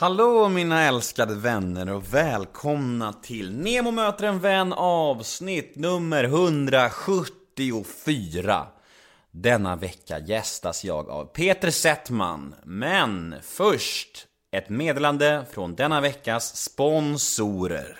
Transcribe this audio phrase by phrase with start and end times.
[0.00, 8.66] Hallå mina älskade vänner och välkomna till Nemo möter en vän avsnitt nummer 174.
[9.30, 17.96] Denna vecka gästas jag av Peter Settman, men först ett meddelande från denna veckas sponsorer.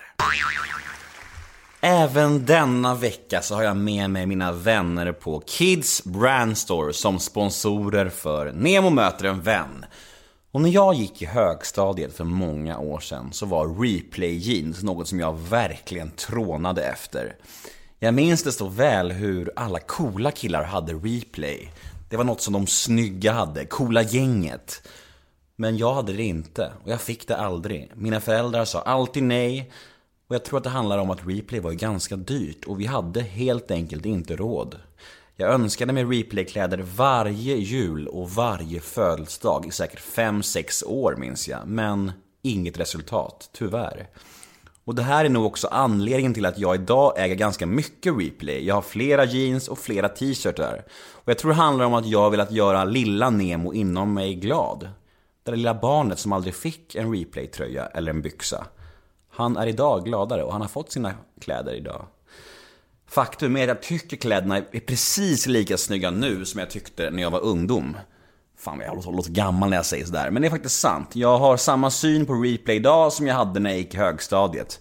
[1.81, 7.19] Även denna vecka så har jag med mig mina vänner på Kids Brand Store som
[7.19, 9.85] sponsorer för Nemo möter en vän.
[10.53, 15.07] Och när jag gick i högstadiet för många år sedan så var replay jeans något
[15.07, 17.35] som jag verkligen trånade efter.
[17.99, 21.71] Jag minns det så väl hur alla coola killar hade replay.
[22.09, 24.87] Det var något som de snygga hade, coola gänget.
[25.55, 27.91] Men jag hade det inte och jag fick det aldrig.
[27.95, 29.71] Mina föräldrar sa alltid nej.
[30.27, 33.21] Och jag tror att det handlar om att replay var ganska dyrt och vi hade
[33.21, 34.75] helt enkelt inte råd.
[35.41, 41.67] Jag önskade mig replaykläder varje jul och varje födelsedag i säkert 5-6 år minns jag.
[41.67, 44.09] Men inget resultat, tyvärr.
[44.83, 48.65] Och det här är nog också anledningen till att jag idag äger ganska mycket replay.
[48.65, 50.83] Jag har flera jeans och flera t-shirtar.
[51.11, 54.35] Och jag tror det handlar om att jag vill att göra lilla Nemo inom mig
[54.35, 54.79] glad.
[55.43, 58.65] Det där lilla barnet som aldrig fick en replay-tröja eller en byxa.
[59.29, 62.05] Han är idag gladare och han har fått sina kläder idag.
[63.11, 67.21] Faktum är att jag tycker kläderna är precis lika snygga nu som jag tyckte när
[67.21, 67.97] jag var ungdom.
[68.57, 71.09] Fan vad jag låter, låter gammal när jag säger sådär, men det är faktiskt sant.
[71.13, 74.79] Jag har samma syn på replay idag som jag hade när jag gick i högstadiet.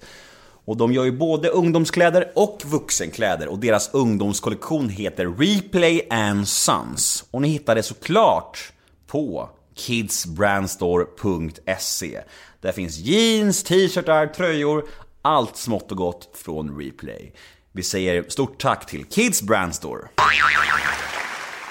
[0.65, 7.25] Och de gör ju både ungdomskläder och vuxenkläder och deras ungdomskollektion heter Replay and Sons.
[7.31, 8.73] Och ni hittar det såklart
[9.07, 12.21] på kidsbrandstore.se.
[12.61, 14.85] Där finns jeans, t-shirtar, tröjor,
[15.23, 17.35] allt smått och gott från Replay.
[17.73, 20.09] Vi säger stort tack till Kids Brand Store.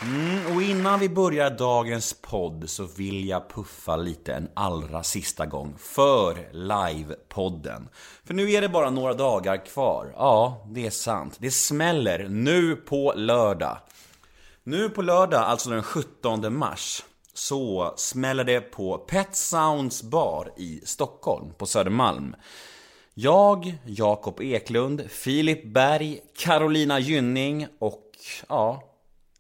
[0.02, 5.46] Mm, och innan vi börjar dagens podd så vill jag puffa lite en allra sista
[5.46, 7.90] gång för livepodden.
[8.24, 10.14] För nu är det bara några dagar kvar.
[10.16, 11.38] Ja, det är sant.
[11.40, 13.78] Det smäller nu på lördag.
[14.64, 20.82] Nu på lördag, alltså den 17 mars, så smäller det på Pet Sounds bar i
[20.86, 22.36] Stockholm, på Södermalm.
[23.22, 28.04] Jag, Jakob Eklund, Filip Berg, Carolina Gynning och
[28.50, 28.84] ja,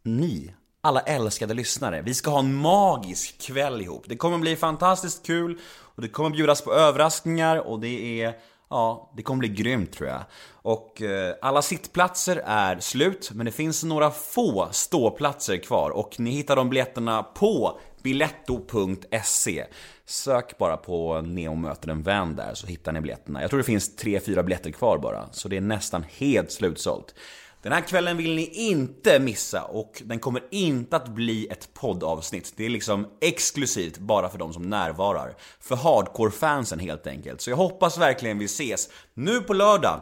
[0.04, 2.02] ni, alla älskade lyssnare.
[2.02, 4.04] Vi ska ha en magisk kväll ihop.
[4.08, 5.60] Det kommer bli fantastiskt kul
[5.96, 8.34] och det kommer bjudas på överraskningar och det är
[8.70, 10.22] Ja, det kommer bli grymt tror jag.
[10.52, 16.32] Och eh, alla sittplatser är slut, men det finns några få ståplatser kvar och ni
[16.32, 19.66] hittar de biljetterna på biletto.se.
[20.10, 23.42] Sök bara på Neo möter en vän där så hittar ni biljetterna.
[23.42, 27.16] Jag tror det finns 3-4 biljetter kvar bara, så det är nästan helt slutsålt.
[27.62, 32.54] Den här kvällen vill ni inte missa och den kommer inte att bli ett poddavsnitt.
[32.56, 35.36] Det är liksom exklusivt bara för de som närvarar.
[35.60, 37.42] För hardcore-fansen helt enkelt.
[37.42, 40.02] Så jag hoppas verkligen vi ses nu på lördag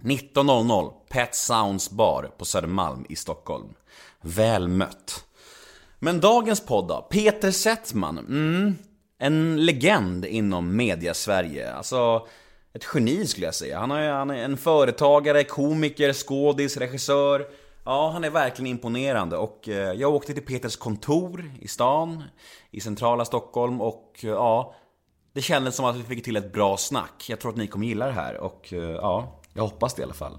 [0.00, 3.68] 19.00 Pet Sounds bar på Södermalm i Stockholm.
[4.20, 5.24] Väl mött.
[5.98, 7.06] Men dagens podd då?
[7.10, 8.18] Peter Settman.
[8.18, 8.74] Mm,
[9.18, 11.72] en legend inom media-Sverige.
[11.72, 12.26] Alltså
[12.72, 13.78] ett geni skulle jag säga.
[13.78, 17.46] Han är, han är en företagare, komiker, skådis, regissör.
[17.84, 22.24] Ja, han är verkligen imponerande och eh, jag åkte till Peters kontor i stan,
[22.70, 24.74] i centrala Stockholm och eh, ja,
[25.32, 27.26] det kändes som att vi fick till ett bra snack.
[27.28, 30.04] Jag tror att ni kommer gilla det här och eh, ja, jag hoppas det i
[30.04, 30.38] alla fall.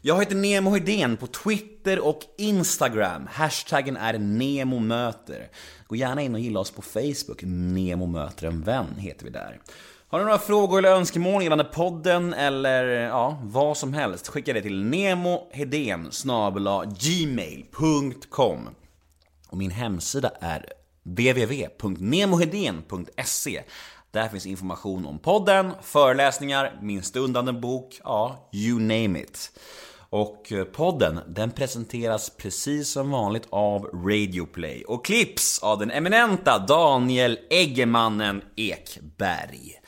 [0.00, 3.28] Jag heter Nemo Hedén på Twitter och Instagram.
[3.30, 5.50] Hashtaggen är NEMOMÖTER.
[5.86, 7.42] Gå gärna in och gilla oss på Facebook.
[7.42, 9.60] Nemo möter en vän heter vi där.
[10.08, 14.62] Har du några frågor eller önskemål gällande podden eller ja, vad som helst, skicka det
[14.62, 16.10] till nemohedén
[17.00, 18.68] gmail.com
[19.48, 20.72] Och min hemsida är
[21.02, 23.62] www.nemoheden.se
[24.10, 29.58] där finns information om podden, föreläsningar, min stundande bok, ja, you name it.
[30.10, 36.58] Och eh, podden, den presenteras precis som vanligt av Radioplay och klipps av den eminenta
[36.58, 39.80] Daniel Eggemannen Ekberg.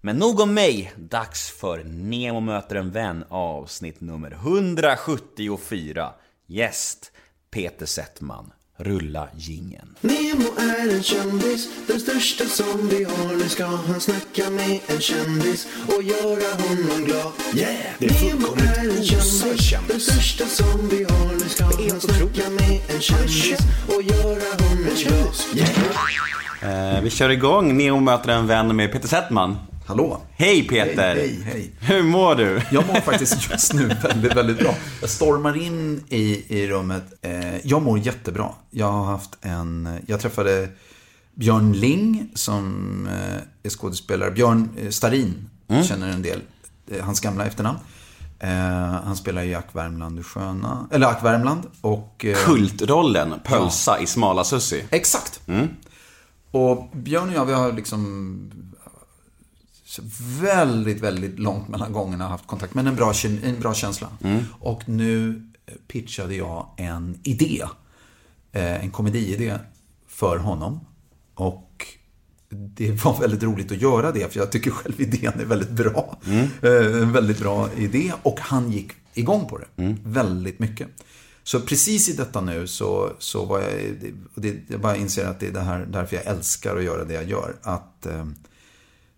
[0.00, 6.12] Men nog om mig, dags för Nemo möter en vän avsnitt nummer 174.
[6.46, 7.12] Gäst
[7.50, 8.52] Peter Settman.
[8.80, 9.88] Rulla gingen.
[10.00, 13.36] Nemo är en kändis, den största som vi har.
[13.36, 17.32] Nu ska han snacka med en kändis och göra honom glad.
[17.54, 19.88] Yeah, det är fullkomligt Nemo är en osar kändis, kändis.
[19.88, 21.32] den största som vi har.
[21.34, 25.34] Nu ska han snacka med en kändis och göra honom glad.
[26.62, 26.96] Yeah.
[26.96, 29.56] Eh, vi kör igång Nemo möter en vän med Peter Settman.
[29.90, 30.20] Hallå?
[30.30, 31.14] Hej Peter!
[31.14, 32.62] Hej, hej, Hur mår du?
[32.70, 34.74] Jag mår faktiskt just nu väldigt, väldigt bra.
[35.00, 37.04] Jag stormar in i, i rummet.
[37.22, 38.48] Eh, jag mår jättebra.
[38.70, 39.98] Jag har haft en...
[40.06, 40.68] Jag träffade
[41.34, 44.30] Björn Ling som eh, är skådespelare.
[44.30, 45.50] Björn eh, Starin
[45.88, 46.40] känner en del.
[47.00, 47.78] Hans gamla efternamn.
[49.04, 50.88] Han spelar ju Jack Värmland i Sköna.
[50.90, 51.62] Eller Jack Värmland.
[51.80, 54.84] Och, Kultrollen, Pölsa i Smala Sussi.
[54.90, 55.40] Exakt.
[56.50, 58.50] Och Björn och jag, vi har liksom
[59.90, 60.02] så
[60.40, 62.74] väldigt, väldigt långt mellan gångerna haft kontakt.
[62.74, 64.08] Men en bra, en bra känsla.
[64.60, 65.42] Och nu
[65.88, 67.62] pitchade jag en idé.
[68.52, 69.58] Eh, En komediidé
[70.08, 70.80] för honom.
[71.34, 71.86] Och
[72.50, 76.18] det var väldigt roligt att göra det, för jag tycker själv idén är väldigt bra.
[76.62, 78.12] Eh, En väldigt bra idé.
[78.22, 79.96] Och han gick igång på det.
[80.04, 80.88] Väldigt mycket.
[81.42, 83.70] Så precis i detta nu så, så var jag,
[84.34, 87.14] det, jag bara inser att det är det här, därför jag älskar att göra det
[87.14, 87.56] jag gör.
[87.62, 88.26] Att eh,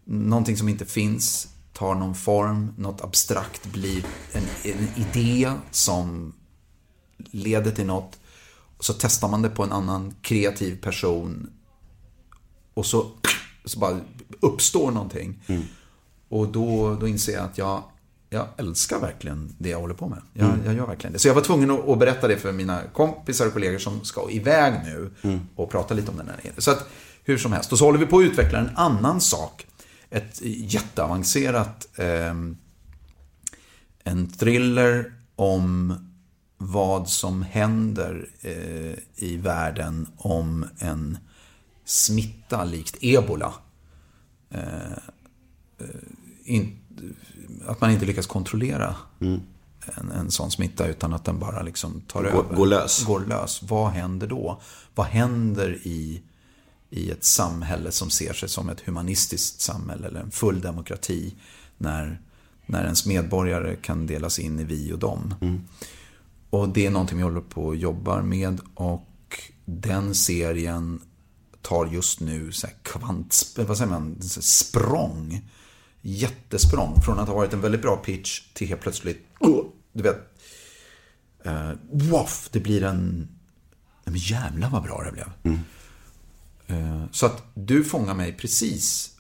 [0.05, 6.33] någonting som inte finns tar någon form, något abstrakt blir en, en idé som
[7.31, 8.19] leder till något.
[8.81, 11.51] Så testar man det på en annan kreativ person
[12.75, 13.11] och så,
[13.65, 14.01] så bara
[14.41, 15.43] uppstår någonting.
[16.29, 17.83] Och då, då inser jag att jag,
[18.31, 20.23] jag älskar verkligen det jag håller på med.
[20.33, 21.19] Jag, jag gör verkligen det.
[21.19, 24.31] Så jag var tvungen att, att berätta det för mina kompisar och kollegor som ska
[24.31, 25.11] iväg nu
[25.57, 26.55] och prata lite om den här idén.
[26.59, 26.89] Så att,
[27.25, 27.73] hur som helst.
[27.73, 29.67] Och så håller vi på att utveckla en annan sak.
[30.13, 32.35] Ett jätteavancerat eh,
[34.05, 35.95] en thriller om
[36.59, 41.19] vad som händer eh, i världen om en
[41.85, 43.55] smitta likt ebola.
[44.51, 44.93] Eh,
[45.79, 45.87] eh,
[46.45, 46.79] in,
[47.67, 48.95] att man inte lyckas kontrollera
[49.97, 52.57] en, en sån smitta utan att den bara liksom tar Går- över.
[52.57, 53.05] går lös.
[53.05, 53.63] Går lös.
[53.63, 54.61] Vad händer då?
[54.95, 56.23] Vad händer i,
[56.93, 61.35] i ett samhälle som ser sig som ett humanistiskt samhälle eller en full demokrati
[61.79, 62.21] när,
[62.67, 65.35] när ens medborgare kan delas in i vi och dem?
[66.51, 69.09] Och det är någonting vi håller på och jobbar med och
[69.65, 71.01] den serien
[71.63, 75.51] tar just nu så här kvant, vad säger man, språng.
[76.01, 77.03] Jättesprång.
[77.03, 80.19] Från att ha varit en väldigt bra pitch till helt plötsligt, oh, du vet,
[81.47, 83.29] uh, woff, det blir en,
[84.05, 85.55] men jävlar vad bra det blev.
[85.55, 85.61] Eh,
[86.73, 89.13] Eh, så att du fångar mig precis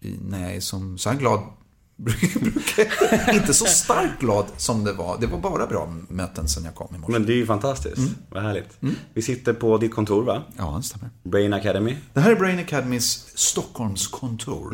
[0.00, 1.40] när jag är som, så här glad
[3.32, 5.16] inte så starkt glad som det var.
[5.20, 7.12] Det var bara bra möten sen jag kom i morse.
[7.12, 7.98] Men det är ju fantastiskt.
[8.30, 8.78] Vad härligt.
[9.14, 10.42] Vi sitter på ditt kontor va?
[10.58, 11.10] Ja, det stämmer.
[11.24, 11.96] Brain Academy.
[12.14, 14.70] Det här är Brain Academys Stockholmskontor.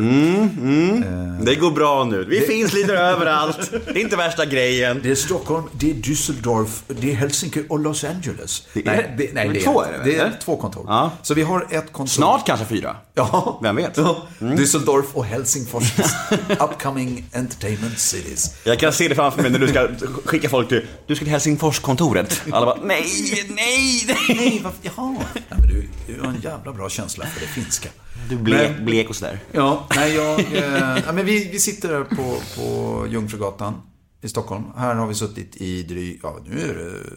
[1.44, 2.24] Det går bra nu.
[2.24, 3.70] Vi finns lite överallt.
[3.70, 5.00] Det är inte värsta grejen.
[5.02, 8.62] Det är Stockholm, det är Düsseldorf, det är Helsinki och Los Angeles.
[8.74, 10.84] Det är- nej, det, nej, det är, två är det det är två kontor.
[10.88, 11.10] Ja.
[11.22, 12.10] Så vi har ett kontor.
[12.12, 12.96] Snart kanske fyra.
[13.14, 13.58] Ja.
[13.62, 13.96] Vem vet?
[13.96, 14.26] Ja.
[14.38, 15.92] Düsseldorf och Helsingfors
[16.60, 18.54] upcoming entertainment cities.
[18.64, 19.88] Jag kan se det framför mig när du ska
[20.24, 22.42] skicka folk till, du ska till Helsingforskontoret.
[22.52, 23.04] Alla bara, nej,
[23.48, 24.36] nej, nej.
[24.36, 24.78] Nej, varför?
[24.82, 25.16] Jaha.
[25.34, 27.88] Nej, men du, du har en jävla bra känsla för det finska.
[28.28, 29.40] Du blek, Men- blek och sådär.
[29.52, 33.74] Ja, nej, jag, eh, ja, men vi, vi sitter här på, på Jungfrugatan
[34.22, 34.64] i Stockholm.
[34.76, 37.16] Här har vi suttit i drygt, ja nu är det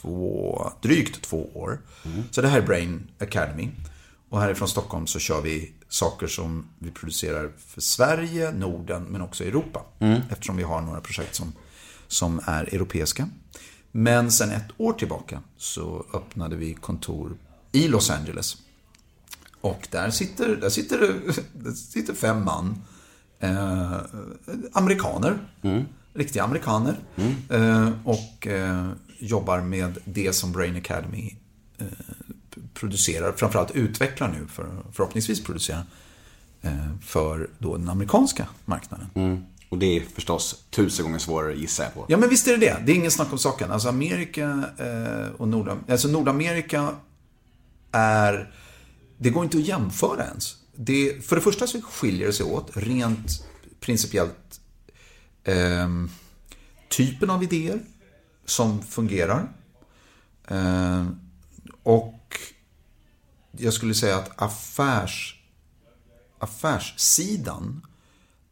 [0.00, 1.80] två, drygt två år.
[2.30, 3.68] Så det här är Brain Academy.
[4.34, 9.44] Och härifrån Stockholm så kör vi saker som vi producerar för Sverige, Norden men också
[9.44, 9.82] Europa.
[10.30, 11.52] Eftersom vi har några projekt som,
[12.08, 13.28] som är europeiska.
[13.92, 17.36] Men sen ett år tillbaka så öppnade vi kontor
[17.72, 18.56] i Los Angeles.
[19.60, 20.98] Och där sitter, där sitter,
[21.52, 22.82] där sitter fem man.
[23.38, 23.96] Eh,
[24.72, 25.38] amerikaner.
[26.14, 26.96] Riktiga amerikaner.
[27.50, 31.36] Eh, och eh, jobbar med det som Brain Academy
[31.78, 31.86] eh,
[32.74, 33.32] producerar.
[33.32, 35.84] Framförallt utvecklar nu, för, förhoppningsvis producerar.
[36.62, 39.06] Eh, för då den amerikanska marknaden.
[39.14, 39.44] Mm.
[39.68, 42.04] Och det är förstås tusen gånger svårare gissar jag på.
[42.08, 42.82] Ja, men visst är det det.
[42.86, 43.70] Det är ingen snack om saken.
[43.70, 46.88] Alltså Amerika eh, och Nordam alltså Nordamerika
[47.92, 48.52] är...
[49.18, 50.56] Det går inte att jämföra ens.
[50.76, 53.46] Det, för det första så skiljer det sig åt rent
[53.80, 54.60] principiellt
[55.44, 56.10] ehm,
[56.88, 57.80] typen av idéer
[58.44, 59.48] som fungerar.
[60.48, 61.06] Eh,
[61.82, 62.13] och
[63.56, 65.40] jag skulle säga att affärs,
[66.38, 67.86] affärssidan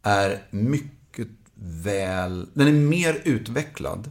[0.02, 4.11] är mycket väl, den är mer utvecklad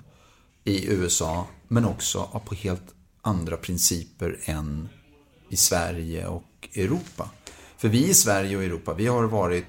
[0.63, 4.89] i USA men också på helt andra principer än
[5.49, 7.29] i Sverige och Europa.
[7.77, 9.65] För vi i Sverige och Europa, vi har varit,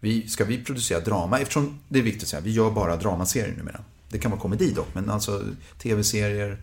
[0.00, 3.56] vi, ska vi producera drama, eftersom det är viktigt att säga, vi gör bara dramaserier
[3.56, 3.84] numera.
[4.08, 5.44] Det kan vara komedi dock, men alltså
[5.78, 6.56] tv-serier, eh,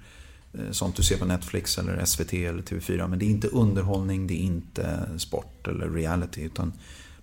[0.72, 3.08] sånt du ser på Netflix eller SVT eller TV4.
[3.08, 6.74] Men det är inte underhållning, det är inte sport eller reality, utan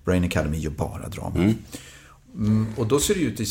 [0.04, 1.54] Brain Academy gör bara drama.
[2.34, 3.46] Mm, och då ser det ut i,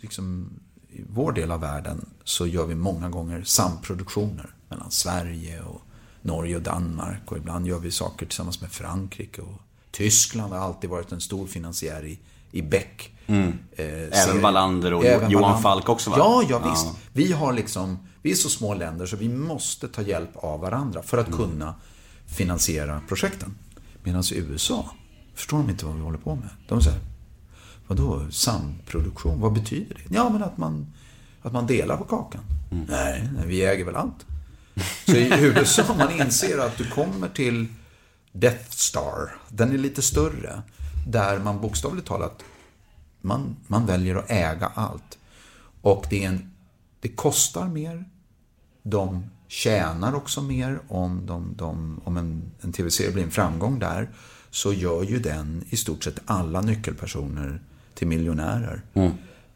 [0.00, 0.50] liksom,
[0.90, 5.82] i vår del av världen så gör vi många gånger samproduktioner mellan Sverige och
[6.22, 9.42] Norge och Danmark och ibland gör vi saker tillsammans med Frankrike.
[9.42, 12.18] Och Tyskland har alltid varit en stor finansiär i,
[12.50, 13.12] i Beck.
[13.26, 13.58] Mm.
[13.76, 14.40] Eh, Även.
[14.42, 15.62] Wallander och Johan.
[15.62, 16.16] Falk också va?
[16.18, 16.86] Ja, ja visst.
[17.12, 21.02] Vi har liksom, vi är så små länder så vi måste ta hjälp av varandra
[21.02, 21.38] för att Mm.
[21.38, 21.74] kunna
[22.26, 23.54] finansiera projekten.
[24.02, 24.90] Medan USA
[25.34, 26.48] förstår de inte vad vi håller på med.
[26.68, 27.00] De säger,
[27.86, 30.14] vadå samproduktion, vad betyder det?
[30.14, 30.86] Ja, men att man,
[31.42, 32.42] att man delar på kakan.
[32.70, 32.84] Mm.
[32.88, 34.26] Nej, nej, vi äger väl allt.
[35.06, 37.66] Så i USA man inser att du kommer till
[38.32, 40.62] Death Star, den är lite större,
[41.06, 42.42] där man bokstavligt talat
[43.20, 45.18] man, man väljer att äga allt.
[45.82, 46.51] Och det, är en,
[47.02, 48.04] det kostar mer.
[48.82, 54.10] De tjänar också mer om, de, de, om en, en tv-serie blir en framgång där.
[54.50, 57.62] Så gör ju den i stort sett alla nyckelpersoner
[57.94, 58.82] till miljonärer.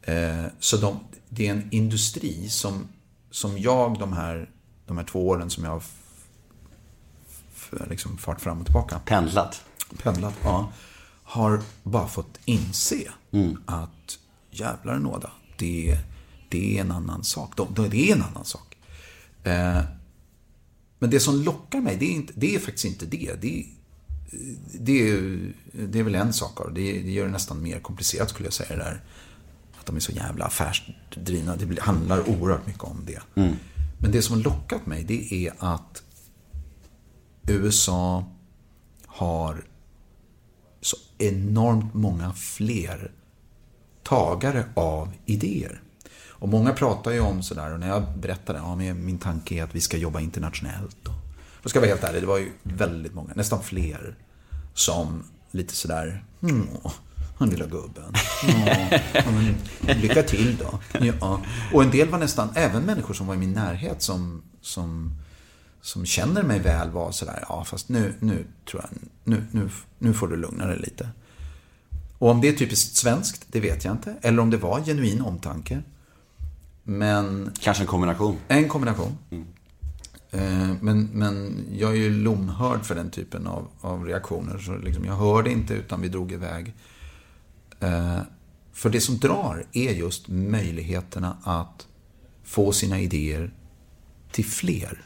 [0.02, 0.98] Eh, så de,
[1.28, 2.88] det är en industri som,
[3.30, 4.50] som jag de här,
[4.86, 5.82] de här två åren som jag har
[7.88, 9.62] liksom fart fram och tillbaka Pendlat.
[10.02, 10.72] pendlat, ja,
[11.22, 13.10] har bara fått inse
[13.66, 14.18] att
[14.50, 15.98] jävlar nåda, det,
[16.48, 17.56] det är en annan sak.
[17.56, 18.76] De, de, det är en annan sak.
[19.44, 19.80] Eh,
[20.98, 23.32] men det som lockar mig, det är, inte, det är faktiskt inte det.
[23.40, 23.66] Det är,
[24.80, 25.38] det är,
[25.72, 27.02] det är väl en sak av det.
[27.02, 28.76] Det gör det nästan mer komplicerat skulle jag säga.
[28.76, 29.00] Det där.
[29.80, 31.56] Att de är så jävla affärsdrivna.
[31.56, 33.20] Det handlar oerhört mycket om det.
[33.98, 36.02] Men det som lockat mig, det är att
[37.48, 38.24] USA
[39.06, 39.64] har
[40.80, 43.12] så enormt många fler
[44.02, 45.82] tagare av idéer.
[46.46, 49.64] Och många pratar ju om sådär, och när jag berättade, ja, men min tanke är
[49.64, 51.08] att vi ska jobba internationellt.
[51.08, 51.14] Och,
[51.62, 54.14] då ska jag vara helt ärlig, det var ju väldigt många, nästan fler,
[54.74, 56.68] som lite sådär, mm,
[57.38, 58.12] han lilla gubben.
[59.12, 60.78] Ja, men, lycka till då.
[61.20, 61.40] Ja.
[61.72, 65.14] Och en del var nästan, även människor som var i min närhet som, som,
[65.80, 70.14] som känner mig väl var sådär, ja fast nu, nu tror jag, nu, nu, nu
[70.14, 71.08] får du lugna dig lite.
[72.18, 74.14] Och om det är typiskt svenskt, det vet jag inte.
[74.20, 75.82] Eller om det var genuin omtanke.
[76.88, 78.36] Men Kanske en kombination.
[78.48, 79.18] en kombination.
[80.30, 84.58] Eh, Men, men jag är ju lomhörd för den typen av, av reaktioner.
[84.58, 86.74] Så liksom, jag hörde inte utan vi drog iväg.
[87.80, 88.18] Eh,
[88.72, 91.86] För det som drar är just möjligheterna att
[92.44, 93.50] få sina idéer
[94.32, 95.02] till fler.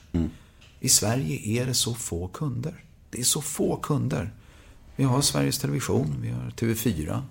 [0.80, 2.84] I Sverige är det så få kunder.
[3.10, 4.32] Det är så få kunder.
[4.96, 7.22] Vi har Sveriges Television, vi har TV4.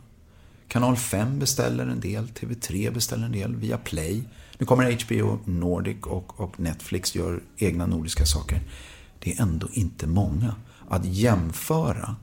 [0.67, 4.23] Kanal 5 beställer en del, TV3 beställer en del, via Play.
[4.59, 8.61] Nu kommer HBO Nordic och, och Netflix gör egna nordiska saker.
[9.19, 10.55] Det är ändå inte många.
[10.89, 12.15] Att jämföra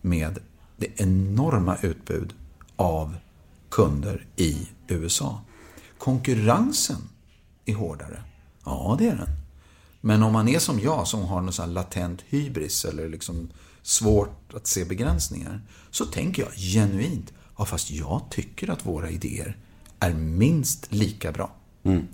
[0.00, 0.38] med
[0.76, 2.34] det enorma utbud
[2.76, 3.16] av
[3.70, 5.40] kunder i USA.
[5.98, 7.08] Konkurrensen
[7.64, 8.22] är hårdare.
[8.64, 9.30] Ja, det är den.
[10.00, 13.50] Men om man är som jag som har någon sån här latent hybris eller liksom
[13.82, 15.60] svårt att se begränsningar.
[15.90, 19.56] Så tänker jag genuint, ja fast jag tycker att våra idéer
[20.00, 21.56] är minst lika bra.
[21.82, 22.06] Mm.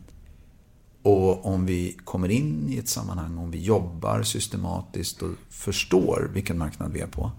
[1.03, 6.59] Och om vi kommer in i ett sammanhang, om vi jobbar systematiskt och förstår vilken
[6.59, 7.31] marknad vi är på.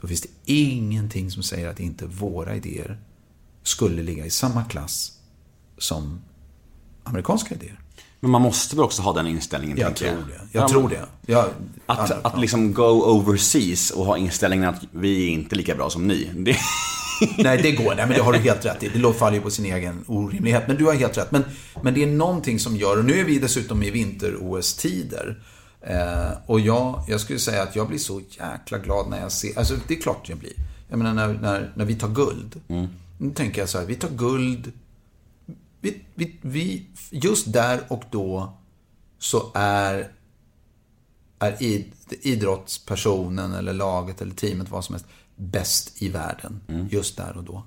[0.00, 2.98] Då finns det ingenting som säger att inte våra idéer
[3.62, 5.20] skulle ligga i samma klass
[5.78, 6.20] som
[7.04, 7.80] amerikanska idéer.
[8.20, 10.40] Men man måste väl också ha den inställningen, Jag tror det.
[10.52, 11.06] Jag Ja, tror det.
[11.32, 11.44] Jag,
[11.86, 15.90] Att, ja, att liksom go overseas och ha inställningen att vi är inte lika bra
[15.90, 16.30] som ni.
[16.34, 16.56] Det,
[17.38, 17.94] Nej, det går.
[17.96, 18.88] Nej, men det har du helt rätt i.
[18.88, 20.62] Det låter- faller ju på sin egen orimlighet.
[20.68, 21.30] Men du har helt rätt.
[21.32, 21.44] Men,
[21.82, 25.42] men det är någonting som gör, och nu är vi dessutom i vinter-OS-tider.
[25.80, 29.58] Eh, och jag, jag skulle säga att jag blir så jäkla glad när jag ser,
[29.58, 30.52] alltså det är klart jag blir.
[30.88, 32.60] Jag menar när, när, när vi tar guld.
[33.18, 34.72] Nu tänker jag så här, vi tar guld.
[35.80, 38.58] Vi, vi, vi, just där och då
[39.18, 40.12] så är
[41.38, 45.06] är id, idrottspersonen eller laget eller teamet, vad som helst,
[45.36, 47.62] bäst i världen just där och då.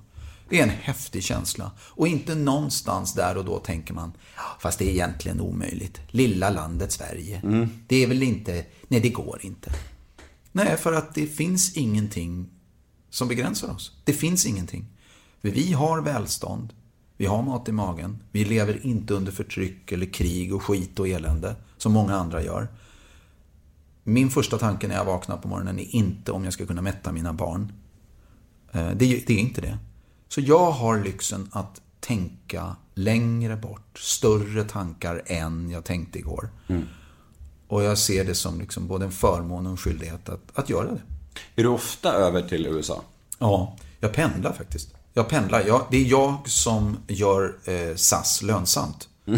[0.48, 1.70] Det är en häftig känsla.
[1.78, 4.12] Och inte någonstans där och då tänker man,
[4.60, 6.00] fast det är egentligen omöjligt.
[6.10, 7.40] Lilla landet Sverige.
[7.86, 9.72] Det är väl inte, nej det går inte.
[10.52, 12.48] Nej, för att det finns ingenting
[13.10, 13.96] som begränsar oss.
[14.04, 14.86] Det finns ingenting.
[15.40, 16.72] För vi har välstånd.
[17.22, 18.18] Vi har mat i magen.
[18.32, 22.68] Vi lever inte under förtryck eller krig och skit och elände som många andra gör.
[24.04, 27.12] Min första tanke när jag vaknar på morgonen är inte om jag ska kunna mätta
[27.12, 27.72] mina barn.
[28.72, 29.78] Eh, Det, är- inte det.
[30.28, 36.48] Så jag har lyxen att tänka längre bort, större tankar än jag tänkte igår.
[37.68, 40.90] Och jag ser det som liksom både en förmån och en skyldighet att, att göra
[40.90, 41.00] det.
[41.56, 43.02] är du ofta över till USA?
[43.38, 44.94] Ja, jag pendlar faktiskt.
[45.14, 45.64] Jag pendlar.
[45.66, 49.08] Jag, det är jag som gör eh, SAS lönsamt.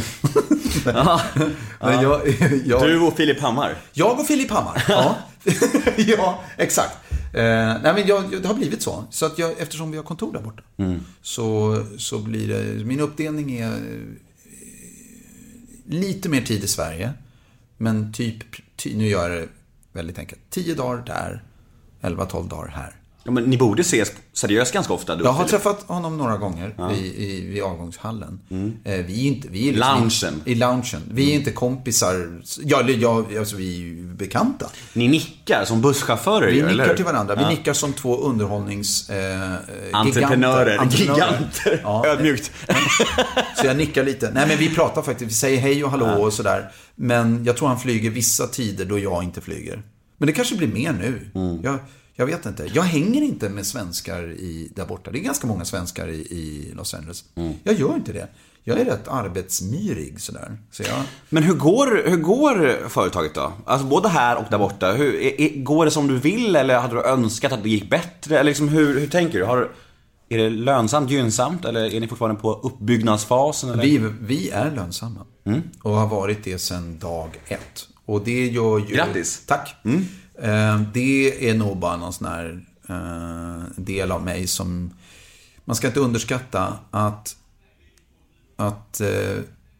[1.80, 2.20] Men jag,
[2.64, 3.76] jag, Du och Filip Hammar.
[3.92, 4.84] Jag och Filip Hammar.
[4.88, 5.16] Ja,
[5.96, 6.96] ja exakt.
[7.34, 9.04] Eh, nej, men jag, det har blivit så.
[9.10, 10.62] Så att jag, eftersom vi har kontor där borta.
[11.22, 13.78] Så, så blir det, min uppdelning är eh,
[15.86, 17.12] lite mer tid i Sverige.
[17.76, 18.44] Men typ,
[18.76, 19.48] ty, nu gör jag det
[19.92, 20.40] väldigt enkelt.
[20.50, 21.42] 10 dagar där,
[22.00, 22.96] 11-12 dagar här.
[23.26, 25.16] Ja, men ni borde ses seriöst ganska ofta.
[25.16, 25.50] Du Jag har Filip.
[25.62, 28.40] träffat honom några gånger i, i, vid avgångshallen.
[28.84, 29.48] Eh, vi är inte...
[29.48, 30.42] Vi är liksom Loungen.
[30.44, 31.02] I loungen.
[31.10, 32.42] Vi är inte kompisar.
[32.64, 34.70] Ja, eller jag, alltså vi är ju bekanta.
[34.92, 36.96] Ni nickar som busschaufförer Vi gör, eller nickar hur?
[36.96, 37.34] till varandra.
[37.34, 37.48] Vi Ja.
[37.48, 39.10] nickar som två underhållnings...
[39.10, 39.58] Eh, eh,
[39.92, 40.78] Entreprenörer.
[40.78, 41.16] Entreprenörer.
[41.32, 41.80] Giganter.
[41.82, 42.06] Ja.
[42.06, 42.50] Ödmjukt.
[43.60, 44.30] Så jag nickar lite.
[44.34, 45.30] Nej, men vi pratar faktiskt.
[45.30, 46.70] Vi säger hej och hallå och sådär.
[46.94, 49.82] Men jag tror han flyger vissa tider då jag inte flyger.
[50.18, 51.30] Men det kanske blir mer nu.
[51.62, 51.78] Jag,
[52.14, 52.66] jag vet inte.
[52.74, 55.10] Jag hänger inte med svenskar i, där borta.
[55.10, 57.24] Det är ganska många svenskar i, i Los Angeles.
[57.62, 58.28] Jag gör inte det.
[58.66, 60.58] Jag är rätt arbetsmyrig sådär.
[60.70, 63.52] Så jag, Men hur går, hur går företaget då?
[63.64, 64.92] Alltså både här och där borta.
[64.92, 68.38] Hur, är, går det som du vill eller hade du önskat att det gick bättre?
[68.38, 69.44] Eller liksom, hur, hur tänker du?
[69.44, 69.70] Har,
[70.28, 73.70] är det lönsamt, gynnsamt eller är ni fortfarande på uppbyggnadsfasen?
[73.70, 73.82] Eller?
[73.82, 75.20] vi, vi är lönsamma.
[75.82, 77.88] Och har varit det sedan dag ett.
[78.04, 78.94] Och det gör ju...
[78.94, 79.42] Grattis.
[79.46, 79.74] Tack.
[79.84, 79.90] Eh,
[80.38, 84.90] Eh, det är nog bara någon sån här eh, del av mig som...
[85.64, 87.36] Man ska inte underskatta att,
[88.56, 89.38] att eh,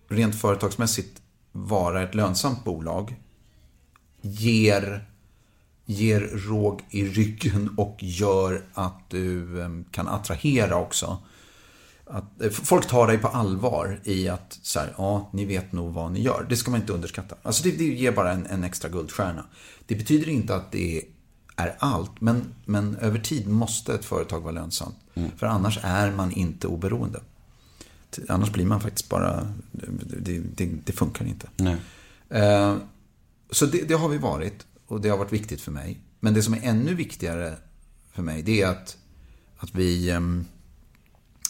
[0.08, 3.16] rent företagsmässigt vara ett lönsamt bolag
[4.20, 5.04] ger,
[5.84, 11.18] ger råg i ryggen och gör att du kan attrahera också.
[12.06, 15.92] Att, eh, folk tar dig på allvar i att så här, ja, ni vet nog
[15.92, 16.46] vad ni gör.
[16.48, 17.36] Det ska man inte underskatta.
[17.42, 19.46] Alltså det, det ger bara en, en extra guldstjärna.
[19.86, 21.02] Det betyder inte att det
[21.56, 24.96] är allt, men, men över tid måste ett företag vara lönsamt.
[25.36, 27.20] För annars är man inte oberoende.
[28.28, 29.52] Annars blir man faktiskt bara,
[30.18, 31.48] det, det, det funkar inte.
[31.56, 31.76] Nej.
[32.30, 32.76] Eh,
[33.50, 36.00] Så det, det har vi varit och det har varit viktigt för mig.
[36.20, 37.54] Men det som är ännu viktigare
[38.12, 38.96] för mig det är att,
[39.58, 40.44] att, vi, ehm,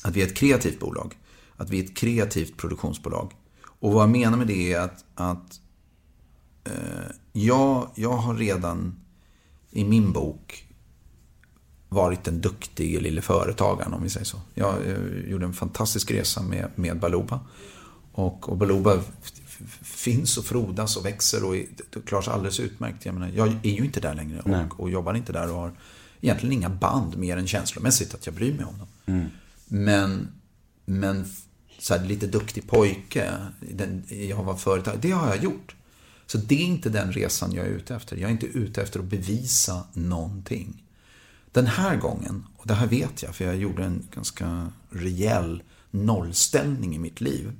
[0.04, 1.14] att vi är ett kreativt bolag.
[1.56, 3.32] Att vi är ett kreativt produktionsbolag.
[3.64, 5.60] Och vad jag menar med det är att, att
[6.64, 9.00] eh, jag, jag har redan
[9.70, 10.66] i min bok
[11.88, 14.40] varit den duktige lille företagaren om vi säger så.
[14.54, 17.40] Jag, eh, gjorde en fantastisk resa med, med Baluba.
[18.12, 18.98] Och, och Baluba
[19.82, 21.66] finns och frodas och växer och är-
[22.06, 23.04] klarar sig alldeles utmärkt.
[23.06, 25.72] Jag, menar, jag är ju inte där längre och, och jobbar inte där och har
[26.20, 28.88] egentligen inga band mer än känslomässigt att jag bryr mig om dem.
[29.66, 30.28] Men,
[30.84, 31.24] men
[31.78, 35.74] så här, lite duktig pojke, den, jag var företag, det har jag gjort.
[36.26, 38.16] Så det är inte den resan jag är ute efter.
[38.16, 40.82] Jag är inte ute efter att bevisa någonting.
[41.52, 46.94] Den här gången, och det här vet jag för jag gjorde en ganska rejäl nollställning
[46.94, 47.52] i mitt liv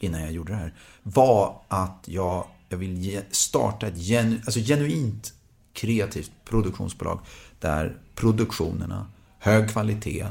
[0.00, 4.60] innan jag gjorde det här, var att jag, jag vill ge, starta ett genu, alltså
[4.60, 5.34] genuint
[5.72, 7.20] kreativt produktionsbolag
[7.58, 9.06] där produktionerna,
[9.38, 10.26] hög kvalitet,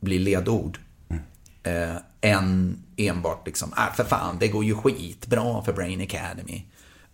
[0.00, 0.78] blir ledord.
[1.62, 6.62] Eh, än enbart liksom, ah, för fan, det går ju skitbra för Brain Academy.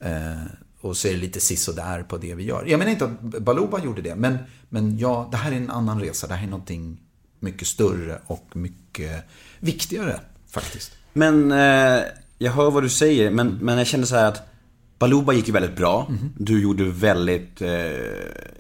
[0.01, 0.43] Eh,
[0.81, 2.65] och så är det lite sisådär på det vi gör.
[2.67, 6.01] Jag menar inte att Baluba gjorde det, men, men ja, det här är en annan
[6.01, 6.27] resa.
[6.27, 7.01] Det här är någonting
[7.41, 9.25] mycket större och mycket
[9.61, 10.93] viktigare faktiskt.
[11.13, 12.03] Men eh,
[12.39, 14.52] jag hör vad du säger, men, men jag känner så här att
[15.03, 16.09] Baluba gick ju väldigt bra.
[16.39, 17.71] Du gjorde väldigt, eh,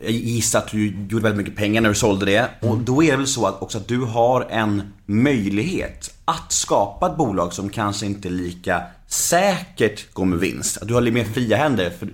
[0.03, 2.51] jag gissar att du gjorde väldigt mycket pengar när du sålde det.
[2.61, 7.11] Och då är det väl så att också att du har en möjlighet att skapa
[7.11, 10.83] ett bolag som kanske inte lika säkert går med vinst.
[10.83, 12.09] Att du har lite mer fria händer för,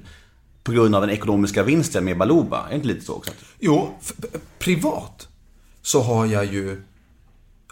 [0.63, 2.65] på grund av den ekonomiska vinsten med Baluba.
[2.67, 3.33] Är det inte lite så också?
[3.59, 3.95] Jo,
[4.59, 5.29] privat
[5.83, 6.83] så har jag ju,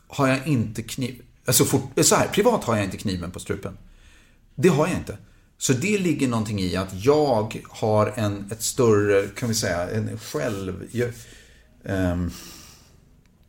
[0.09, 3.79] har jag inte kniv, alltså fort, så här, privat har jag inte kniven på strupen.
[4.55, 5.19] Det har jag inte.
[5.59, 10.19] Så det ligger någonting i att jag har en, ett större, kan vi säga, en
[10.19, 10.85] själv...
[10.92, 11.11] Jag,
[11.85, 12.31] ehm,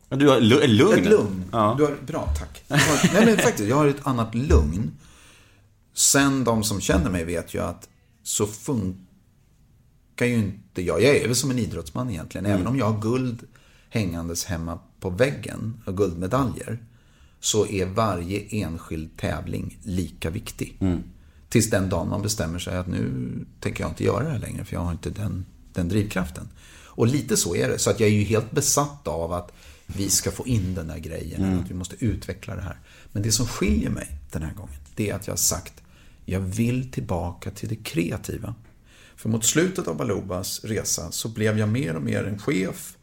[0.09, 0.99] Du har lu- lugn.
[0.99, 1.43] ett lugn.
[1.51, 1.75] Ja.
[1.77, 2.63] Du har, bra, tack.
[2.69, 4.91] Har, nej men faktiskt, jag har ett annat lugn.
[5.93, 7.89] Sen de som känner mig vet ju att
[8.23, 11.01] så funkar ju inte jag.
[11.03, 12.45] Jag är väl som en idrottsman egentligen.
[12.45, 13.43] Även om jag har guld
[13.89, 16.79] hängandes hemma på väggen och guldmedaljer.
[17.39, 20.77] Så är varje enskild tävling lika viktig.
[21.49, 23.29] Tills den dagen man bestämmer sig att nu
[23.59, 26.49] tänker jag inte göra det här längre för jag har inte den, den drivkraften.
[26.85, 27.79] Och lite så är det.
[27.79, 29.51] Så att jag är ju helt besatt av att
[29.85, 31.59] vi ska få in den där grejen.
[31.59, 32.79] Att vi måste utveckla det här.
[33.11, 35.73] Men det som skiljer mig den här gången, det är att jag har sagt
[36.29, 38.55] jag vill tillbaka till det kreativa.
[39.15, 42.97] För mot slutet av Balubas resa så blev jag mer och mer en chef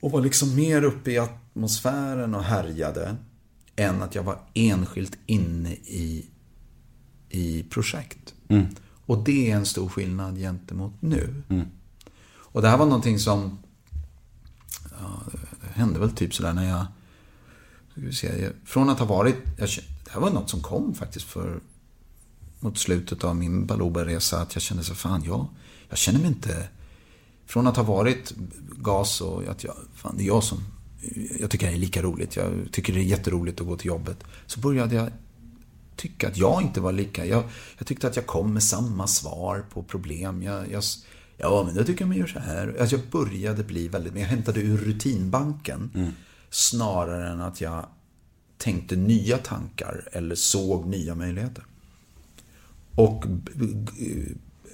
[0.00, 3.16] och var liksom mer uppe i atmosfären och härjade
[3.76, 6.26] än att jag var enskilt inne i,
[7.30, 8.34] i projekt.
[9.06, 11.42] Och det är en stor skillnad gentemot nu.
[12.30, 13.58] Och det här var någonting som
[15.00, 15.22] ja,
[15.60, 16.86] det hände väl typ sådär när jag,
[17.90, 19.68] ska se, från att ha varit, jag,
[20.04, 21.60] det här var något som kom faktiskt för
[22.60, 25.46] mot slutet av min Baluba-resa att jag kände så fan, jag,
[25.88, 26.68] jag känner mig inte...
[27.46, 28.34] Från att ha varit
[28.76, 30.58] gas och att jag, fan det är jag som...
[31.40, 32.36] Jag tycker det är lika roligt.
[32.36, 34.24] Jag tycker det är jätteroligt att gå till jobbet.
[34.46, 35.10] Så började jag
[35.98, 37.26] tycka att jag inte var lika...
[37.26, 37.44] Jag,
[37.78, 40.42] jag tyckte att jag kom med samma svar på problem.
[40.42, 40.82] Jag, jag,
[41.36, 42.76] ja, men då tycker jag man gör så här.
[42.80, 44.12] Alltså jag började bli väldigt...
[44.12, 46.12] Men jag hämtade ur rutinbanken.
[46.50, 47.86] Snarare än att jag
[48.58, 51.64] tänkte nya tankar eller såg nya möjligheter.
[52.94, 53.24] Och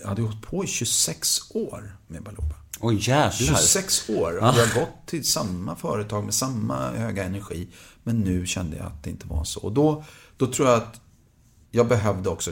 [0.05, 2.55] hade hållit på i 26 år med Baluba.
[2.81, 3.31] Oj jävlar.
[3.31, 4.37] 26 år.
[4.37, 7.69] Och jag har gått till samma företag med samma höga energi.
[8.03, 9.61] Men nu kände jag att det inte var så.
[9.61, 10.05] Och då,
[10.37, 11.01] då tror jag att
[11.75, 12.51] jag behövde också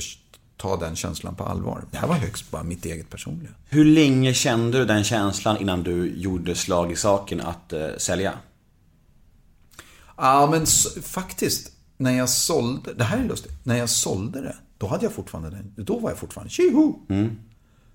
[0.57, 1.85] ta den känslan på allvar.
[1.91, 3.51] Det här var högst bara mitt eget personliga.
[3.69, 8.33] Hur länge kände du den känslan innan du gjorde slag i saken att eh, sälja?
[10.17, 10.67] Ja, men
[11.03, 11.73] faktiskt.
[11.97, 13.53] När jag sålde, det här är lustigt.
[13.63, 15.75] När jag sålde det, då hade jag fortfarande den.
[15.85, 16.95] Då var jag fortfarande tjoho!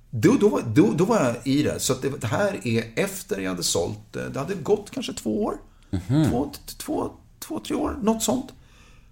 [0.10, 1.80] Då, då, var- då, då var jag i det.
[1.80, 4.30] Så det, det här är efter jag hade sålt det.
[4.30, 5.56] Det hade gått kanske två år.
[6.30, 8.00] Två, t- två, två, tre år.
[8.02, 8.52] Något sånt.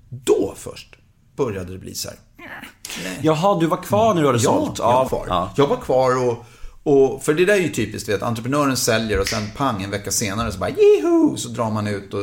[0.10, 0.96] Då först
[1.36, 2.18] började det bli så här.
[3.22, 4.80] Jaha, du var kvar när du hade Ja, sålt?
[4.80, 5.26] jag var kvar.
[5.30, 5.52] Ja.
[5.56, 6.46] Jag var kvar och,
[6.84, 7.24] och...
[7.24, 8.24] För det där är ju typiskt, vet.
[8.24, 11.38] Entreprenören säljer och sen pang, en vecka senare så bara Jiho!
[11.38, 12.22] Så drar man ut och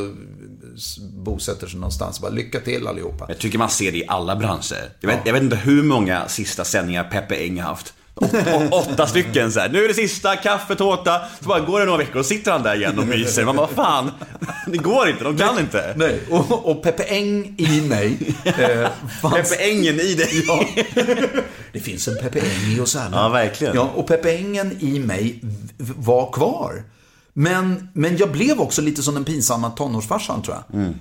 [1.25, 2.20] bosätter sig någonstans.
[2.20, 3.25] Bara lycka till allihopa.
[3.29, 4.92] Jag tycker man ser det i alla branscher.
[5.01, 7.94] Jag vet, jag vet inte hur många sista sändningar Peppe Eng har haft.
[8.14, 9.68] Åtta, åtta stycken så här.
[9.68, 11.20] Nu är det sista, kaffe, tårta.
[11.40, 13.44] Så bara går det några veckor och sitter han där igen och myser.
[13.44, 14.11] Man bara, vad fan.
[14.66, 15.94] Det går inte, de kan inte.
[15.96, 18.88] Nej, och, och Peppe Eng i mig eh,
[19.22, 19.51] fanns...
[19.51, 20.44] Peppe Engen i dig.
[20.46, 20.64] Ja.
[21.72, 23.16] Det finns en Peppe Eng i oss alla.
[23.16, 23.75] Ja, verkligen.
[23.75, 25.40] Ja, och Peppe Engen i mig
[25.79, 26.83] var kvar.
[27.34, 30.80] Men, men jag blev också lite som den pinsamma tonårsfarsan tror jag.
[30.80, 30.94] Mm.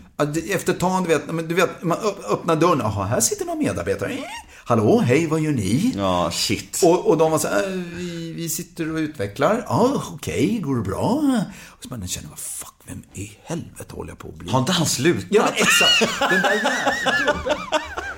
[0.50, 1.98] Efter ett tag, du vet, du vet, man
[2.30, 2.80] öppnar dörren.
[2.80, 4.12] Jaha, här sitter några medarbetare.
[4.12, 4.20] Eh,
[4.66, 5.94] Hallå, hej, vad gör ni?
[5.98, 6.80] Ja, shit.
[6.84, 9.66] Och, och de var så här, "Eh, vi, vi sitter och utvecklar.
[9.68, 11.22] Ja, okej, går det bra?
[11.68, 14.52] Och så man känner, vad fuck, vem i helvete håller jag på att bli?
[14.52, 15.26] Har inte han slutat?
[15.30, 16.20] Ja, men exakt.
[16.20, 17.58] Den där jävla.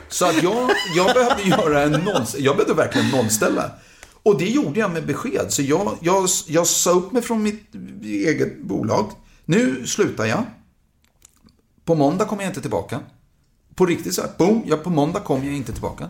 [0.10, 3.72] Så att jag, jag behövde göra en noll, Jag behövde verkligen nollställa.
[4.24, 5.46] Och det gjorde jag med besked.
[5.50, 9.12] Så jag, jag, jag sa upp mig från mitt eget bolag.
[9.46, 10.44] Nu slutar jag.
[11.86, 13.00] På måndag kommer jag inte tillbaka.
[13.76, 16.10] På riktigt så här, boom, ja, på måndag kom jag inte tillbaka.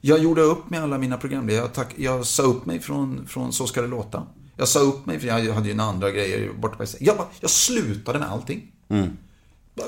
[0.00, 1.62] Jag gjorde upp med alla mina programledare.
[1.64, 4.26] Jag, tack, jag sa upp mig från, från Så ska det låta.
[4.56, 7.50] Jag sa upp mig, för jag hade ju några andra grejer borta jag, bara- jag
[7.50, 8.72] slutade med allting.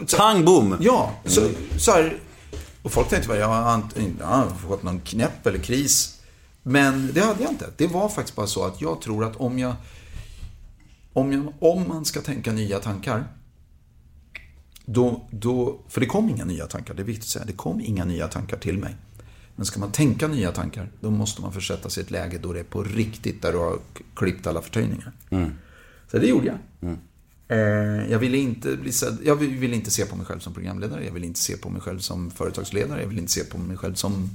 [0.06, 0.76] Så- Pang bom!
[0.80, 2.16] Ja, så, så här,
[2.82, 6.18] Och folk tänkte bara, jag har inte jag har fått någon knäpp eller kris.
[6.62, 7.66] Men det hade jag inte.
[7.76, 9.74] Det var faktiskt bara så att jag tror att om jag...
[11.12, 13.24] Om, jag, om man ska tänka nya tankar.
[14.84, 17.44] Då, då, för det kom inga nya tankar, det är viktigt att säga.
[17.44, 18.96] Det kom inga nya tankar till mig.
[19.56, 22.52] Men ska man tänka nya tankar, då måste man försätta sig i ett läge då
[22.52, 23.78] det är på riktigt, där du har
[24.14, 25.12] klippt alla förtöjningar.
[26.10, 26.58] Så det gjorde jag.
[27.48, 31.04] Eh, Jag ville inte bli sedd, jag ville inte se på mig själv som programledare,
[31.04, 33.76] jag ville inte se på mig själv som företagsledare, jag ville inte se på mig
[33.76, 34.30] själv som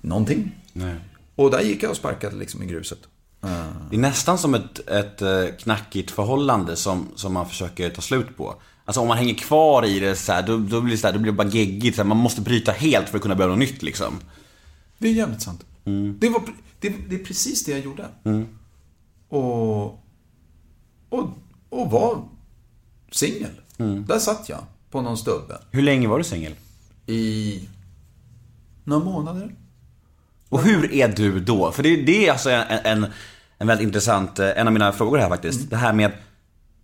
[0.00, 0.52] någonting.
[0.72, 0.96] Nej.
[1.34, 2.98] Och där gick jag och sparkade liksom i gruset.
[3.90, 8.36] Det är nästan som ett, ett eh, knackigt förhållande som, som man försöker ta slut
[8.36, 8.54] på.
[8.84, 11.14] Alltså om man hänger kvar i det så här, då, då blir det så här,
[11.14, 11.96] då blir det bara geggigt.
[11.96, 14.14] Så här, man måste bryta helt för att kunna börja något nytt liksom.
[14.98, 15.64] Det är jävligt sant.
[16.18, 16.42] Det, var,
[16.80, 18.08] det, det är precis det jag gjorde.
[19.28, 19.84] Och,
[21.08, 21.28] och,
[21.68, 22.28] och var
[23.10, 23.50] singel.
[24.06, 26.54] Där satt jag på någon stubbe Hur länge var du singel?
[27.06, 27.68] i
[28.84, 29.54] några månader.
[30.48, 31.72] Och hur är du då?
[31.72, 33.06] För det, det är alltså en, en,
[33.58, 35.70] en väldigt intressant, eh, en av mina frågor här faktiskt.
[35.70, 36.10] Det här med,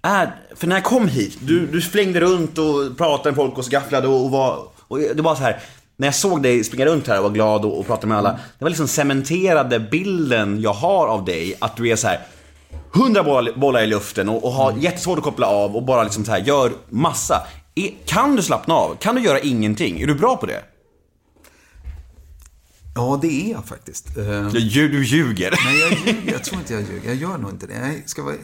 [0.02, 3.64] är, för när jag kom hit, du, du flängde runt och pratade med folk och
[3.64, 5.58] gafflade och, och var, och det var så här.
[5.96, 8.30] När jag såg dig springa runt här och var glad och, och prata med alla.
[8.32, 12.20] Det var liksom cementerade bilden jag har av dig, att du är så här.
[12.92, 16.24] Hundra boll- bollar i luften och, och har jättesvårt att koppla av och bara liksom
[16.24, 17.42] så här gör massa.
[17.74, 18.96] Är, kan du slappna av?
[19.00, 20.00] Kan du göra ingenting?
[20.00, 20.62] Är du bra på det?
[22.94, 24.16] Ja, det är jag faktiskt.
[24.16, 25.54] Eh, Du, du ljuger.
[25.64, 26.32] Nej, jag, ljuger.
[26.32, 27.06] jag tror inte jag ljuger.
[27.08, 27.74] Jag gör nog inte det.
[27.96, 28.34] Jag ska vara...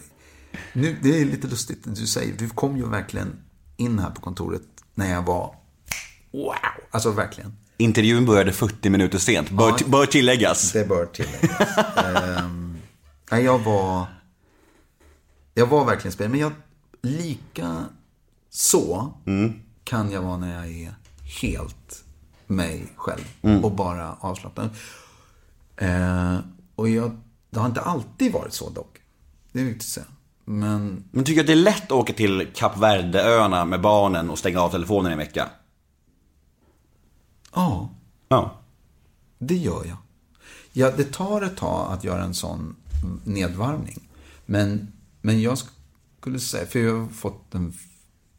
[0.72, 2.34] nu, det är lite lustigt det du säger.
[2.38, 3.36] Du kom ju verkligen
[3.76, 4.62] in här på kontoret
[4.94, 5.54] när jag var...
[6.32, 6.54] Wow!
[6.90, 7.52] Alltså verkligen.
[7.78, 9.78] Intervjun började 40 minuter sent, bör, Ja.
[9.86, 10.72] bör tilläggas.
[10.72, 11.78] Det bör tilläggas.
[11.96, 12.76] Ehm,
[13.30, 14.06] nej, jag var...
[15.54, 16.30] Jag var verkligen spelad.
[16.30, 16.52] Men jag,
[17.02, 17.84] lika
[18.50, 19.12] så
[19.84, 20.94] kan jag vara när jag är
[21.42, 22.04] helt
[22.46, 23.24] mig själv
[23.64, 24.70] och bara avslappnad.
[25.76, 26.36] Eh,
[26.74, 27.16] och jag,
[27.50, 28.98] det har inte alltid varit så dock.
[29.52, 30.06] Det är viktigt att säga.
[30.44, 34.30] Men Men tycker du att det är lätt att åka till Kap Verde-öarna med barnen
[34.30, 35.48] och stänga av telefonen i en vecka?
[37.54, 37.90] ja,
[38.28, 38.58] Ja.
[39.38, 39.96] det gör jag.
[40.72, 42.76] Ja, det tar ett tag att göra en sån
[43.24, 44.08] nedvarvning.
[44.46, 45.58] Men, men jag
[46.20, 47.74] skulle säga, för jag har fått en,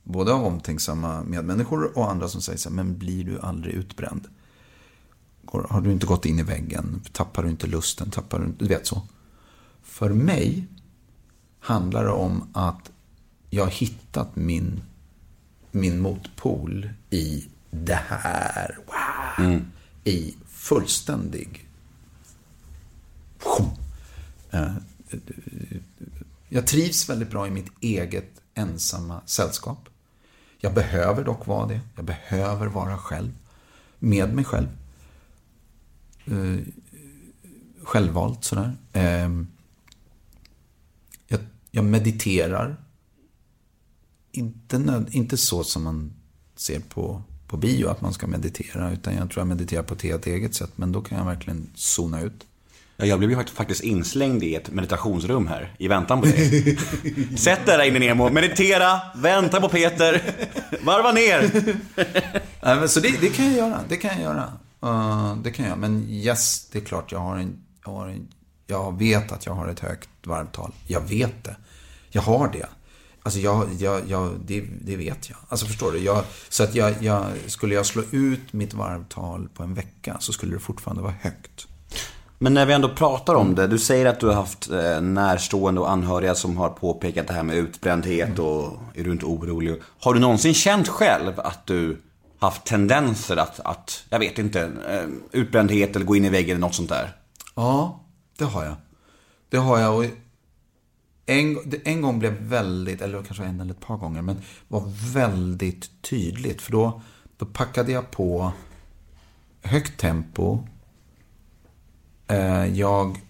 [0.08, 4.28] både av omtänksamma medmänniskor och andra som säger så här, men blir du aldrig utbränd?
[5.46, 7.02] Går- Har du inte gått in i väggen?
[7.12, 8.12] Tappar du inte lusten?
[8.12, 9.02] Tappar du du vet så.
[9.84, 10.68] För mig
[11.60, 12.92] handlar det om att
[13.50, 14.82] jag har hittat min,
[15.72, 18.78] min motpol i det här.
[18.88, 19.62] Wow.
[20.04, 21.64] I fullständig
[24.52, 24.74] Eh,
[26.50, 29.90] Jag trivs väldigt bra i mitt eget ensamma sällskap.
[30.60, 31.82] Jag behöver dock vara det.
[31.96, 33.32] Jag behöver vara själv.
[34.00, 34.68] Med mig själv.
[36.26, 36.60] Eh,
[37.84, 38.78] Självvalt sådär.
[38.94, 39.30] Eh,
[41.28, 41.40] Jag,
[41.72, 42.78] jag mediterar.
[44.32, 46.14] Inte, nöd, inte så som man
[46.56, 48.92] ser på, på bio, att man ska meditera.
[48.92, 50.72] Utan jag tror jag mediterar på ett helt eget sätt.
[50.76, 52.48] Men då kan jag verkligen zona ut.
[53.00, 56.78] Ja, jag blev ju faktiskt inslängd i ett meditationsrum här, i väntan på dig.
[57.38, 60.22] Sätt dig där inne Nemo, meditera, vänta på Peter,
[60.82, 61.52] varva ner.
[62.88, 63.80] Så det, det kan jag göra.
[63.90, 64.54] Det kan jag göra.
[64.84, 65.78] Uh, det kan jag.
[65.78, 68.28] Men yes, det är klart jag har en, jag har en...
[68.68, 70.74] Jag vet att jag har ett högt varvtal.
[70.88, 71.56] Jag vet det.
[72.10, 72.68] Jag har det.
[73.24, 75.38] Alltså jag, jag, jag, det, det vet jag.
[75.50, 76.00] Alltså förstår du?
[76.00, 80.34] Jag, så att jag, jag, skulle jag slå ut mitt varvtal på en vecka så
[80.34, 81.68] skulle det fortfarande vara högt.
[82.40, 85.82] Men när vi ändå pratar om det, du säger att du har haft eh, närstående
[85.82, 89.82] och anhöriga som har påpekat det här med utbrändhet och är du inte orolig?
[90.00, 92.02] Har du någonsin känt själv att du
[92.40, 96.68] haft tendenser att, att jag vet inte, eh, utbrändhet eller gå in i väggen eller
[96.68, 97.16] något sånt där?
[97.56, 98.04] Ja,
[98.38, 98.76] det har jag.
[99.50, 99.98] Det har jag.
[99.98, 100.06] Och
[101.26, 106.02] en, en gång blev väldigt, eller kanske en eller ett par gånger, men var väldigt
[106.02, 106.62] tydligt.
[106.62, 107.02] För då,
[107.38, 108.52] då packade jag på
[109.62, 110.60] högt tempo.
[112.28, 113.22] Eh, jag,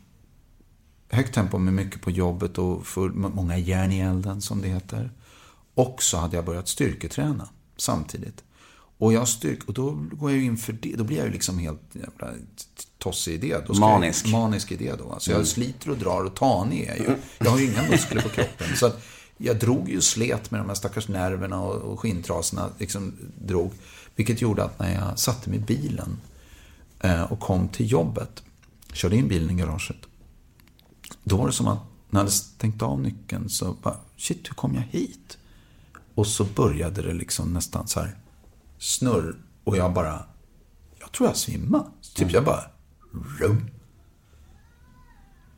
[1.10, 5.12] högt tempo med mycket på jobbet och med många järn i elden som det heter.
[5.73, 8.43] Och så hade jag börjat styrketräna samtidigt.
[8.99, 10.95] Och, jag styrk, och då går jag in för det.
[10.97, 12.33] Då blir jag ju liksom helt jävla
[12.97, 13.67] tossig i det.
[13.67, 14.25] Då Manisk.
[14.25, 15.12] Jag, manisk i det då.
[15.12, 17.15] Alltså jag sliter och drar och tanig är jag ju.
[17.38, 18.67] Jag har ju inga muskler på kroppen.
[18.75, 19.01] Så att
[19.38, 22.69] jag drog ju slet med de här stackars nerverna och, och skinntrasorna.
[22.77, 23.71] Liksom drog.
[24.15, 26.17] Vilket gjorde att när jag satte mig i bilen
[26.99, 28.43] eh, och kom till jobbet.
[28.97, 29.97] Körde in bilen i garaget.
[31.23, 31.79] Då var det som att
[32.10, 35.38] när jag hade stängt av nyckeln så bara, shit hur kom jag hit?
[36.15, 38.17] Och så började det liksom nästan så här
[38.77, 39.36] snurr.
[39.63, 40.25] Och jag bara,
[40.99, 41.86] jag tror jag svimmade.
[42.15, 42.63] Typ jag bara,
[43.39, 43.69] rum.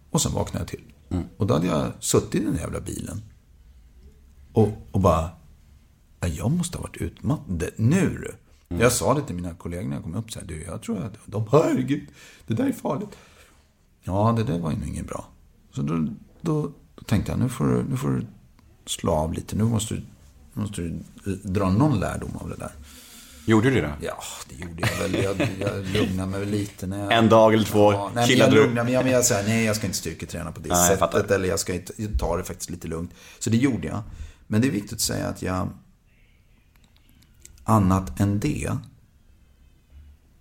[0.10, 0.84] Och sen vaknade jag till.
[1.38, 3.22] Och då hade jag suttit i den jävla bilen.
[4.54, 5.30] Och, och bara,
[6.20, 7.70] ja, jag måste ha varit utmattad.
[7.76, 8.36] Nu du.
[8.78, 11.04] Jag sa det till mina kollegor när jag kom upp så här, du, jag tror
[11.04, 12.08] att de, herregud,
[12.48, 13.10] det där är farligt.
[14.04, 15.28] Ja, det där var ju inget bra.
[15.76, 16.08] Så då,
[16.42, 18.26] då, då tänkte jag, nu får, du, nu får du
[18.86, 19.56] slå av lite.
[19.56, 20.02] Nu måste du,
[20.54, 21.00] måste du
[21.44, 22.72] dra någon lärdom av det där.
[23.46, 23.94] Gjorde du det?
[24.02, 25.24] Ja, det gjorde jag väl.
[25.24, 27.14] Jag, jag lugnade mig lite när jag...
[27.14, 28.68] En dag eller två nej, men chillade jag du?
[28.68, 28.94] lugnade mig.
[28.94, 31.00] Ja, men jag säger nej, jag ska inte styrketräna på det Nej, jag sättet.
[31.00, 31.36] fattar.
[31.36, 33.12] Eller jag ska inte ta det faktiskt lite lugnt.
[33.40, 34.02] Så det gjorde jag.
[34.48, 35.70] Men det är viktigt att säga att jag...
[37.64, 38.72] Annat än det.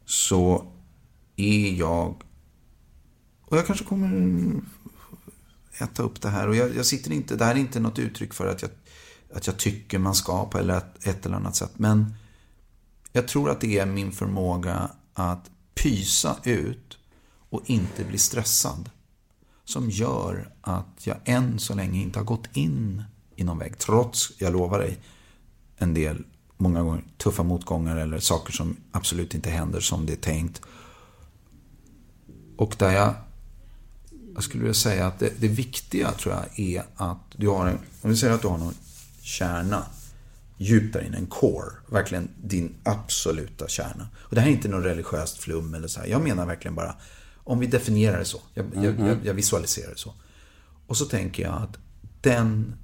[0.05, 0.73] Så
[1.37, 2.23] är jag...
[3.49, 4.53] Och jag kanske kommer
[5.79, 6.49] äta upp det här.
[6.49, 7.37] Och jag, jag sitter inte...
[7.37, 8.71] Det här är inte något uttryck för att jag,
[9.35, 11.73] att jag tycker man ska på eller att, ett eller annat sätt.
[11.77, 12.15] Men
[13.13, 16.99] jag tror att det är min förmåga att pysa ut
[17.51, 18.91] och inte bli stressad.
[19.65, 23.03] Som gör att jag än så länge inte har gått in
[23.37, 23.79] i någon vägg.
[23.79, 24.99] Trots, jag lovar dig,
[25.77, 26.25] en del,
[26.57, 30.63] många gånger, tuffa motgångar eller saker som absolut inte händer som det är tänkt.
[32.57, 33.15] Och där jag,
[34.39, 37.79] jag skulle vilja säga att det, det viktiga tror jag är att du har en,
[38.03, 38.75] om vi säger att du har någon
[39.21, 39.87] kärna
[40.57, 41.73] djupt där inne, en core.
[41.87, 44.09] Verkligen din absoluta kärna.
[44.15, 46.07] Och det här är inte något religiöst flum eller så här.
[46.07, 46.95] Jag menar verkligen bara,
[47.45, 48.41] om vi definierar det så.
[48.55, 50.15] Jag, jag, jag, jag visualiserar det så.
[50.87, 51.79] Och så tänker jag att
[52.21, 52.75] den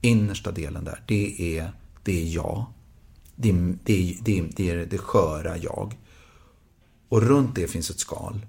[0.00, 2.64] innersta delen där, det är, det är jag.
[3.36, 5.98] Det är det, det, det, är det sköra jag.
[7.08, 8.46] Och runt det finns ett skal.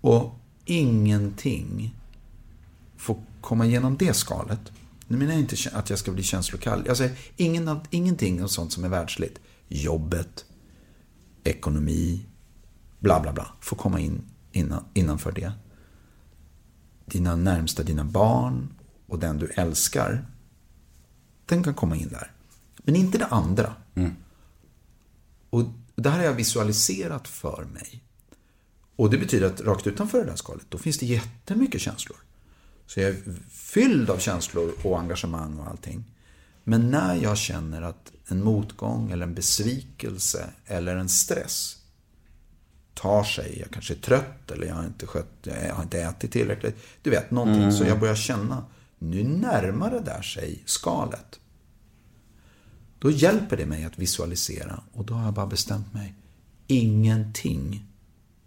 [0.00, 0.38] Och
[0.70, 1.94] ingenting
[2.96, 4.72] får komma igenom det skalet.
[5.06, 6.82] Nu menar jag inte att jag ska bli känslokall.
[6.86, 9.40] Jag säger ingen av, ingenting av sånt som är världsligt.
[9.68, 10.44] Jobbet,
[11.44, 12.26] ekonomi,
[12.98, 13.48] bla bla bla.
[13.60, 15.52] Får komma in innan, innanför det.
[17.06, 18.74] Dina närmsta, dina barn
[19.06, 20.26] och den du älskar.
[21.46, 22.32] Den kan komma in där.
[22.76, 23.74] Men inte det andra.
[25.50, 28.02] Och det här har jag visualiserat för mig.
[28.98, 32.16] Och det betyder att rakt utanför det där skalet, då finns det jättemycket känslor.
[32.86, 33.16] Så jag är
[33.50, 36.04] fylld av känslor och engagemang och allting.
[36.64, 41.76] Men när jag känner att en motgång eller en besvikelse eller en stress
[42.94, 46.32] tar sig, jag kanske är trött eller jag har inte, skött, jag har inte ätit
[46.32, 46.76] tillräckligt.
[47.02, 47.72] Du vet, någonting.
[47.72, 48.64] Så jag börjar känna,
[48.98, 51.40] nu närmar det där sig skalet.
[52.98, 56.14] Då hjälper det mig att visualisera och då har jag bara bestämt mig.
[56.66, 57.87] Ingenting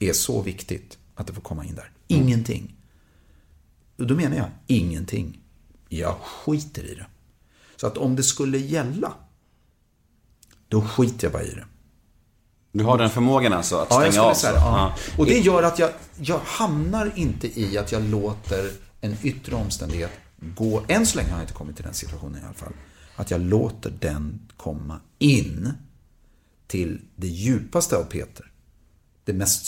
[0.10, 1.92] är så viktigt att det får komma in där.
[2.08, 2.76] Ingenting.
[3.98, 5.40] Och då menar jag ingenting.
[5.90, 7.06] Jag skiter i det.
[7.76, 9.14] Så att om det skulle gälla,
[10.68, 11.66] då skiter jag bara i det.
[12.72, 14.34] Du har den förmågan alltså att Ja, stänga jag skulle av?
[14.34, 14.58] säga så.
[14.68, 14.96] Ja.
[15.08, 15.18] Ja.
[15.18, 20.12] Och det gör att jag, jag hamnar inte i att jag låter en yttre omständighet
[20.56, 20.84] gå.
[20.88, 22.74] Än så länge har jag inte kommit till den situationen i alla fall.
[23.16, 25.74] Att jag låter den komma in
[26.68, 28.52] till det djupaste av Peter.
[29.24, 29.68] Det mest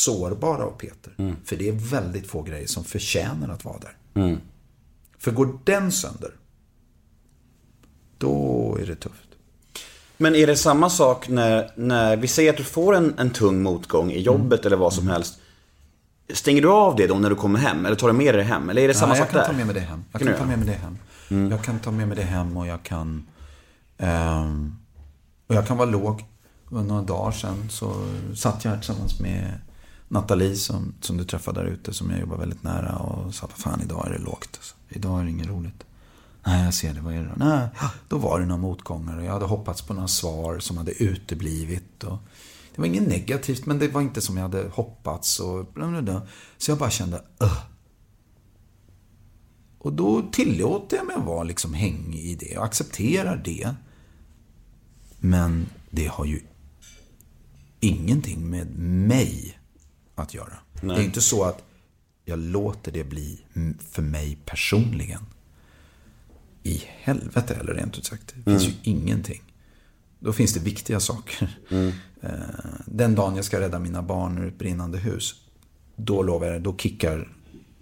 [0.00, 1.34] sårbara av Peter.
[1.44, 4.38] För det är väldigt få grejer som förtjänar att vara där.
[5.18, 6.30] För går den sönder,
[8.18, 9.28] då är det tufft.
[10.16, 13.62] Men är det samma sak när, när vi säger att du får en, en tung
[13.62, 15.12] motgång i jobbet eller vad som Mm.
[15.12, 15.38] helst.
[16.34, 17.86] Stänger du av det då när du kommer hem?
[17.86, 18.70] Eller tar du med dig det hem?
[18.70, 19.46] Eller är det samma Ja, jag sak kan där?
[19.46, 20.04] ta med mig det hem.
[20.12, 20.98] Jag Kan kan ta med mig det hem.
[21.50, 23.26] Jag kan ta med mig det hem och jag kan...
[23.98, 24.76] ehm,
[25.46, 26.24] och jag kan vara låg.
[26.70, 27.94] Några dagar sedan så
[28.36, 29.54] satt jag tillsammans med
[30.08, 33.58] Nathalie som, som du träffade där ute som jag jobbar väldigt nära och sa, vad
[33.58, 34.48] fan idag är det lågt.
[34.52, 34.74] Alltså.
[34.88, 35.84] Idag är det inget roligt.
[36.46, 37.00] Nej, jag ser det.
[37.00, 37.44] Vad är det då?
[37.44, 37.68] Nej,
[38.08, 42.04] då var det några motgångar och jag hade hoppats på några svar som hade uteblivit.
[42.04, 42.18] Och
[42.74, 45.40] det var inget negativt, men det var inte som jag hade hoppats.
[45.40, 46.22] Och bla bla bla.
[46.58, 47.60] Så jag bara kände, Ugh.
[49.78, 53.74] Och då tillåter jag mig att vara liksom hängig i det och accepterar det.
[55.18, 56.40] Men det har ju
[57.80, 59.57] ingenting med mig
[60.22, 60.58] att göra.
[60.80, 61.64] Det är inte så att
[62.24, 63.40] jag låter det bli
[63.90, 65.20] för mig personligen.
[66.62, 68.34] I helvete eller rent ut sagt.
[68.36, 69.42] Det finns ju ingenting.
[70.18, 71.58] Då finns det viktiga saker.
[72.20, 72.30] Eh,
[72.86, 75.34] Den dagen jag ska rädda mina barn ur ett brinnande hus.
[75.96, 77.28] Då lovar jag, då kickar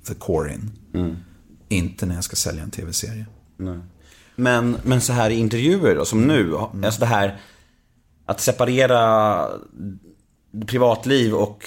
[0.06, 0.70] the core in.
[1.68, 3.26] Inte när jag ska sälja en tv-serie.
[4.36, 6.40] Men, men så här i intervjuer då, som nu.
[6.46, 6.84] Mm.
[6.84, 7.40] Alltså det här
[8.26, 9.48] att separera
[10.66, 11.64] privatliv och...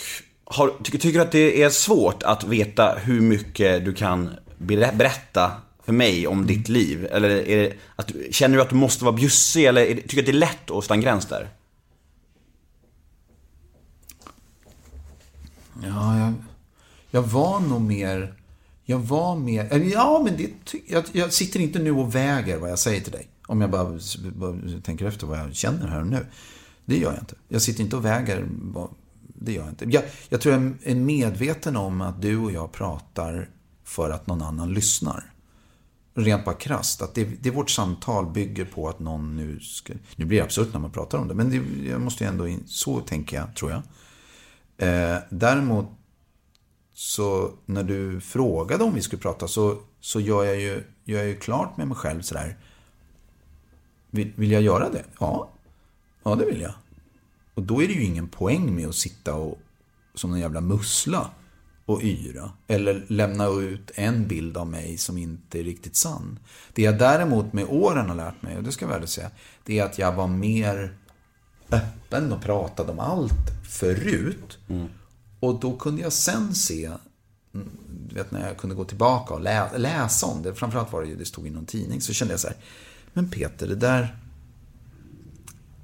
[0.52, 4.96] Har, tycker, tycker du att det är svårt att veta hur mycket du kan ber-
[4.96, 5.52] berätta
[5.84, 6.80] för mig om ditt Mm.
[6.82, 7.08] liv?
[7.12, 10.26] Eller det, att, känner du att du måste vara bjussig eller det, tycker du att
[10.26, 11.50] det är lätt att sätta en gräns där?
[15.84, 16.34] Ja, jag,
[17.12, 18.34] jag var nog mer...
[18.86, 19.78] Jag var mer...
[19.94, 20.50] Ja, men det,
[20.88, 23.28] jag, jag sitter inte nu och väger vad jag säger till dig.
[23.48, 24.00] Om jag bara,
[24.36, 26.26] bara tänker efter vad jag känner här och nu.
[26.86, 27.36] Det gör jag inte.
[27.48, 28.48] Jag sitter inte och väger.
[28.50, 28.90] vad-
[29.42, 29.86] det gör jag inte.
[29.90, 33.50] Jag, jag tror jag är medveten om att du och jag pratar
[33.84, 35.34] för att någon annan lyssnar.
[36.14, 37.02] Rent bara krasst.
[37.02, 39.94] Att det, det vårt samtal bygger på att någon nu ska...
[40.16, 41.34] Nu blir det absurt när man pratar om det.
[41.34, 42.48] Men det, jag måste ju ändå...
[42.48, 43.82] in- Så tänker jag, tror jag.
[44.90, 45.86] Eh, däremot
[46.94, 51.28] så när du frågade om vi skulle prata så, så gör, jag ju, gör jag
[51.28, 52.58] ju klart med mig själv sådär.
[54.10, 55.04] Vill, vill jag göra det?
[55.20, 55.50] Ja.
[56.24, 56.74] Ja, det vill jag.
[57.60, 59.60] Och då är det ju ingen poäng med att sitta och
[60.14, 61.32] som en jävla mussla
[61.86, 62.52] och yra.
[62.68, 66.40] Eller lämna ut en bild av mig som inte är riktigt sann.
[66.74, 69.32] Det jag däremot med åren har lärt mig, och det ska jag väl säga,
[69.64, 70.98] det är att jag var mer
[71.72, 74.58] öppen och pratade om allt förut.
[75.40, 76.86] Och då kunde jag sen se,
[77.54, 77.70] mm,
[78.14, 81.16] vet när jag kunde gå tillbaka och lä- läsa om det, framförallt var det ju,
[81.16, 82.58] det stod i någon tidning, så kände jag så här,
[83.14, 84.18] men Peter, det där,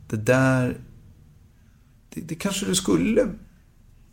[0.09, 0.77] det där,
[2.15, 3.29] det, det kanske du skulle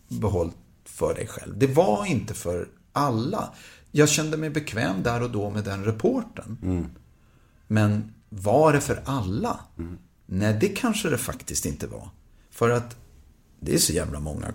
[0.08, 1.58] behållit för dig själv.
[1.58, 3.52] Det var inte för alla.
[3.90, 6.58] Jag kände mig bekväm där och då med den reporten.
[7.66, 9.60] Men var det för alla?
[10.26, 12.08] Nej, det kanske det faktiskt inte var.
[12.50, 12.96] För att
[13.60, 14.52] det är så jävla många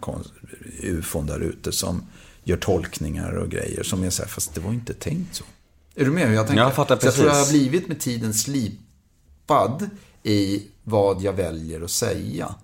[0.83, 2.01] ufon där ute som
[2.43, 5.43] gör tolkningar och grejer som är så här, fast det var inte tänkt så.
[5.95, 6.63] Är du med hur jag tänker?
[6.63, 7.59] Jag fattar Så jag tror jag har precis.
[7.59, 9.89] blivit med tiden slipad
[10.23, 12.55] i vad jag väljer att säga.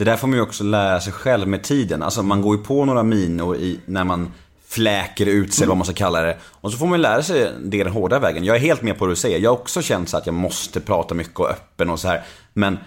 [0.00, 2.02] Det där får man ju också lära sig själv med tiden.
[2.02, 4.32] Alltså man går ju på några minor i, när man
[4.66, 6.38] fläker ut sig, eller vad man ska kalla det.
[6.44, 8.44] Och så får man lära sig det den hårda vägen.
[8.44, 9.38] Jag är helt med på vad du säger.
[9.38, 12.22] Jag har också känt så att jag måste prata mycket och öppen och så här.
[12.52, 12.78] Men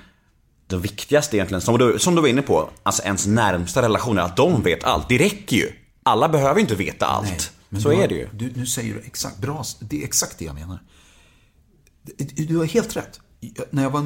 [0.67, 4.37] det viktigaste egentligen, som du, som du var inne på, alltså ens närmsta relationer, att
[4.37, 5.09] de vet allt.
[5.09, 5.71] Det räcker ju.
[6.03, 7.51] Alla behöver inte veta allt.
[7.69, 8.27] Men så har- är det ju.
[8.33, 10.79] Du, nu säger du exakt, bra, det är exakt det jag menar.
[12.47, 13.19] Du- har helt rätt.
[13.39, 14.01] Jag- När jag var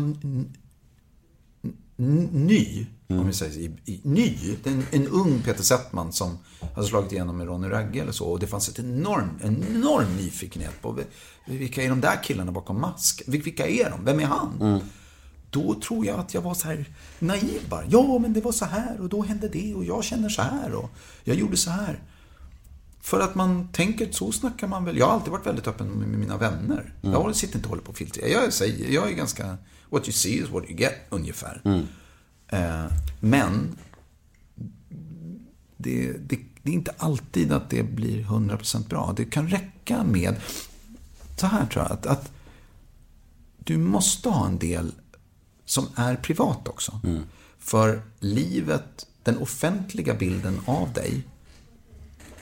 [2.31, 3.21] ny, Mm.
[3.21, 6.37] om vi säger så, i, i, ny, en, en ung Peter Settman som
[6.75, 8.25] hade slagit igenom med Ronny Ragge eller så.
[8.25, 10.99] Och det fanns ett enorm, en enorm nyfikenhet på
[11.45, 13.23] vilka är de där killarna bakom mask?
[13.27, 14.05] Vil- Vilka är de?
[14.05, 14.57] Vem är han?
[14.61, 14.79] Mm.
[15.49, 16.85] Då tror jag att jag var så här
[17.19, 17.83] naiv bara.
[17.89, 20.73] Ja, men det var så här och då hände det och jag känner så här
[20.73, 20.89] och
[21.23, 21.99] jag gjorde så här.
[23.01, 24.97] För att man tänker, så snackar man väl.
[24.97, 26.93] Jag har alltid varit väldigt öppen med mina vänner.
[27.01, 28.27] Jag håller- sitter inte och håller på och filtrerar.
[28.27, 29.57] Jag, säger, jag är ganska,
[29.89, 31.61] what you see is what you get, ungefär.
[31.65, 31.79] Eh,
[33.19, 33.77] men
[35.77, 39.13] det, det, det är inte alltid att det blir 100% bra.
[39.17, 40.35] Det kan räcka med,
[41.37, 42.31] så här tror jag, att, att
[43.57, 44.91] du måste ha en del
[45.65, 46.99] som är privat också.
[47.59, 51.23] För livet, den offentliga bilden av dig,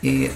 [0.01, 0.31] är,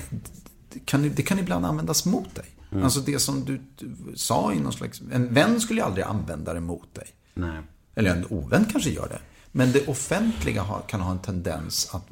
[0.73, 2.45] det, kan, det kan ibland användas mot dig.
[2.83, 5.01] Alltså det som du, du sa i någon slags...
[5.11, 7.07] En vän skulle ju aldrig använda det mot dig.
[7.33, 7.61] Nej.
[7.95, 9.19] Eller en ovän kanske gör det.
[9.51, 12.07] Men det offentliga kan ha en tendens att...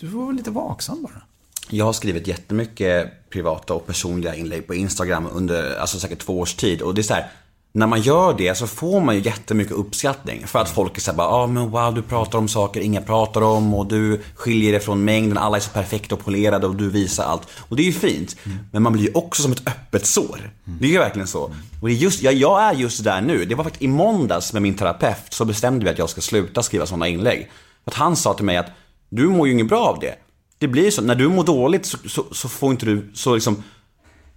[0.00, 1.22] Du får vara lite vaksam bara.
[1.70, 6.54] Jag har skrivit jättemycket privata och personliga inlägg på Instagram under alltså säkert två års
[6.54, 6.82] tid.
[6.82, 7.30] Och det är så här,
[7.74, 10.46] när man gör det så får man ju jättemycket uppskattning.
[10.46, 13.40] För att folk är såhär bara, ah, men wow du pratar om saker ingen pratar
[13.42, 16.90] om och du skiljer dig från mängden, alla är så perfekta och polerade och du
[16.90, 17.48] visar allt.
[17.68, 18.36] Och det är ju fint.
[18.72, 20.50] Men man blir ju också som ett öppet sår.
[20.64, 21.42] Det är ju verkligen så.
[21.80, 23.44] Och det är just, jag, jag är just där nu.
[23.44, 26.62] Det var faktiskt i måndags med min terapeut så bestämde vi att jag ska sluta
[26.62, 27.50] skriva sådana inlägg.
[27.84, 28.70] För att han sa till mig att
[29.08, 30.14] du mår ju inget bra av det.
[30.58, 33.62] Det blir så, när du mår dåligt så, så, så får inte du, så liksom,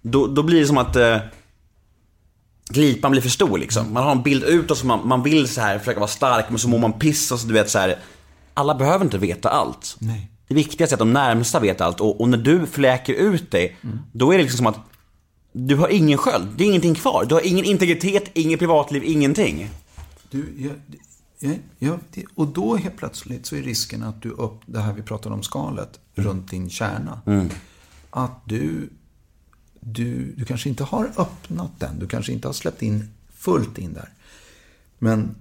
[0.01, 1.17] då, då blir det som att eh,
[2.69, 3.93] glipan blir för stor liksom.
[3.93, 6.59] Man har en bild utåt som man, man vill så här försöka vara stark, men
[6.59, 7.99] så mår man piss och så du vet så här.
[8.53, 9.95] Alla behöver inte veta allt.
[9.99, 10.31] Nej.
[10.47, 13.77] Det viktigaste är att de närmsta vet allt och, och när du fläker ut dig,
[14.11, 14.79] då är det liksom som att
[15.51, 17.25] du har ingen sköld, det är ingenting kvar.
[17.29, 19.69] Du har ingen integritet, inget privatliv, ingenting.
[20.31, 20.73] Du, jag,
[21.39, 21.99] jag, jag,
[22.35, 25.43] och då helt plötsligt så är risken att du upp, det här vi pratade om
[25.43, 27.21] skalet, runt din kärna.
[28.09, 28.89] Att du,
[29.87, 33.93] du, du kanske inte har öppnat den, du kanske inte har släppt in fullt in
[33.93, 34.09] där.
[34.99, 35.35] Men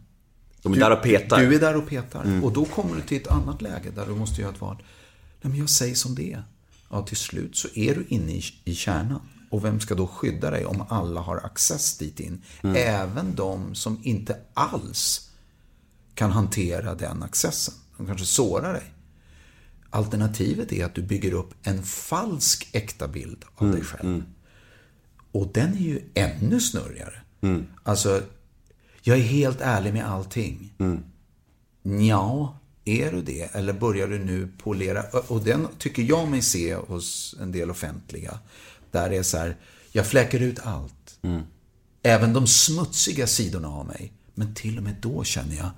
[0.63, 1.41] De är där och petar.
[1.41, 2.45] Du är där och petar.
[2.45, 4.77] Och då kommer du till ett annat läge där du måste göra ett val.
[5.43, 6.43] Nej, men jag säger som det är.
[6.91, 9.21] Ja, till slut så är du inne i, i kärnan.
[9.51, 12.43] Och vem ska då skydda dig om alla har access dit in?
[12.63, 15.31] Även de som inte alls
[16.15, 17.75] kan hantera den accessen.
[17.97, 18.93] De kanske sårar dig.
[19.91, 24.23] Alternativet är att du bygger upp en falsk äkta bild av dig själv.
[25.35, 27.21] Och den är ju ännu snurrigare.
[27.83, 28.23] Alltså,
[29.03, 30.75] jag är helt ärlig med allting.
[32.09, 33.55] Ja, är du det?
[33.55, 35.03] Eller börjar du nu polera?
[35.29, 38.39] Och den tycker jag mig se hos en del offentliga.
[38.91, 39.57] Där det är så här,
[39.93, 41.19] jag fläcker ut allt.
[42.03, 44.13] Även de smutsiga sidorna av mig.
[44.35, 45.71] Men till och med då känner jag,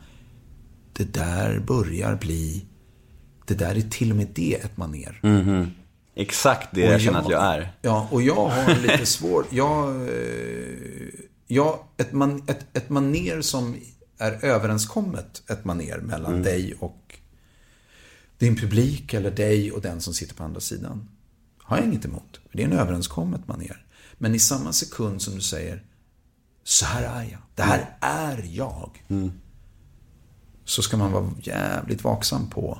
[0.92, 2.66] det där börjar bli,
[3.46, 5.20] det där är till och med det ett maner.
[6.18, 7.72] Exakt det Och jag känner att jag är.
[7.82, 9.52] Ja, och jag har lite svårt...
[9.52, 11.08] Jag, eh,
[11.46, 13.76] jag, ett, man, ett, ett maner som
[14.18, 16.42] är överenskommet, ett maner mellan Mm.
[16.42, 17.18] dig och
[18.38, 21.08] din publik eller dig och den som sitter på andra sidan.
[21.58, 22.40] Har jag inget emot.
[22.52, 23.86] Det är en överenskommet maner.
[24.18, 25.82] Men i samma sekund som du säger
[26.64, 27.40] så här är jag.
[27.54, 29.04] Det här är jag.
[29.08, 29.32] Mm.
[30.64, 32.78] Så ska man vara jävligt vaksam på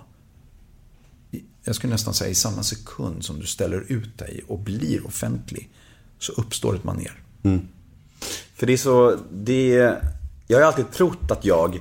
[1.67, 5.69] jag skulle nästan säga i samma sekund som du ställer ut dig och blir offentlig
[6.19, 7.13] så uppstår ett maner.
[8.55, 9.95] För det är så, det,
[10.47, 11.81] jag har alltid trott att jag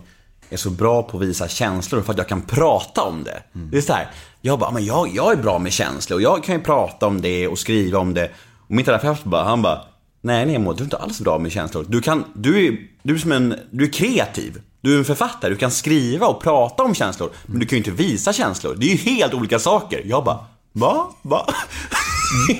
[0.49, 3.43] är så bra på att visa känslor för att jag kan prata om det.
[3.71, 4.11] Det är så här,
[4.41, 7.21] jag bara, men jag, jag är bra med känslor och jag kan ju prata om
[7.21, 8.31] det och skriva om det.
[8.67, 9.81] Och min terapeut bara, han bara,
[10.25, 11.85] Nej Nemo, du är inte alls bra med känslor.
[11.89, 14.61] Du kan, du är, du är som en, du är kreativ.
[14.81, 17.29] Du är en författare, du kan skriva och prata om känslor.
[17.45, 18.75] Men du kan ju inte visa känslor.
[18.79, 20.01] Det är ju helt olika saker.
[20.05, 21.15] Jag bara, va?
[21.21, 21.47] Va?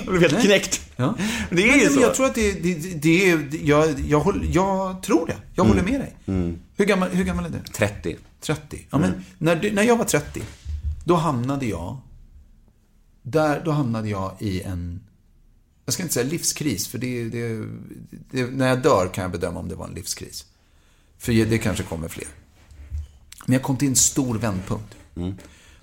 [0.04, 0.80] Jag blev helt knäckt.
[0.96, 1.14] Ja.
[1.50, 2.00] Det är ju Men så.
[2.00, 5.36] Jag tror att det, det, det är, jag, jag, håller, jag tror det.
[5.54, 5.78] Jag Mm.
[5.78, 6.16] håller med dig.
[6.76, 7.58] Hur, gammal, hur gammal är du?
[7.72, 8.16] 30.
[8.40, 8.86] 30.
[8.90, 10.42] Ja, men när, du, när jag var 30,
[11.04, 11.96] då hamnade jag,
[13.22, 15.00] där, då hamnade jag i en,
[15.86, 17.68] jag ska inte säga livskris, för det, det,
[18.30, 20.44] det, när jag dör kan jag bedöma om det var en livskris.
[21.18, 22.28] För det kanske kommer fler.
[23.46, 24.96] Men jag kom till en stor vändpunkt.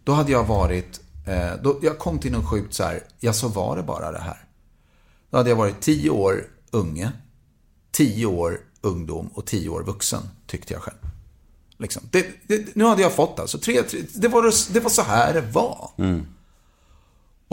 [0.04, 3.48] Då hade jag varit, eh, då, jag kom till något sjukt så här, ja så
[3.48, 4.46] var det bara det här.
[5.30, 7.12] Då hade jag varit 10 år unge,
[7.92, 10.98] 10 år ungdom och 10 år vuxen, tyckte jag själv.
[11.78, 12.04] Liksom.
[12.12, 15.34] Det, det, nu hade jag fått alltså, tre, tre, det, var, det var så här
[15.34, 15.92] det var.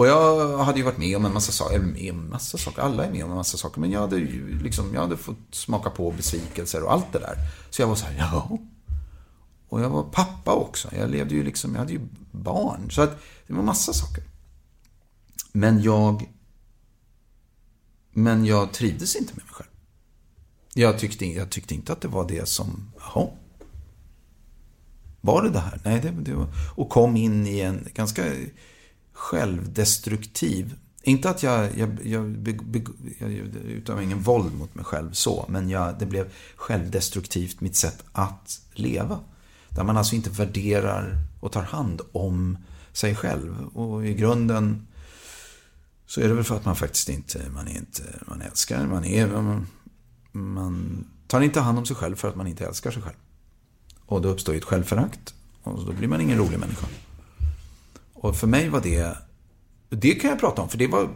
[0.00, 2.58] Och jag hade ju varit med om en massa saker, eller med om en massa
[2.58, 3.80] saker, alla är med om en massa saker.
[3.80, 7.36] Men jag hade ju liksom, jag hade fått smaka på besvikelser och allt det där.
[7.70, 8.58] Så jag var så här, ja.
[9.68, 10.88] Och jag var pappa också.
[10.96, 12.90] Jag levde ju liksom, jag hade ju barn.
[12.90, 14.24] Så att det var massa saker.
[15.52, 16.30] Men jag,
[18.12, 19.70] men jag trivdes inte med mig själv.
[20.74, 23.28] Jag tyckte, jag tyckte inte att det var det som, jaha.
[25.20, 25.80] Var det det här?
[25.84, 28.24] Nej, det, det var, och kom in i en ganska
[29.20, 32.48] självdestruktiv, inte att jag, jag, jag,
[33.18, 33.30] jag
[33.64, 38.60] utövade ingen våld mot mig själv så, men jag, det blev självdestruktivt mitt sätt att
[38.72, 39.20] leva.
[39.68, 42.58] Där man alltså inte värderar och tar hand om
[42.92, 43.66] sig själv.
[43.66, 44.86] Och i grunden
[46.06, 49.04] så är det väl för att man faktiskt inte, man är inte, man älskar, man
[49.04, 49.66] är, man,
[50.32, 53.16] man tar inte hand om sig själv för att man inte älskar sig själv.
[54.06, 55.34] Och då uppstår ju ett självförakt.
[55.62, 56.86] Och då blir man ingen rolig människa.
[58.20, 59.16] Och för mig var det,
[59.88, 61.08] det kan jag prata om, för det var,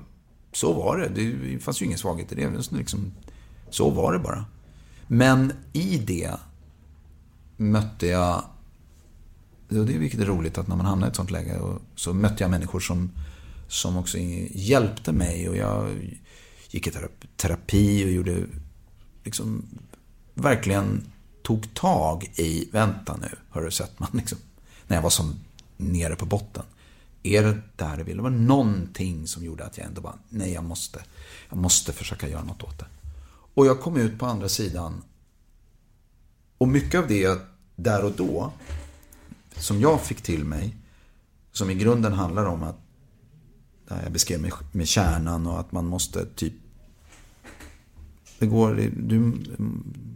[0.53, 1.09] så var det.
[1.09, 2.47] Det fanns ju ingen svaghet i det.
[2.47, 3.13] det liksom,
[3.71, 4.45] så var det bara.
[5.07, 6.31] Men i det
[7.57, 8.45] mötte jag,
[9.69, 11.83] och det är vilket är roligt att när man hamnar i ett sånt läge, och
[11.95, 13.11] så mötte jag människor som,
[13.69, 14.19] som också
[14.51, 15.49] hjälpte mig.
[15.49, 15.91] Och jag
[16.71, 16.93] gick i
[17.37, 18.45] terapi och gjorde,
[19.25, 19.63] liksom,
[20.35, 21.03] verkligen
[21.43, 24.39] tog tag i, vänta nu, har du sett man liksom,
[24.87, 25.35] när jag var som
[25.77, 26.63] nere på botten.
[27.27, 28.17] Är det där jag vill?
[28.17, 31.05] Det var någonting som gjorde att jag ändå bara, nej jag måste,
[31.49, 32.87] jag måste försöka göra något åt det.
[33.55, 35.03] Och jag kom ut på andra sidan.
[36.59, 37.41] Och mycket av det
[37.77, 38.53] där och då,
[39.57, 40.77] som jag fick till mig,
[41.53, 42.77] som i grunden handlar om att,
[43.89, 46.55] där jag beskrev med, med kärnan och att man måste typ,
[48.39, 49.33] det går, du,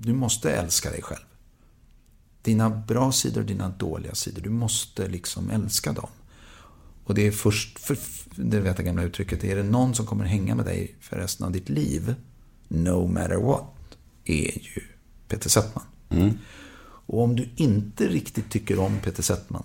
[0.00, 1.24] du måste älska dig själv.
[2.42, 6.08] Dina bra sidor och dina dåliga sidor, du måste liksom älska dem.
[7.08, 7.98] Och det är först, för,
[8.34, 11.46] det vet jag gamla uttrycket, är det någon som kommer hänga med dig för resten
[11.46, 12.14] av ditt liv,
[12.68, 14.82] no matter what, är ju
[15.28, 15.84] Peter Settman.
[16.80, 19.64] Och om du inte riktigt tycker om Peter Settman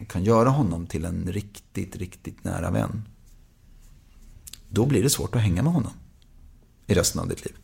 [0.00, 3.02] och kan göra honom till en riktigt, riktigt nära vän,
[4.68, 5.92] då blir det svårt att hänga med honom
[6.86, 7.54] i resten av ditt liv.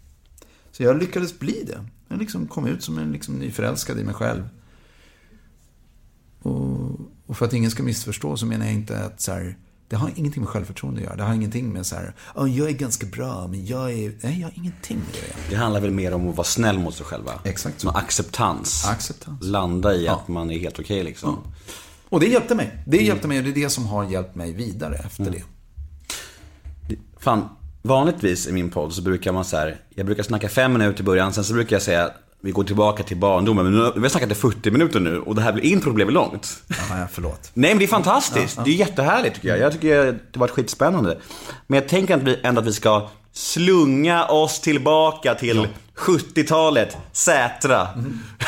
[0.72, 1.84] Så jag lyckades bli det.
[2.08, 4.48] Jag liksom kom ut som en liksom nyförälskad i mig själv.
[6.42, 7.00] Och,
[7.30, 9.56] och för att ingen ska missförstå så menar jag inte att så här,
[9.88, 11.16] det har ingenting med självförtroende att göra.
[11.16, 14.12] Det har ingenting med så här, oh, jag är ganska bra, men jag är...
[14.22, 15.50] Nej, jag har ingenting med det.
[15.50, 17.32] Det handlar väl mer om att vara snäll mot sig själva.
[17.44, 17.84] Exakt.
[17.84, 18.84] Med acceptans.
[18.88, 19.42] Acceptans.
[19.42, 20.12] Landa i Ja.
[20.14, 21.38] att man är helt okej liksom.
[22.08, 22.82] Och det hjälpte mig.
[22.86, 25.42] Det hjälpte mig och det är det som har hjälpt mig vidare efter det.
[27.18, 27.48] Fan,
[27.82, 31.04] vanligtvis i min podd så brukar man så här, jag brukar snacka fem minuter i
[31.04, 32.10] början, sen så brukar jag säga
[32.42, 35.34] vi går tillbaka till barndomen, men nu, vi har snackat i 40 minuter nu och
[35.34, 36.62] det här blir introt blev långt.
[36.68, 37.50] Ja, förlåt.
[37.54, 39.58] Nej men det är fantastiskt, det är jättehärligt tycker jag.
[39.58, 41.18] Jag tycker det har varit skitspännande.
[41.66, 47.88] Men jag tänker att vi- ändå att vi ska slunga oss tillbaka till 70-talet, Sätra.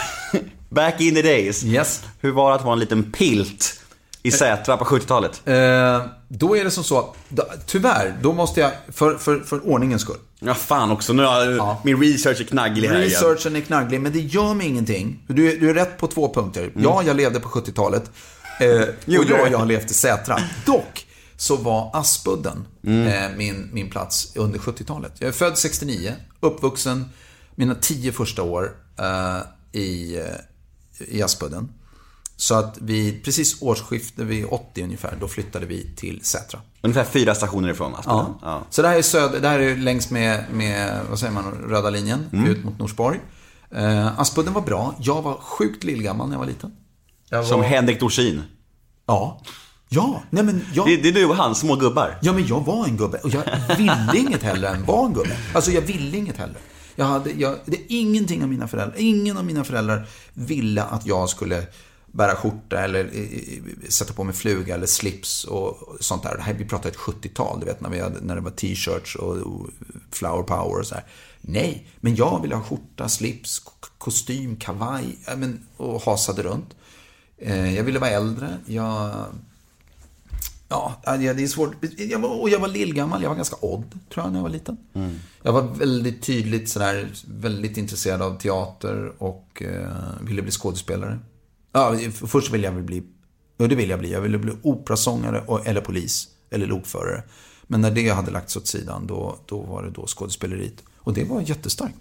[0.68, 1.64] Back in the days.
[1.64, 2.03] Yes.
[2.20, 3.80] Hur var det att vara en liten pilt
[4.22, 5.43] i Sätra på 70-talet?
[5.45, 10.03] Eh, då är det som så, då, tyvärr, då måste jag, för, för, för ordningens
[10.03, 10.16] skull.
[10.45, 11.80] Ja fan också, nu har Ja.
[11.84, 12.99] min research är knagglig här.
[12.99, 15.22] Researchen är knagglig, men det gör mig ingenting.
[15.26, 16.72] Du, är- du är rätt på två punkter.
[16.76, 18.11] Ja, jag levde på 70-talet.
[18.61, 20.38] Eh, och ja, jag har levt i Sätra.
[20.66, 25.12] Dock så var Aspudden eh, min, min plats under 70-talet.
[25.18, 27.05] Jag är född 69, uppvuxen
[27.55, 30.24] mina tio första år eh, i, eh,
[31.16, 31.68] i Aspudden.
[32.43, 36.61] Så att vi, precis årsskiftet vid 80 ungefär, då flyttade vi till Sätra.
[36.80, 38.34] Ungefär fyra stationer ifrån Aspudden.
[38.43, 38.62] Ja.
[38.70, 41.90] Så det här är, söder, det här är längs med, med, vad säger man, röda
[41.90, 43.20] linjen ut mot Norsborg.
[43.70, 44.95] Eh, Aspudden var bra.
[44.99, 46.72] Jag var sjukt lillgammal när jag var liten.
[47.28, 48.43] Jag var, Som Henrik Dorsin.
[49.07, 49.40] Ja.
[49.88, 50.86] Ja, nej men jag...
[50.86, 52.18] Det, det är du och han, små gubbar.
[52.22, 53.18] Ja, men jag var en gubbe.
[53.18, 53.43] Och jag
[53.76, 55.36] ville inget hellre än vara en gubbe.
[55.55, 56.57] Alltså, jag ville inget hellre.
[56.97, 61.07] Jag hade, jag, det är ingenting av mina föräldrar, ingen av mina föräldrar ville att
[61.07, 61.66] jag skulle
[62.13, 63.11] bära skjorta eller
[63.89, 66.37] sätta på mig fluga eller slips och sånt där.
[66.37, 69.17] Det här, vi pratar ett 70-tal, du vet, när, vi hade, när det var t-shirts
[69.17, 69.67] och, och
[70.11, 71.05] flower power och så här.
[71.41, 73.63] Nej, men jag ville ha skjorta, slips,
[73.99, 76.77] kostym, kavaj men, och hasade runt.
[77.39, 78.57] Eh, jag ville vara äldre.
[78.67, 79.13] Jag
[80.69, 81.75] Ja, det är svårt.
[81.97, 84.51] Jag var, och jag var lillgammal, jag var ganska odd, tror jag, när jag var
[84.51, 84.77] liten.
[85.43, 91.19] Jag var väldigt tydligt sådär, väldigt intresserad av teater och eh, ville bli skådespelare.
[91.73, 93.03] Ja, först ville jag väl bli,
[93.57, 97.23] och det ville jag bli, jag ville bli operasångare och, eller polis, eller lokförare.
[97.62, 100.83] Men när det hade lagts åt sidan, då, då var det då skådespeleriet.
[100.97, 101.99] Och det var jättestarkt.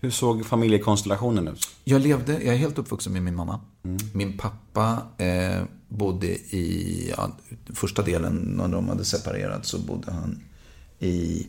[0.00, 1.68] Hur såg familjekonstellationen ut?
[1.84, 3.60] Jag levde, jag är helt uppvuxen med min mamma.
[4.12, 7.30] Min pappa eh, bodde i, ja,
[7.74, 10.42] första delen när de hade separerat så bodde han
[10.98, 11.46] i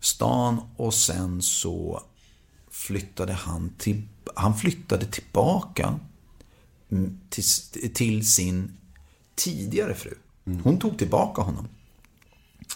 [0.00, 2.02] stan och sen så
[2.70, 4.02] flyttade han till,
[4.34, 6.00] han flyttade tillbaka mm,
[7.30, 7.44] till,
[7.94, 8.72] till sin
[9.34, 10.14] tidigare fru.
[10.64, 11.68] Hon tog tillbaka honom.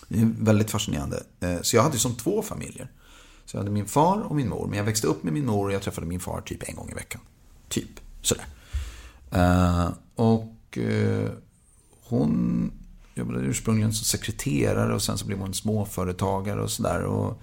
[0.09, 1.23] Det är väldigt fascinerande.
[1.41, 2.91] Eh, Så jag hade som två familjer.
[3.45, 4.67] Så jag hade min far och min mor.
[4.67, 6.91] Men jag växte upp med min mor och jag träffade min far typ en gång
[6.91, 7.21] i veckan.
[7.69, 8.01] Typ.
[8.23, 8.47] Sådär.
[9.31, 11.31] Eh, Och eh,
[12.05, 12.73] hon
[13.15, 17.03] jobbade ursprungligen som sekreterare och sen så blev hon småföretagare och sådär.
[17.03, 17.43] Och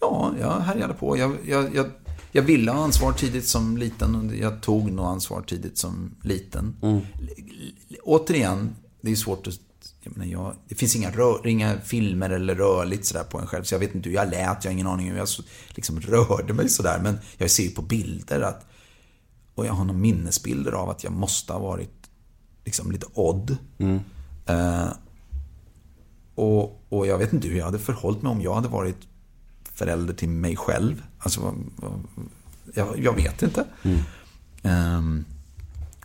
[0.00, 1.16] ja, jag härjade på.
[1.16, 1.90] Jag, jag, jag,
[2.36, 6.76] jag ville ha ansvar tidigt som liten och jag tog nog ansvar tidigt som liten.
[6.82, 7.30] L-
[8.02, 9.54] Återigen, det är svårt att
[10.00, 13.64] jag menar, jag, det finns inga, rör, inga filmer eller rörligt sådär på en själv.
[13.64, 15.28] Så jag vet inte hur jag lät, jag har ingen aning hur jag
[15.68, 17.00] liksom rörde mig sådär.
[17.02, 18.66] Men jag ser ju på bilder att,
[19.54, 22.10] och jag har några minnesbilder av att jag måste ha varit
[22.64, 23.56] liksom lite odd.
[24.46, 24.88] Eh,
[26.34, 28.98] och, och jag vet inte hur jag hade förhållit mig om jag hade varit
[29.74, 31.02] förälder till mig själv.
[31.26, 31.92] Alltså, vad, vad,
[32.74, 33.64] jag, jag vet inte.
[34.62, 35.24] Ehm,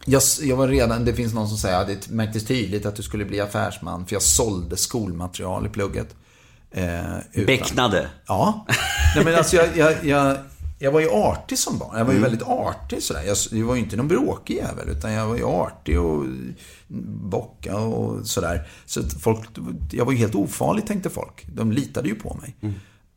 [0.05, 3.03] jag, jag var redan, det finns någon som säger att det märktes tydligt att du
[3.03, 6.15] skulle bli affärsman för jag sålde skolmaterial i plugget.
[6.71, 8.07] Eh, utan- Becknade.
[8.27, 8.65] Ja.
[9.15, 10.37] Nej, men alltså jag, jag, jag,
[10.79, 11.97] jag var ju artig som barn.
[11.97, 13.23] Jag var ju väldigt artig sådär.
[13.27, 14.89] Jag, jag var ju inte någon bråkig jävel.
[14.89, 16.25] Utan jag var ju artig och
[17.29, 18.67] bocka och sådär.
[18.85, 19.49] Så folk,
[19.91, 21.45] jag var ju helt ofarlig tänkte folk.
[21.53, 22.55] De litade ju på mig.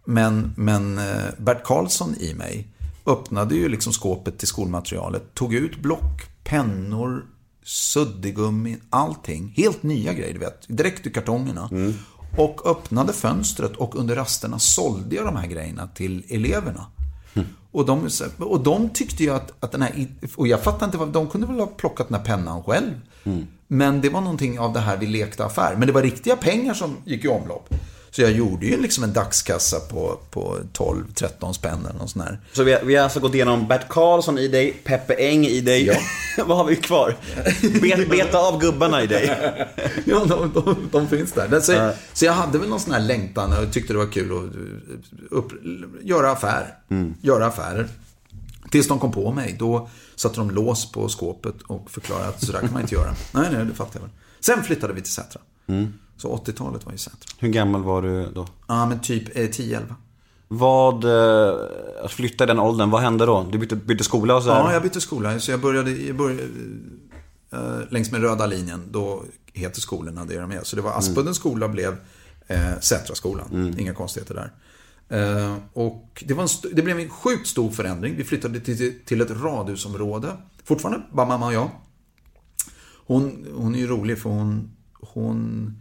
[0.04, 2.68] Men, men eh, Bert Karlsson i mig
[3.06, 5.34] öppnade ju liksom skåpet till skolmaterialet.
[5.34, 7.24] Tog ut block, pennor,
[7.64, 9.52] suddgummi, allting.
[9.56, 10.64] Helt nya grejer, du vet.
[10.68, 11.68] Direkt ur kartongerna.
[12.38, 16.86] Och öppnade fönstret och under rasterna sålde jag de här grejerna till eleverna.
[17.72, 21.08] Och, de, och de tyckte ju att, att den här, och jag fattar inte, vad-
[21.12, 22.92] de kunde väl ha plockat den här pennan själv.
[23.68, 25.76] Men det var någonting av det här vi lekte affär.
[25.76, 27.68] Men det var riktiga pengar som gick i omlopp.
[28.14, 32.40] Så jag gjorde ju liksom en dagskassa på, på 12-13 spänn eller något sånt här.
[32.52, 35.60] Så vi har, vi har alltså gått igenom Bert Karlsson i dig, Peppe Eng i
[35.60, 36.00] dig.
[36.46, 37.16] Vad har vi kvar?
[37.80, 39.26] Bet, beta av gubbarna i dig.
[40.04, 41.60] Ja, de, de, de finns där.
[41.60, 44.54] Så, så jag hade väl någon sån här längtan och tyckte det var kul att
[44.54, 45.52] eh, upp,
[46.02, 46.74] göra affär.
[47.20, 47.88] Göra affärer.
[48.70, 49.56] Tills de kom på mig.
[49.58, 53.14] Då satte de lås på skåpet och förklarade att sådär kan man inte göra.
[53.32, 54.10] Nej, nej, det fattar jag väl.
[54.40, 55.40] Sen flyttade vi till Sätra.
[56.16, 57.18] Så 80-talet var ju Sätra.
[57.38, 58.46] Hur gammal var du då?
[58.66, 59.94] Ja, men typ eh, 10-11.
[60.48, 61.54] Vad, eh,
[62.04, 63.46] att flytta i den åldern, vad hände då?
[63.52, 64.60] Du bytte, bytte skola och så här?
[64.60, 65.40] Ja, jag bytte skola.
[65.40, 66.42] Så jag började, jag började
[67.52, 68.88] eh, längs med röda linjen.
[68.90, 70.60] Då heter skolorna det de är.
[70.62, 71.96] Så det var Aspuddens skola blev
[72.46, 73.74] eh, Sätraskolan.
[73.78, 74.52] Inga konstigheter där.
[75.08, 78.16] Eh, och det, var en det blev en sjukt stor förändring.
[78.16, 80.28] Vi flyttade till, till ett radhusområde.
[80.64, 81.70] Fortfarande bara mamma och jag.
[83.06, 85.72] Hon, hon är ju rolig för hon, hon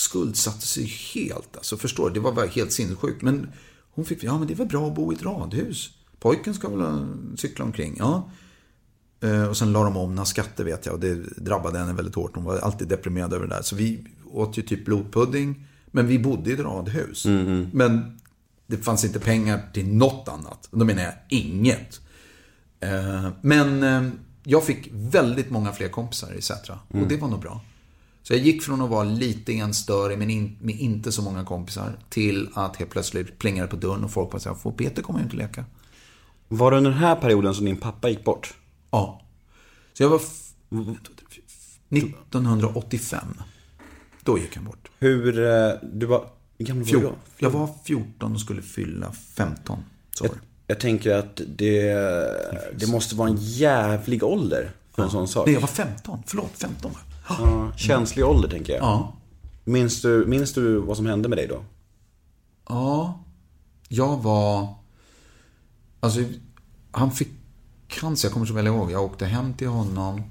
[0.00, 1.56] skuldsatte sig helt.
[1.56, 2.14] Alltså förstår du?
[2.14, 3.22] Det var bara helt sinnessjukt.
[3.22, 3.52] Men
[3.94, 5.90] hon fick, ja men det är väl bra att bo i ett radhus.
[6.20, 7.96] Pojken ska väl cykla omkring.
[7.98, 8.30] Ja.
[9.20, 12.14] Eh, Och sen la de om några skatter vet jag och det drabbade henne väldigt
[12.14, 12.34] hårt.
[12.34, 13.62] Hon var alltid deprimerad över det där.
[13.62, 15.66] Så vi åt ju typ blodpudding.
[15.90, 17.26] Men vi bodde i ett radhus.
[17.72, 18.20] Men
[18.66, 20.68] det fanns inte pengar till något annat.
[20.70, 22.00] Då menar jag inget.
[22.80, 24.10] Eh, Men eh,
[24.44, 26.78] jag fick väldigt många fler kompisar i Sätra.
[26.88, 27.60] Och det var nog bra.
[28.22, 31.44] Så jag gick från att vara lite grann större men in, med inte så många
[31.44, 35.20] kompisar till att helt plötsligt plingade på dörren och folk bara säga får Peter komma
[35.20, 35.64] ut och leka?
[36.48, 38.54] Var det under den här perioden som din pappa gick bort?
[38.90, 39.22] Ja.
[39.92, 40.16] Så jag var...
[40.16, 40.46] f-
[41.88, 43.24] 1985.
[44.24, 44.88] Då gick han bort.
[44.98, 46.26] Hur, eh, du var,
[46.58, 47.14] hur gammal var du då?
[47.38, 49.78] Jag var 14 och skulle fylla 15.
[50.14, 50.30] Så det.
[50.66, 51.82] Jag tänker att det,
[52.76, 55.46] det måste vara en jävlig ålder för en sån sak.
[55.46, 56.22] Nej, jag var 15.
[56.26, 57.09] Förlåt, 15 var jag.
[57.38, 58.82] Ja, känslig ålder tänker jag.
[58.82, 59.12] Ja.
[59.64, 61.62] Minns, du, minns du vad som hände med dig då?
[62.68, 63.20] Ja,
[63.88, 64.74] jag var...
[66.00, 66.20] Alltså,
[66.90, 67.28] han fick
[67.88, 68.90] cancer, jag kommer så väl ihåg.
[68.90, 70.22] Jag åkte hem till honom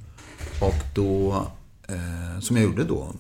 [0.62, 1.46] och då,
[1.88, 3.14] eh, som jag gjorde då,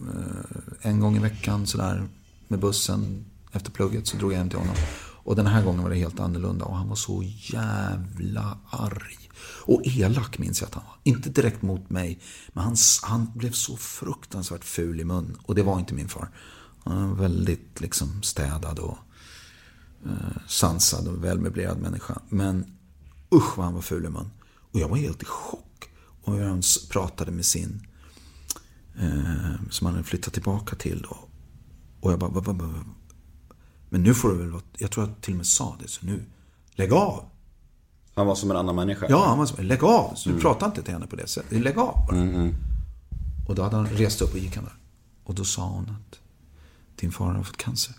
[0.00, 2.08] eh, en gång i veckan sådär
[2.48, 4.74] med bussen efter plugget så drog jag hem till honom.
[5.24, 9.25] Och den här gången var det helt annorlunda och han var så jävla arg.
[9.66, 10.96] Och elak minns jag att han var.
[11.02, 12.20] Inte direkt mot mig,
[12.52, 15.36] men han, han blev så fruktansvärt ful i mun.
[15.42, 16.30] Och det var inte min far.
[16.84, 18.98] Han var väldigt liksom städad och
[20.04, 22.22] eh, sansad och välmöblerad människa.
[22.28, 22.76] Men
[23.34, 24.30] usch vad han var ful i mun.
[24.72, 25.90] Och jag var helt i chock.
[26.22, 27.86] Och hur han pratade med sin,
[28.98, 31.18] eh, som han hade flyttat tillbaka till då.
[32.00, 32.84] Och jag bara, va, va, va?"
[33.88, 36.06] men nu får du väl vara, jag tror jag till och med sa det, så
[36.06, 36.24] nu,
[36.74, 37.30] lägg av.
[38.16, 39.06] Han var som en annan människa.
[39.08, 40.14] Ja, han var så, lägg av.
[40.14, 41.60] Så du pratar inte till henne på det sättet.
[41.62, 42.52] Lägg av bara.
[43.48, 44.74] Och då hade han rest upp och gick han där.
[45.24, 46.20] Och då sa hon att
[46.96, 47.94] din far har fått cancer.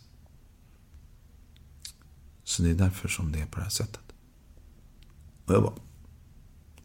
[2.44, 4.02] Så det är därför som det är på det här sättet.
[5.46, 5.74] Och jag bara,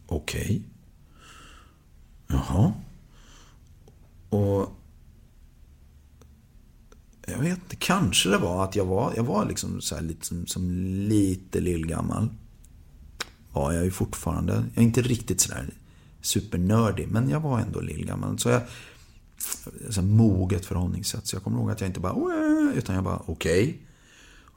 [0.07, 0.63] okej.
[2.27, 2.73] Jaha.
[4.29, 4.69] Och
[7.27, 10.25] jag vet inte, kanske det var att jag var, jag var liksom så här lite
[10.25, 10.69] som, som
[11.09, 12.29] lite lillgammal.
[13.53, 14.53] Var jag ju fortfarande.
[14.53, 15.69] Jag är inte riktigt sådär
[16.21, 18.39] supernördig, men jag var ändå lillgammal.
[18.39, 18.61] Så jag,
[19.89, 21.27] så här moget förhållningssätt.
[21.27, 23.63] Så jag kommer ihåg att jag inte bara, "Åh", utan jag bara, okej.
[23.63, 23.77] Okay.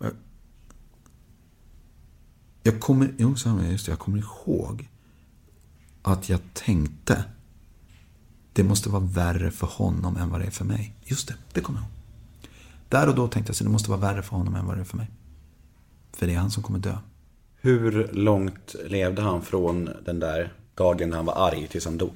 [0.01, 0.12] Jag,
[2.62, 4.88] jag kommer, jo, så här, just det, jag kommer ihåg
[6.03, 7.24] att jag tänkte,
[8.53, 10.97] det måste vara värre för honom än vad det är för mig.
[11.05, 11.92] Just det, det kommer jag ihåg.
[12.88, 14.80] Där och då tänkte jag så det måste vara värre för honom än vad det
[14.80, 15.11] är för mig.
[16.12, 16.99] För det är han som kommer dö.
[17.66, 22.14] Hur långt levde han från den där dagen när han var arg tills han dog?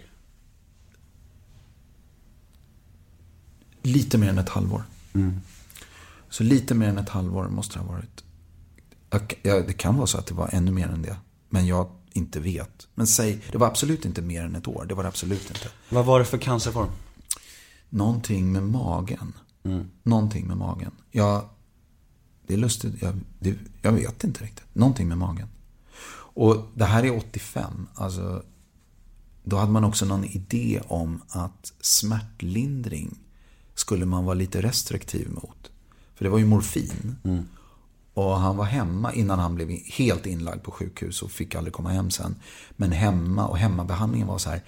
[3.82, 4.82] Lite mer än ett halvår.
[6.28, 8.24] Så lite mer än ett halvår måste det ha varit.
[9.42, 11.16] Ja, det kan vara så att det var ännu mer än det.
[11.48, 12.88] Men jag inte vet.
[12.94, 14.84] Men säg, det var absolut inte mer än ett år.
[14.88, 15.68] Det var det absolut inte.
[15.88, 16.90] Vad var det för cancerform?
[17.88, 19.32] Någonting med magen.
[20.02, 20.92] Någonting med magen.
[21.10, 21.48] Jag,
[22.50, 23.02] det är lustigt.
[23.02, 24.64] Jag, det, jag vet inte riktigt.
[24.72, 25.48] Någonting med magen.
[26.12, 27.88] Och det här är 85.
[27.94, 28.42] Alltså,
[29.44, 33.18] då hade man också någon idé om att smärtlindring
[33.74, 35.70] skulle man vara lite restriktiv mot.
[36.14, 37.16] För det var ju morfin.
[38.14, 41.90] Och han var hemma innan han blev helt inlagd på sjukhus och fick aldrig komma
[41.90, 42.34] hem sen.
[42.70, 44.62] Men hemma och hemmabehandlingen var så här.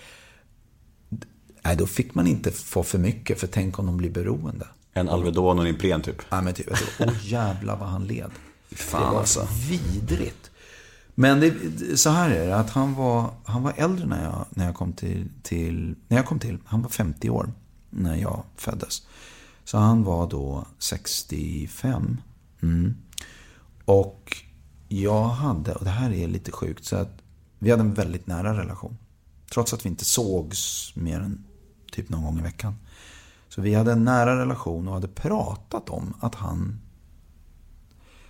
[1.62, 4.66] Nej, då fick man inte få för mycket för tänk om de blir beroende.
[4.93, 6.22] En Alvedon och en Ipren typ.
[6.30, 6.66] Nej, men typ,
[7.01, 8.30] åh jävlar vad han led.
[8.70, 9.49] fan, det var alltså.
[9.68, 10.51] vidrigt.
[11.14, 14.66] Men det, så här är det, att han var, han var äldre när jag, när,
[14.66, 16.59] jag kom till, till, när jag kom till.
[16.64, 17.53] Han var 50 år
[17.90, 19.03] när jag föddes.
[19.64, 22.20] Så han var då 65.
[22.62, 22.95] Mm.
[23.84, 24.36] Och
[24.88, 27.22] jag hade, och det här är lite sjukt, så att
[27.59, 28.99] vi hade en väldigt nära relation.
[29.53, 31.45] Trots att vi inte sågs mer än
[31.93, 32.74] typ någon gång i veckan.
[33.55, 36.80] Så vi hade en nära relation och hade pratat om att han...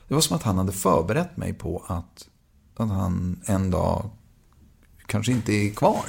[0.09, 2.29] Det var som att han hade förberett mig på att,
[2.77, 4.11] att han en dag
[5.07, 6.05] kanske inte är kvar.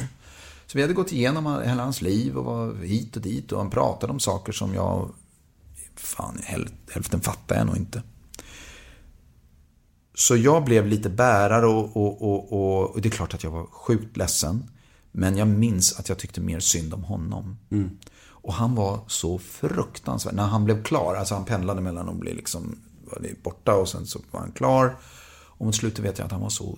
[0.66, 3.70] Så vi hade gått igenom hela hans liv och var hit och dit och han
[3.70, 5.12] pratade om saker som jag...
[5.96, 6.40] Fan,
[6.94, 8.04] hälften fattar jag nog inte.
[10.14, 13.52] Så jag blev lite bärare och, och, och, och, och det är klart att jag
[13.52, 14.70] var sjukt ledsen.
[15.12, 17.58] Men jag minns att jag tyckte mer synd om honom.
[17.72, 17.98] Mm.
[18.44, 20.36] Och han var så fruktansvärd.
[20.36, 22.80] När han blev klar, alltså han pendlade mellan att bli liksom,
[23.44, 24.98] borta och sen så var han klar.
[25.58, 26.78] Och mot slutet vet jag att han var så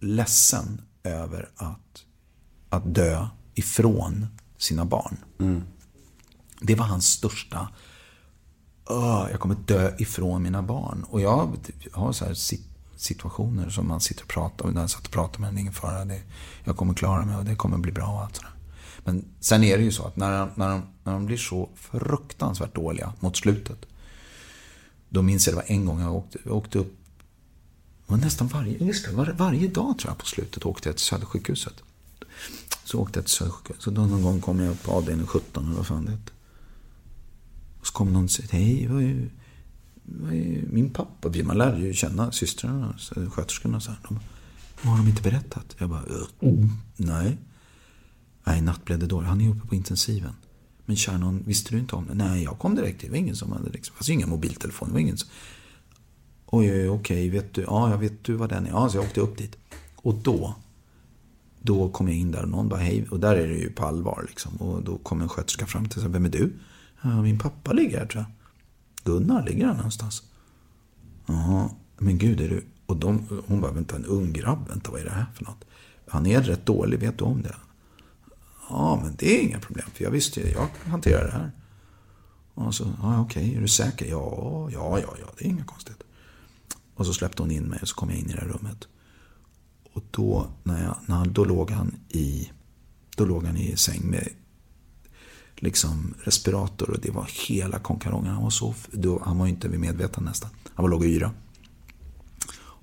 [0.00, 2.04] ledsen över att,
[2.68, 4.26] att dö ifrån
[4.58, 5.16] sina barn.
[6.60, 7.68] Det var hans största
[8.90, 11.04] "Åh, jag kommer dö ifrån mina barn.
[11.10, 11.56] Och jag
[11.92, 14.74] har så här sit- situationer som man sitter och pratar om.
[14.74, 16.04] När jag satt och pratade med en ingen fara.
[16.04, 16.22] Det,
[16.64, 18.50] jag kommer klara mig och det kommer bli bra och allt sådär.
[19.08, 21.68] Men sen är det ju så att när, de- när, de, när de blir så
[21.74, 23.86] fruktansvärt dåliga mot slutet.
[25.08, 26.94] Då minns jag det var en gång jag åkte, jag åkte upp.
[28.06, 30.96] Det var nästan varje, just det, var, varje dag tror jag på slutet åkte jag
[30.96, 31.74] till Södersjukhuset.
[32.84, 33.82] Så åkte jag till Södersjukhuset.
[33.82, 36.32] Så då någon gång kom jag upp på avdelning 17 eller vad fan det hette.
[37.80, 39.30] Och så kom någon och sa, hej, vad är,
[40.04, 41.28] vad är min pappa?
[41.44, 42.94] Man lärde ju känna systrarna,
[43.30, 44.00] sköterskorna så här.
[44.08, 44.20] De,
[44.82, 45.76] vad har de inte berättat?
[45.78, 46.02] Jag bara,
[46.96, 47.38] nej.
[48.48, 49.28] Nej, natt blev det dåligt.
[49.28, 50.32] Han är uppe på intensiven.
[50.86, 52.14] Men kära visste du inte om det?
[52.14, 53.00] Nej, jag kom direkt.
[53.00, 54.90] Det var ingen som hade liksom, det fanns ju inga mobiltelefoner.
[54.90, 55.30] Det var ingen som...
[56.46, 57.62] Oj, oj, okej, vet du?
[57.62, 58.70] Ja, jag vet du vad den är.
[58.70, 59.56] Ja, så jag åkte upp dit.
[59.96, 60.54] Och då
[61.60, 63.06] då kom jag in där och någon bara hej.
[63.10, 64.56] Och där är det ju på allvar liksom.
[64.56, 66.10] Och då kom en sköterska fram till sig.
[66.10, 66.52] Vem är du?
[67.02, 68.32] Ja, min pappa ligger här tror jag.
[69.04, 70.22] Gunnar, ligger han någonstans?
[71.26, 72.64] Jaha, men gud är du...
[72.86, 75.64] Och de, hon bara, vänta en ung grabb, vänta vad är det här för något?
[76.08, 77.54] Han är rätt dålig, vet du om det?
[78.68, 79.86] Ja, men det är inga problem.
[79.94, 81.50] För jag visste ju, jag hanterar det här.
[82.54, 84.06] Och så, ja okej, är du säker?
[84.06, 86.06] Ja, ja, ja, ja, det är inga konstigheter.
[86.94, 88.88] Och så släppte hon in mig och så kom jag in i det här rummet.
[89.92, 92.50] Och då, när jag, när, då låg han i,
[93.16, 94.28] då låg han i säng med
[95.56, 98.32] liksom respirator och det var hela konkarongen.
[98.32, 100.50] Han var så, då, han var ju inte vid medvetande nästan.
[100.74, 101.32] Han var låg och yra.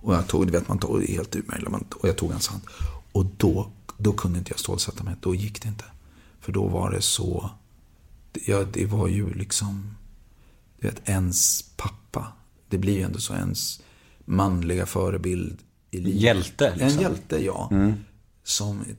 [0.05, 1.63] Och jag tog, du vet man tog helt ur mig,
[1.95, 2.63] och jag tog hans hand.
[3.11, 5.85] Och då, då kunde inte jag stålsätta mig, då gick det inte.
[6.39, 7.49] För då var det så,
[8.45, 9.95] ja, det var ju liksom,
[10.79, 12.33] du vet, ens pappa.
[12.69, 13.81] Det blir ju ändå så, ens
[14.25, 15.59] manliga förebild
[15.91, 16.21] i livet.
[16.21, 16.89] Hjälte, liksom.
[16.89, 17.71] En hjälte, ja.
[18.43, 18.95] Som är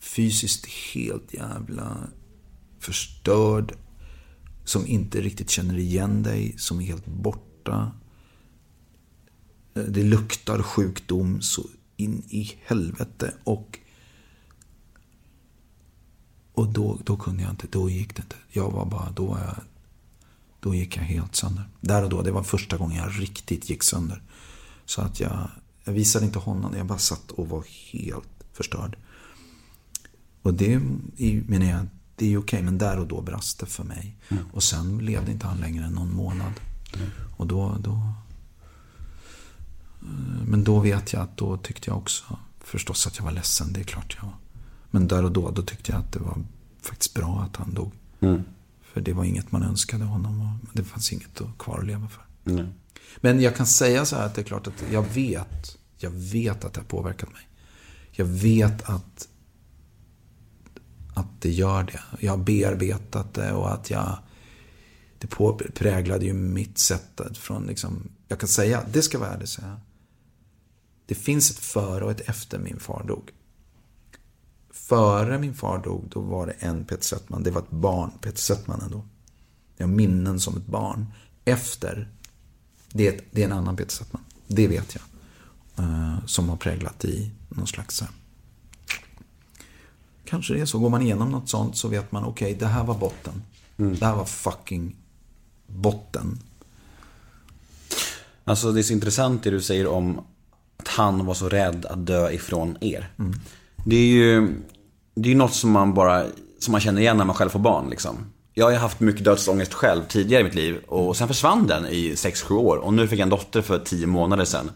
[0.00, 1.98] fysiskt helt jävla
[2.80, 3.74] förstörd.
[4.64, 7.92] Som inte riktigt känner igen dig, som är helt borta.
[9.74, 11.62] Det luktar sjukdom så
[11.96, 13.34] in i helvete.
[13.44, 13.78] Och,
[16.56, 18.36] och då, då kunde jag inte, då gick det inte.
[18.48, 19.56] Jag var bara, då var jag,
[20.60, 21.68] då gick jag helt sönder.
[21.80, 24.22] Där och då, det var första gången jag riktigt gick sönder.
[24.84, 25.48] Så att jag,
[25.84, 28.96] jag visade inte honom, jag bara satt och var helt förstörd.
[30.42, 30.80] Och det
[31.48, 31.86] menar jag,
[32.16, 34.16] det är ju okej, men där och då brast det för mig.
[34.52, 36.52] Och sen levde inte han längre än någon månad.
[37.36, 37.92] Och då, då...
[40.02, 43.72] eh, Men då vet jag att då tyckte jag också förstås att jag var ledsen,
[43.72, 44.34] det är klart jag var.
[44.90, 46.44] Men där och då, då tyckte jag att det var
[46.82, 47.92] faktiskt bra att han dog.
[48.82, 52.08] För det var inget man önskade honom och det fanns inget att- kvar att leva
[52.08, 52.22] för.
[52.44, 52.66] Nej.
[53.20, 56.64] Men jag kan säga så här att det är klart att jag vet, jag vet
[56.64, 57.42] att det har påverkat mig.
[58.12, 59.28] Jag vet att,
[61.14, 62.00] att det gör det.
[62.20, 64.18] Jag har bearbetat det och att jag,
[65.18, 65.26] det
[65.74, 69.80] präglade ju mitt sätt att från liksom, jag kan säga, det ska vara ärligt säga.
[71.06, 73.30] Det finns ett före och ett efter min far dog.
[74.88, 77.42] Före min far dog, då var det en Peter Settman.
[77.42, 79.04] Det var ett barn, Peter Settman ändå.
[79.76, 81.06] Jag har minnen som ett barn.
[81.44, 82.08] Efter,
[82.92, 84.22] det är, det är en annan Peter Settman.
[84.46, 85.04] Det vet jag.
[85.84, 88.02] Eh, som har präglat i någon slags...
[88.02, 88.08] eh,
[90.24, 90.78] Kanske det är så.
[90.78, 93.42] Går man igenom något sånt så vet man, okej, det här var botten.
[93.76, 94.96] Det här var fucking
[95.66, 96.38] botten.
[98.44, 100.18] Alltså det är så intressant det du säger om
[100.76, 103.12] att han var så rädd att dö ifrån er.
[103.84, 104.54] Det är ju
[105.16, 106.24] det är ju något som man bara
[106.58, 107.90] som man känner igen när man själv får barn.
[107.90, 108.16] Liksom.
[108.54, 111.86] Jag har ju haft mycket dödsångest själv tidigare i mitt liv och sen försvann den
[111.86, 112.76] i 6-7 år.
[112.76, 114.70] Och nu fick jag en dotter för 10 månader sedan.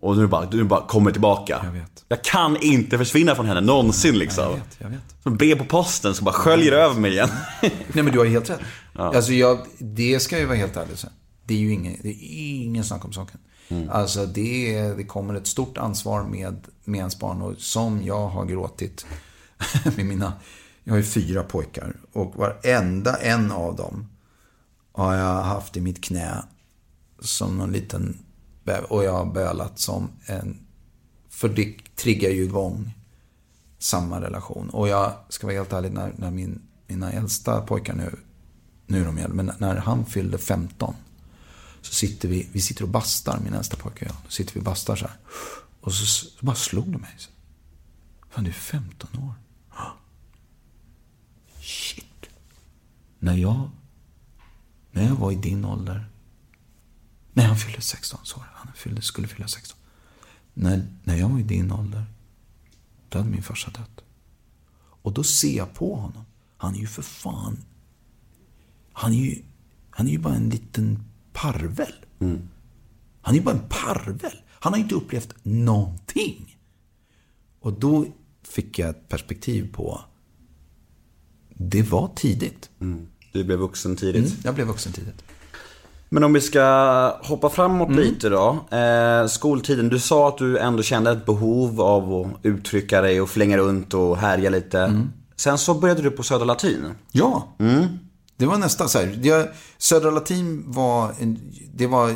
[0.00, 1.60] Och nu bara, nu bara kommer tillbaka.
[1.64, 2.04] Jag vet.
[2.08, 4.44] Jag kan inte försvinna från henne någonsin liksom.
[4.44, 5.00] Jag vet, jag vet.
[5.22, 7.28] Som brev på posten som bara sköljer över mig igen.
[7.62, 8.60] Nej men du har helt rätt.
[8.94, 11.12] Alltså jag, det ska jag ju vara helt ärlig säga.
[11.44, 13.40] Det är ju ingen, det är ingen snack om saken.
[13.90, 17.42] Alltså det, det kommer ett stort ansvar med, med ens barn.
[17.42, 19.06] Och som jag har gråtit
[19.96, 20.32] med mina,
[20.84, 21.96] jag har ju fyra pojkar.
[22.12, 24.08] Och varenda en av dem
[24.92, 26.42] har jag haft i mitt knä
[27.20, 28.18] som någon liten.
[28.88, 30.58] Och jag har bölat som en,
[31.28, 32.94] för det triggar ju igång
[33.78, 34.70] samma relation.
[34.70, 38.16] Och jag ska vara helt ärlig, när, när min, mina äldsta pojkar nu,
[38.86, 40.94] nu är de äldre, men när han fyllde 15
[41.82, 44.16] så sitter vi, vi sitter och bastar, min äldsta pojke och jag.
[44.24, 45.16] Då sitter vi och bastar så här.
[45.80, 47.14] Och så, så bara slog det mig.
[47.18, 47.30] Så,
[48.30, 49.34] Fan, du är 15 år.
[53.22, 53.70] När jag,
[54.90, 56.08] när jag var i din ålder.
[57.32, 58.46] Nej, han fyllde 16, sorry.
[58.52, 59.78] Han fyllde, skulle fylla 16.
[60.54, 62.04] När, när jag var i din ålder,
[63.08, 64.04] då hade min farsa dött.
[65.02, 66.24] Och då ser jag på honom.
[66.56, 67.64] Han är ju för fan...
[68.92, 69.42] Han är ju,
[69.90, 71.92] han är ju bara en liten parvel.
[73.22, 74.36] Han är ju bara en parvel.
[74.48, 76.58] Han har inte upplevt någonting.
[77.60, 78.06] Och då
[78.42, 80.00] fick jag ett perspektiv på...
[81.48, 82.70] Det var tidigt.
[83.32, 84.26] Du blev vuxen tidigt.
[84.26, 85.22] Mm, jag blev vuxen tidigt.
[86.08, 86.62] Men om vi ska
[87.22, 88.64] hoppa framåt lite då.
[88.76, 93.30] Eh, skoltiden, du sa att du ändå kände ett behov av att uttrycka dig och
[93.30, 95.06] flänga runt och härja lite.
[95.36, 96.94] Sen så började du på Södra Latin.
[97.12, 97.48] Ja.
[98.36, 99.18] Det var nästan så här.
[99.22, 101.38] Jag, Södra Latin var, en,
[101.74, 102.08] det var,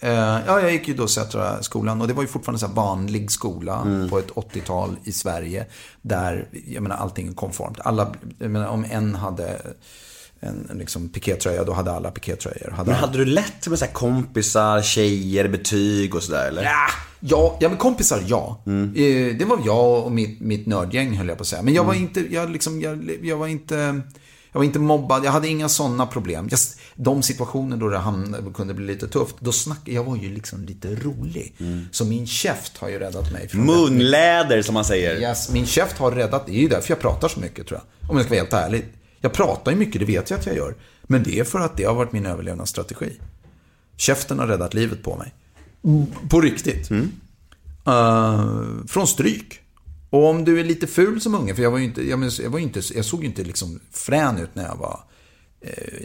[0.00, 2.74] eh, ja jag gick ju då Sätra skolan och det var ju fortfarande så här
[2.74, 5.66] vanlig skola på ett 80-tal i Sverige.
[6.02, 7.78] Där, jag menar allting är konformt.
[7.80, 9.60] Alla, jag menar om en hade
[10.44, 12.70] en, en liksom pikétröja, då hade alla pikétröjor.
[12.70, 16.62] Hade Men alla- hade du lätt med så kompisar, tjejer, betyg och sådär eller?
[16.62, 16.86] Ja,
[17.26, 18.62] Ja, ja men kompisar, ja.
[18.66, 21.62] Eh, Det var jag och mitt, mitt nördgäng höll jag på att säga.
[21.62, 23.74] Men jag var inte, jag liksom, jag, jag var inte,
[24.52, 25.24] jag var inte mobbad.
[25.24, 26.48] Jag hade inga sådana problem.
[26.50, 26.58] Jag,
[26.96, 30.64] de situationer då det hamnade, kunde bli lite tufft, då snackade jag var ju liksom
[30.64, 31.54] lite rolig.
[31.90, 35.20] Så min käft har ju räddat mig från Munläder som man säger.
[35.20, 38.10] Yes, min käft har räddat, det är ju därför jag pratar så mycket tror jag.
[38.10, 38.84] Om jag ska vara helt ärlig.
[39.24, 40.74] Jag pratar ju mycket, det vet jag att jag gör.
[41.02, 43.12] Men det är för att det har varit min överlevnadsstrategi.
[43.96, 45.34] Käften har räddat livet på mig.
[46.30, 46.90] På riktigt.
[47.86, 48.50] Eh,
[48.88, 49.60] från stryk.
[50.10, 52.30] Och om du är lite ful som unge, för jag var ju inte, jag, men,
[52.42, 55.00] jag, var inte, jag såg ju inte liksom frän ut när jag var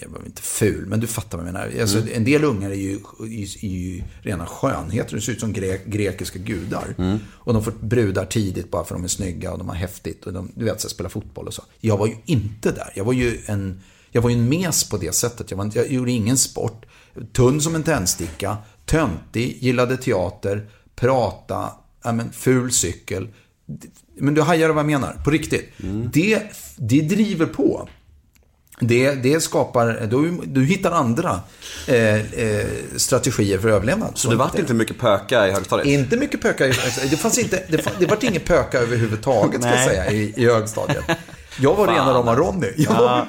[0.01, 1.81] jag var inte ful, men du fattar vad jag menar.
[1.81, 5.15] Alltså, En del ungar är ju, är, ju rena skönheter.
[5.15, 7.17] De ser ut som gre grekiska gudar.
[7.29, 10.25] Och de får brudar tidigt bara för att de är snygga och de har häftigt.
[10.25, 11.63] Och de, du vet, så spelar fotboll och så.
[11.79, 12.91] Jag var ju inte där.
[12.95, 13.81] Jag var ju en,
[14.11, 15.51] jag var ju en mes på det sättet.
[15.51, 16.85] Jag, var, jag gjorde ingen sport.
[17.33, 18.57] Tunn som en tändsticka.
[18.85, 21.71] Töntig, gillade teater, prata,
[22.03, 23.27] ja, men, ful cykel.
[24.17, 25.69] Men du hajar vad jag menar, på riktigt.
[26.13, 26.43] Det,
[26.77, 27.89] det driver på.
[28.79, 31.39] Det, det skapar, du, du hittar andra
[31.87, 34.11] eh, eh, strategier för överlevnad.
[34.15, 35.87] Så det vart inte mycket pöka i högstadiet?
[35.87, 36.67] Inte mycket pöka.
[36.67, 36.73] i-
[37.09, 40.45] Det fanns inte, det, fann, det vart inget pöka överhuvudtaget ska jag säga i, i
[40.45, 41.03] högstadiet.
[41.59, 42.67] Jag var rena rama Ronny.
[42.77, 43.27] Jag var,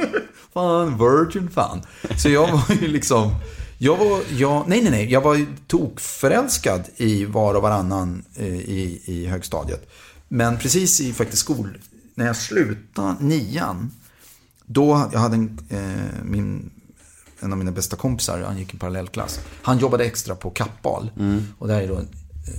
[0.55, 1.83] fan, virgin fan.
[2.19, 3.35] Så jag var ju liksom,
[3.79, 8.47] jag var, jag, nej nej nej, jag var ju tokförälskad i var och varannan eh,
[8.55, 9.91] i, i högstadiet.
[10.29, 11.79] Men precis i faktiskt skol,
[12.15, 13.91] när jag slutade nian,
[14.73, 16.71] då, jag hade en, eh, min,
[17.41, 19.41] en av mina bästa kompisar, han gick i parallellklass.
[19.63, 21.11] Han jobbade extra på Kappahl.
[21.59, 22.05] Och det här är då, eh,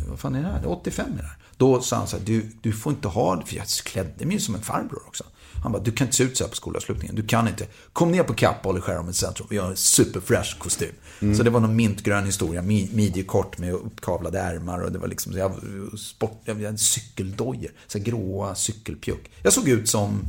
[0.10, 0.60] vad fan är det här?
[0.60, 1.38] Det är 85 är det här.
[1.58, 4.34] Då sa han så här, du, du får inte ha det, för jag klädde mig
[4.36, 5.24] ju som en farbror också.
[5.64, 7.16] Han bara, du kan inte se ut så här på skolavslutningen.
[7.16, 7.68] Du kan inte.
[7.94, 10.92] Kom ner på Kappahl i Skärholmens centrum och gör en superfresh kostym.
[11.38, 15.34] Så det var någon mintgrön historia, mi- midjekort med uppkavlade ärmar och det var liksom,
[15.34, 15.52] så jag,
[16.00, 19.32] sport, jag hade cykeldojor, så gråa cykelpjuck.
[19.44, 20.22] Jag såg ut som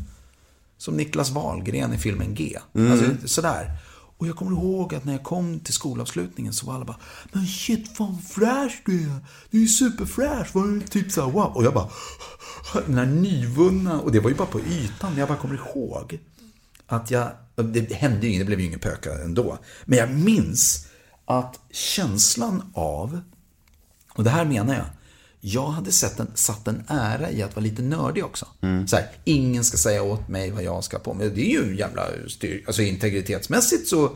[0.83, 2.59] som Niklas Wahlgren i filmen G.
[2.75, 3.71] Alltså, sådär.
[4.19, 6.97] Och jag kommer ihåg att när jag kom till skolavslutningen så var alla bara
[7.33, 9.27] Men shit vad fräsch du är.
[9.51, 10.55] Du är superfräsch.
[10.55, 11.53] Var du typ såhär wow.
[11.55, 11.89] Och jag bara
[12.87, 14.01] Den här nyvunna.
[14.01, 15.17] Och det var ju bara på ytan.
[15.17, 16.19] Jag bara kommer ihåg
[16.87, 18.41] att jag Det hände ju inget.
[18.41, 19.59] Det blev ju ingen pöka ändå.
[19.85, 20.87] Men jag minns
[21.25, 23.21] att känslan av
[24.13, 24.87] och det här menar jag.
[25.45, 28.47] Jag hade sett en, satt en ära i att vara lite nördig också.
[28.87, 31.31] Så här, ingen ska säga åt mig vad jag ska på mig.
[31.31, 32.65] Det är ju en jävla styr...
[32.67, 34.11] Alltså integritetsmässigt så,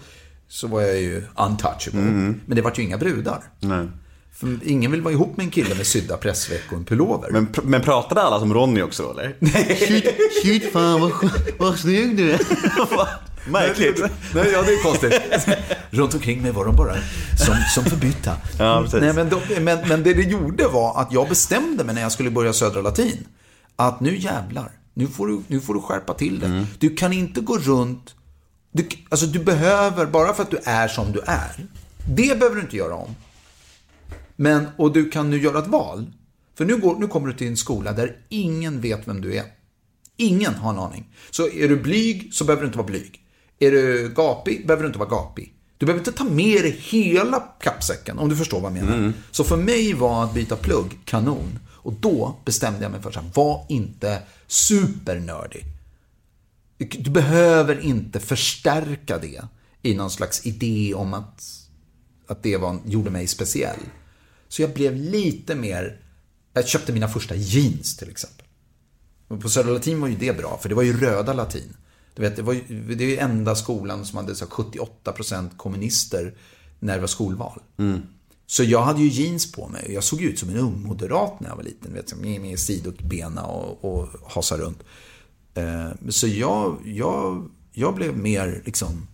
[0.48, 2.00] så var jag ju untouchable.
[2.46, 3.42] Men det var ju inga brudar.
[3.60, 3.86] Nej.
[4.32, 7.30] För ingen vill vara ihop med en kille med sydda pressveck och en pullover.
[7.30, 9.36] Men, pr- men pratade alla som Ronny också då, eller?
[10.42, 11.12] Shit fan vad,
[11.58, 12.40] vad snygg du är.
[13.48, 14.00] Märkligt.
[14.34, 15.14] Nej, ja, det är konstigt.
[15.90, 16.94] Runt omkring mig var de bara
[17.38, 18.36] som, som förbytta.
[18.58, 19.00] Ja, precis.
[19.00, 22.12] Nej, men, de, men, men det det gjorde var att jag bestämde mig när jag
[22.12, 23.26] skulle börja Södra Latin.
[23.76, 26.48] Att nu jävlar, nu får du, nu får du skärpa till dig.
[26.48, 26.66] Mm.
[26.78, 28.14] Du kan inte gå runt...
[28.72, 31.66] Du, alltså du behöver, bara för att du är som du är.
[32.08, 33.14] Det behöver du inte göra om.
[34.36, 36.06] Men, och du kan nu göra ett val.
[36.54, 39.44] För nu, går, nu kommer du till en skola där ingen vet vem du är.
[40.16, 41.14] Ingen har en aning.
[41.30, 43.25] Så är du blyg så behöver du inte vara blyg.
[43.58, 45.52] Är du gapig behöver du inte vara gapig.
[45.78, 49.12] Du behöver inte ta med dig hela kappsäcken, om du förstår vad jag menar.
[49.30, 51.58] Så för mig var att byta plugg kanon.
[51.68, 55.64] Och då bestämde jag mig för att var inte supernördig.
[56.78, 59.42] Du behöver inte förstärka det
[59.82, 61.44] i någon slags idé om att,
[62.26, 63.80] att det var, gjorde mig speciell.
[64.48, 66.00] Så jag blev lite mer,
[66.52, 68.46] jag köpte mina första jeans till exempel.
[69.28, 71.76] Och på Södra Latin var ju det bra, för det var ju röda latin.
[72.16, 75.56] Du vet, det, var ju, det är ju enda skolan som hade så här 78%
[75.56, 76.34] kommunister
[76.78, 77.62] när det var skolval.
[78.46, 79.90] Så jag hade ju jeans på mig.
[79.94, 81.94] Jag såg ut som en ung moderat när jag var liten.
[81.94, 84.82] Vet, som med, sidobena och, och hasa runt.
[85.54, 89.06] Eh, så jag, jag, jag blev mer, liksom,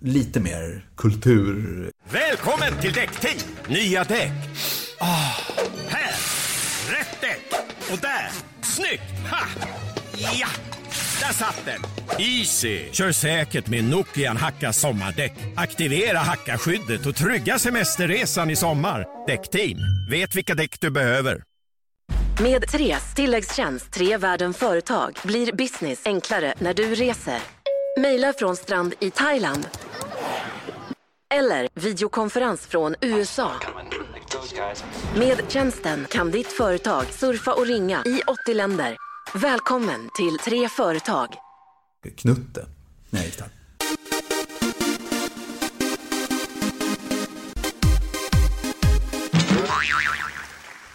[0.00, 1.90] lite mer kultur...
[2.10, 3.38] Välkommen till Däckteam!
[3.68, 4.32] Nya däck.
[4.98, 5.32] Ah,
[5.88, 6.14] här!
[6.90, 7.52] Rätt däck!
[7.92, 8.30] Och där!
[8.62, 9.30] Snyggt!
[9.30, 9.46] Ha!
[10.38, 10.48] Ja!
[11.28, 11.82] Där satt den!
[12.18, 12.92] Easy!
[12.92, 15.32] Kör säkert med Nokian Hacka sommardäck.
[15.56, 19.06] Aktivera hackaskyddet och trygga semesterresan i sommar.
[19.26, 19.78] Däckteam,
[20.10, 21.42] vet vilka däck du behöver.
[22.42, 27.38] Med Tres tilläggstjänst Tre världen företag blir business enklare när du reser.
[28.00, 29.68] Mejla från strand i Thailand.
[31.34, 33.52] Eller videokonferens från USA.
[35.16, 39.07] Med tjänsten kan ditt företag surfa och ringa i 80 länder.
[39.34, 41.28] Välkommen till Tre företag.
[42.16, 42.66] Knutte
[43.10, 43.48] gick där.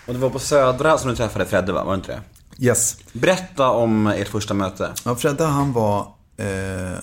[0.07, 1.83] Och det var på Södra som du träffade Fredde va?
[1.83, 2.11] Var det inte
[2.57, 2.65] det?
[2.65, 2.97] Yes.
[3.13, 4.93] Berätta om ert första möte.
[5.05, 5.99] Ja, Fredde han var...
[6.37, 6.97] Eh,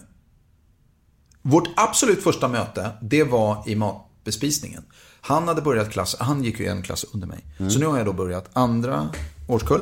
[1.42, 4.84] vårt absolut första möte, det var i matbespisningen.
[5.20, 7.44] Han hade börjat klass, han gick ju en klass under mig.
[7.70, 9.08] Så nu har jag då börjat andra
[9.48, 9.80] årskull,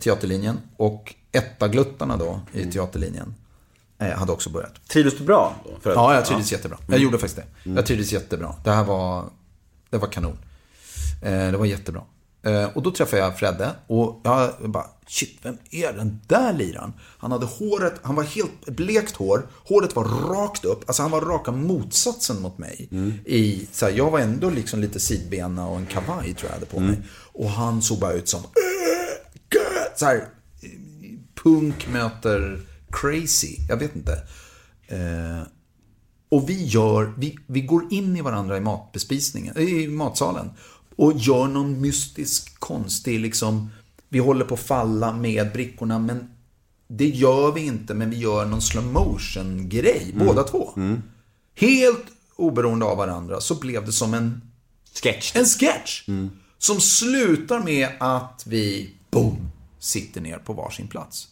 [0.00, 0.60] teaterlinjen.
[0.76, 3.34] Och etta-gluttarna då i teaterlinjen
[3.98, 4.88] eh, hade också börjat.
[4.88, 5.90] Trivdes du bra då?
[5.94, 6.78] Ja, jag trivdes jättebra.
[6.88, 7.70] Jag gjorde faktiskt det.
[7.70, 8.54] Jag trivdes jättebra.
[8.64, 9.24] Det här var,
[9.90, 10.38] det var kanon.
[11.22, 12.02] Eh, det var jättebra.
[12.42, 16.92] Eh, och då träffade jag Fredde och jag bara, shit, vem är den där liraren?
[17.18, 21.20] Han hade håret, han var helt blekt hår, håret var rakt upp, alltså han var
[21.20, 22.88] raka motsatsen mot mig.
[23.26, 26.66] I, så här, jag var ändå liksom lite sidbena och en kavaj tror jag hade
[26.66, 26.98] på mig.
[27.32, 28.46] Och han såg bara ut som, "Äh,
[29.50, 30.28] gö!" så här,
[31.42, 34.12] punk möter crazy, jag vet inte.
[34.86, 35.42] Eh,
[36.28, 40.50] och vi gör, vi, vi går in i varandra i matbespisningen, i matsalen.
[40.96, 43.70] Och gör någon mystisk, konstig, liksom,
[44.08, 46.30] vi håller på att falla med brickorna, men
[46.88, 50.72] det gör vi inte, men vi gör någon slow motion grej båda två.
[51.54, 52.04] Helt
[52.36, 54.40] oberoende av varandra så blev det som en
[55.02, 55.36] Sketch.
[55.36, 56.08] en sketch.
[56.58, 61.28] Som slutar med att vi, boom, sitter ner på varsin plats.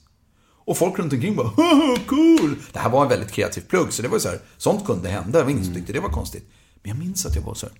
[0.69, 2.57] Och folk runt omkring bara, "Haha, cool!
[2.73, 5.39] Det här var en väldigt kreativ plugg, så det var så här, sånt kunde hända.
[5.39, 6.49] Det var ingen som tyckte det var konstigt.
[6.83, 7.75] Men jag minns att jag var så här,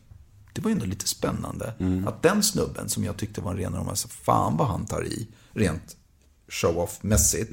[0.53, 1.75] det var ändå lite spännande.
[2.07, 5.29] Att den snubben som jag tyckte var en renare, alltså, fan vad han tar i,
[5.53, 5.97] rent
[6.49, 7.53] show-off-mässigt.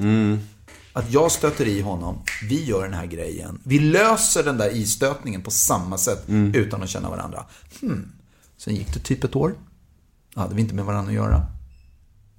[0.93, 2.17] Att jag stöter i honom,
[2.49, 3.59] vi gör den här grejen.
[3.63, 6.23] Vi löser den där istötningen på samma sätt
[6.53, 7.45] utan att känna varandra.
[7.81, 8.11] Hmm.
[8.57, 9.55] Sen gick det typ ett år.
[10.33, 11.45] Då hade vi inte med varandra att göra.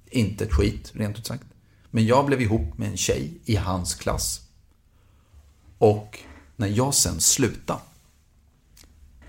[0.09, 1.43] Inte ett skit, rent ut sagt.
[1.91, 4.41] Men jag blev ihop med en tjej i hans klass.
[5.77, 6.19] Och
[6.55, 7.79] när jag sen slutade,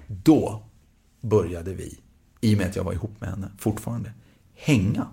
[0.06, 0.62] då
[1.20, 1.98] började vi,
[2.40, 4.12] i och med att jag var ihop med henne fortfarande,
[4.54, 5.06] hänga.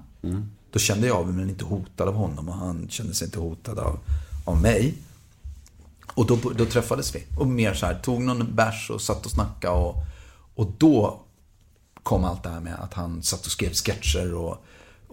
[0.71, 3.99] Då kände jag mig inte hotad av honom och han kände sig inte hotad av,
[4.45, 4.93] av mig.
[6.15, 7.23] Och då, då träffades vi.
[7.37, 9.75] Och mer så här, tog någon bärs och satt och snackade.
[9.75, 9.95] Och,
[10.55, 11.21] och då
[12.03, 14.65] kom allt det här med att han satt och skrev sketcher och,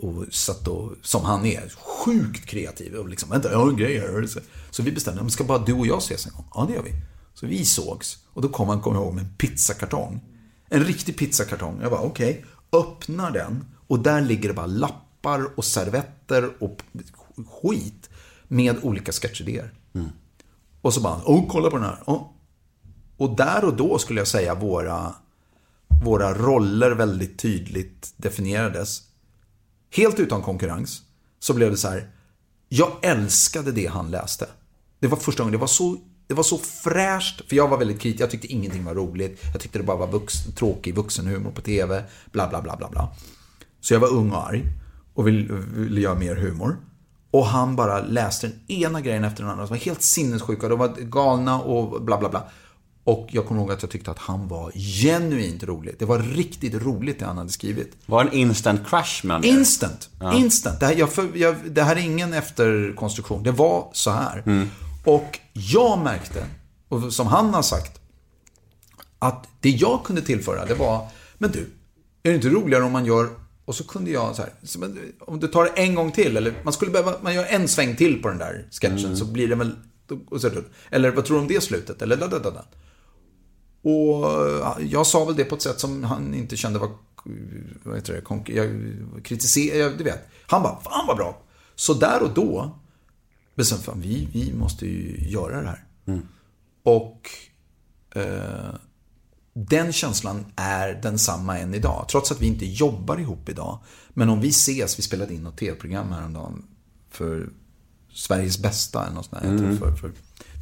[0.03, 1.73] och satt och, som han är,
[2.05, 2.95] sjukt kreativ.
[2.95, 4.29] Och liksom, vänta, jag har en grej här.
[4.71, 6.47] Så, vi bestämde, men ska bara du och jag ses en gång?
[6.55, 6.93] Ja, det gör vi.
[7.35, 8.19] Så vi sågs.
[8.33, 10.21] Och då kom han, kommer jag ihåg, med en pizzakartong.
[10.69, 11.79] En riktig pizzakartong.
[11.83, 12.45] Jag bara, okej.
[12.73, 16.83] Öppnar den och där ligger det bara lappar och servetter och
[17.63, 18.11] skit
[18.49, 19.73] med olika sketchidéer.
[20.81, 22.03] Och så bara, åh, kolla på den här.
[22.07, 22.31] Åh.
[23.17, 25.15] Och där och då skulle jag säga våra,
[26.05, 29.03] våra roller väldigt tydligt definierades.
[29.91, 31.03] Helt utan konkurrens.
[31.39, 32.11] Så blev det så här,
[32.69, 34.47] jag älskade det han läste.
[35.01, 37.49] Det var första gången, det var så, det var så fräscht.
[37.49, 39.41] För jag var väldigt kritisk, jag tyckte ingenting var roligt.
[39.53, 42.05] Jag tyckte det bara var vux, tråkig vuxenhumor på TV.
[42.33, 43.09] Bla, bla, bla, bla, bla.
[43.81, 44.65] Så jag var ung och arg
[45.15, 46.77] och ville, ville göra mer humor.
[47.31, 49.65] Och han bara läste den ena grejen efter den andra.
[49.65, 52.49] De var helt sinnessjuka, de var galna och bla bla bla.
[53.05, 55.95] Och jag kommer ihåg att jag tyckte att han var genuint rolig.
[55.99, 57.97] Det var riktigt roligt det han hade skrivit.
[58.07, 59.49] Var en instant crush med er?
[59.49, 60.09] Instant!
[60.35, 60.81] Instant!
[60.81, 63.43] Det här, jag, jag, det här är ingen efterkonstruktion.
[63.43, 64.69] Det var så här.
[65.05, 66.47] Och jag märkte,
[66.89, 68.01] och som han har sagt,
[69.19, 71.61] att det jag kunde tillföra, det var, men du,
[72.23, 73.29] är det inte roligare om man gör,
[73.65, 74.53] och så kunde jag så här,
[75.21, 77.97] om du tar det en gång till, eller man skulle behöva, man gör en sväng
[77.97, 79.77] till på den där sketchen, så blir det väl,
[80.41, 80.51] så,
[80.91, 82.03] eller vad tror du om det slutet?
[82.03, 82.65] Eller da, da, da, da.
[83.83, 84.25] Och
[84.61, 86.91] ja, jag sa väl det på ett sätt som han inte kände var,
[87.83, 90.29] vad heter det, konk- jag kritiserade, du vet.
[90.47, 91.43] Han bara, fan vad bra.
[91.75, 92.79] Så där och då
[93.55, 95.85] bestämde jag, vi, vi måste ju göra det här.
[96.83, 97.31] Och
[98.15, 98.75] eh,
[99.53, 102.07] den känslan är densamma än idag.
[102.09, 103.79] Trots att vi inte jobbar ihop idag.
[104.09, 106.63] Men om vi ses, vi spelade in något tv-program häromdagen
[107.11, 107.49] för
[108.13, 110.13] Sveriges bästa eller något sånt där, för, för, för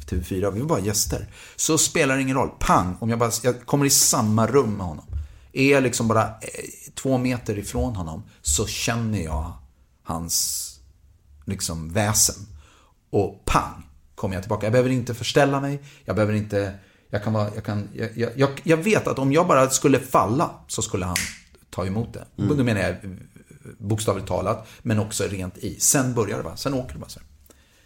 [0.09, 0.51] TV4.
[0.51, 1.27] Vi var bara gäster.
[1.55, 2.49] Så spelar det ingen roll.
[2.59, 2.95] Pang!
[2.99, 5.05] Om jag bara jag kommer i samma rum med honom.
[5.53, 9.53] Är jag liksom bara eh, två meter ifrån honom så känner jag
[10.03, 10.65] hans
[11.45, 12.35] liksom väsen.
[13.09, 13.85] Och pang!
[14.15, 14.65] Kommer jag tillbaka.
[14.65, 15.83] Jag behöver inte förställa mig.
[16.05, 16.73] Jag behöver inte...
[17.09, 17.49] Jag kan vara...
[17.55, 21.17] Jag, kan, jag, jag, jag, vet att om jag bara skulle falla så skulle han
[21.69, 22.25] ta emot det.
[22.37, 22.57] Mm.
[22.57, 23.09] Då menar jag eh,
[23.77, 25.79] bokstavligt talat, men också rent i.
[25.79, 26.57] Sen börjar det bara.
[26.57, 27.27] Sen åker det bara så här.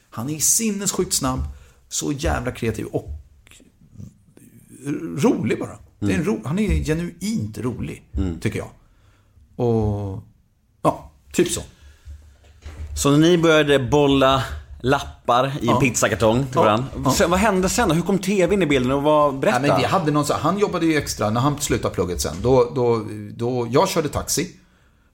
[0.09, 1.39] Han är sinnessjukt snabb,
[1.93, 3.09] så jävla kreativ och
[5.17, 5.77] rolig bara.
[5.99, 8.03] Det är en ro, han är genuint rolig,
[8.41, 8.69] tycker jag.
[9.67, 10.23] Och
[10.81, 11.61] ja, typ så.
[12.97, 14.43] Så när ni började bolla
[14.81, 15.79] lappar i en Ja.
[15.79, 16.87] pizzakartong till varandra.
[17.05, 17.11] Ja.
[17.11, 17.95] Sen, vad hände sen då?
[17.95, 19.59] Hur kom tv in i bilden och vad, berätta?
[19.59, 22.35] Nej, men vi hade någon så han jobbade ju extra när han slutade plugget sen.
[22.41, 23.05] Då, då,
[23.35, 24.55] då, jag körde taxi.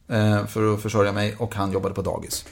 [0.08, 2.46] eh, för att försörja mig och han jobbade på dagis.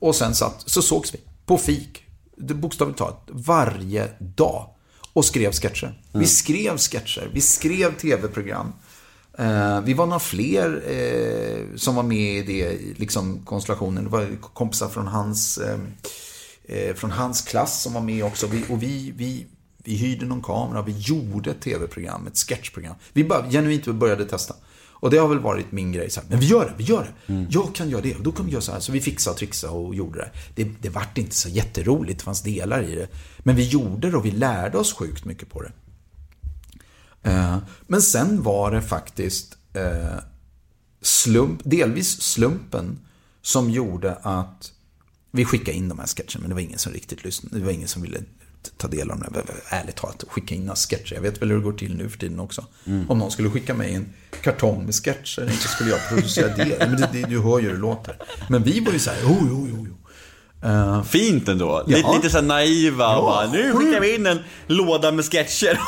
[0.00, 2.04] Och sen satt, så sågs vi på fik,
[2.40, 4.70] bokstavligt talat, varje dag.
[5.12, 6.02] Och skrev sketcher.
[6.12, 8.72] Vi skrev sketcher, vi skrev tv-program.
[9.38, 14.04] Eh, vi var några fler eh, som var med i det, liksom konstellationen.
[14.04, 15.78] Det var kompisar från hans, eh,
[16.64, 18.46] eh, från hans klass som var med också.
[18.46, 19.46] Vi, och vi, vi,
[19.84, 22.94] vi hyrde någon kamera, vi gjorde ett tv-program, ett sketchprogram.
[23.12, 24.54] Vi bara genuint började testa.
[25.00, 26.10] Och det har väl varit min grej.
[26.10, 27.46] Så här, men vi gör det, vi gör det.
[27.50, 28.80] Jag kan göra det och då kan vi göra så här.
[28.80, 30.30] Så vi fixade och trixade och gjorde det.
[30.54, 33.08] Det, det vart inte så jätteroligt, det fanns delar i det.
[33.38, 35.72] Men vi gjorde det och vi lärde oss sjukt mycket på det.
[37.22, 37.56] Eh,
[37.86, 40.18] Men sen var det faktiskt eh,
[41.02, 42.98] slump, delvis slumpen
[43.42, 44.72] som gjorde att
[45.30, 47.58] vi skickade in de här sketcherna, men det var ingen som riktigt lyssnade.
[47.58, 48.18] Det var ingen som ville
[48.76, 49.34] ta del av dem.
[49.68, 51.14] Ärligt talat, skicka in några sketcher.
[51.14, 52.64] Jag vet väl hur det går till nu för tiden också.
[53.08, 54.06] Om någon skulle skicka mig en
[54.42, 56.76] kartong med sketcher, inte skulle jag producera det.
[56.78, 58.16] Men det, det du hör ju hur det låter.
[58.48, 59.94] Men vi var ju så här, jo, jo, jo, jo.
[60.68, 61.84] Eh, Fint ändå.
[61.86, 62.12] Lite, Ja.
[62.14, 63.04] lite så här naiva.
[63.04, 65.78] Ja, bara, nu skickar vi in en låda med sketcher.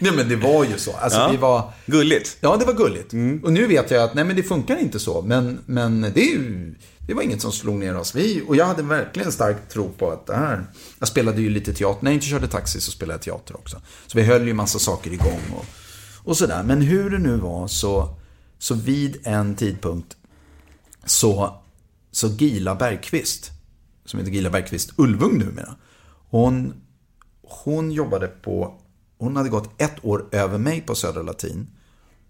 [0.00, 0.92] nej men det var ju så.
[0.96, 1.28] Alltså Ja.
[1.30, 1.72] vi var...
[1.86, 2.36] Gulligt.
[2.40, 3.12] Ja, det var gulligt.
[3.44, 5.22] Och nu vet jag att nej, men det funkar inte så.
[5.22, 6.74] Men, men det, är ju,
[7.10, 8.14] det var inget som slog ner oss.
[8.14, 10.66] Vi, och jag hade verkligen stark tro på att det här...
[10.98, 12.04] Jag spelade ju lite teater.
[12.04, 13.80] När jag inte körde taxi så spelade jag teater också.
[14.06, 15.64] Så vi höll ju massa saker igång och,
[16.24, 16.62] och sådär.
[16.62, 18.16] Men hur det nu var så,
[18.58, 20.16] så vid en tidpunkt
[21.04, 21.60] så,
[22.10, 23.50] så Gila Bergqvist,
[24.04, 25.74] som heter Gila Bergqvist Ulvung numera.
[26.28, 26.74] Hon,
[27.42, 28.80] hon jobbade på,
[29.18, 31.66] hon hade gått ett år över mig på Södra Latin.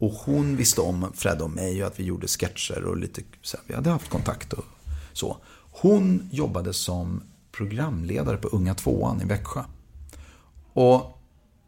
[0.01, 3.57] Och hon visste om Fred och mig och att vi gjorde sketcher och lite, så
[3.57, 4.65] här, vi hade haft kontakt och
[5.13, 5.37] så.
[5.71, 7.23] Hon jobbade som
[7.53, 9.65] programledare på Unga Tvåan i Växjö.
[10.73, 11.19] Och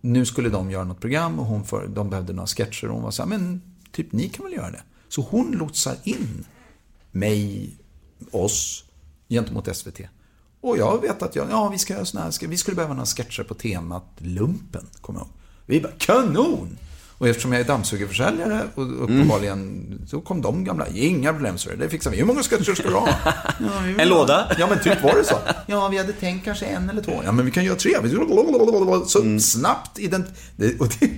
[0.00, 3.02] nu skulle de göra något program och hon för, de behövde några sketcher och hon
[3.02, 4.82] var så här, men typ ni kan väl göra det.
[5.08, 6.44] Så hon lotsar in
[7.10, 7.70] mig,
[8.30, 8.84] oss,
[9.28, 10.00] gentemot SVT.
[10.60, 13.06] Och jag vet att jag, ja, vi ska göra såna här, vi skulle behöva några
[13.06, 15.36] sketcher på temat lumpen, kommer jag ihåg.
[15.66, 16.78] Vi bara, kanon!
[17.22, 21.88] Och eftersom jag är dammsugarförsäljare och uppenbarligen så kom de gamla, inga problem så det
[21.88, 22.16] fixar vi.
[22.16, 23.08] Hur många sketcher ska du ha?
[23.24, 23.32] Ja,
[23.86, 24.52] En ha- låda?
[24.58, 25.34] Ja, men typ var det så.
[25.66, 27.20] Ja, vi hade tänkt kanske en eller två.
[27.24, 27.94] Ja, men vi kan göra tre.
[29.06, 30.26] Så snabbt ident...
[30.56, 31.10] det- och det,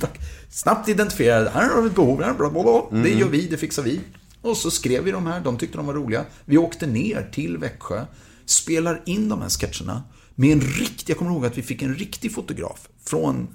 [0.00, 0.18] tack.
[0.50, 3.02] Snabbt identifiera, här har vi ett behov, här, bla, bla, bla.
[3.02, 4.00] det gör vi, det fixar vi.
[4.42, 6.24] Och så skrev vi de här, de tyckte de var roliga.
[6.44, 8.04] Vi åkte ner till Växjö,
[8.46, 10.02] spelar in de här sketcherna
[10.34, 13.48] med en riktig, jag kommer ihåg att vi fick en riktig fotograf från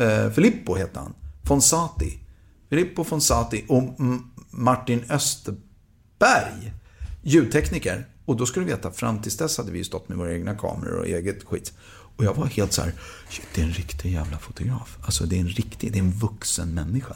[0.00, 1.14] eh, Filippo hette han.
[1.44, 2.18] Fonsati.
[2.68, 3.82] Filippo Fonsati och
[4.50, 6.72] Martin Österberg.
[7.22, 8.06] Ljudtekniker.
[8.24, 10.98] Och då ska du veta, fram tills dess hade vi stått med våra egna kameror
[10.98, 11.72] och eget skit.
[12.16, 12.92] Och jag var helt så här,
[13.28, 14.98] shit, det är en riktig jävla fotograf.
[15.02, 17.14] Alltså det är en riktig, det är en vuxen människa.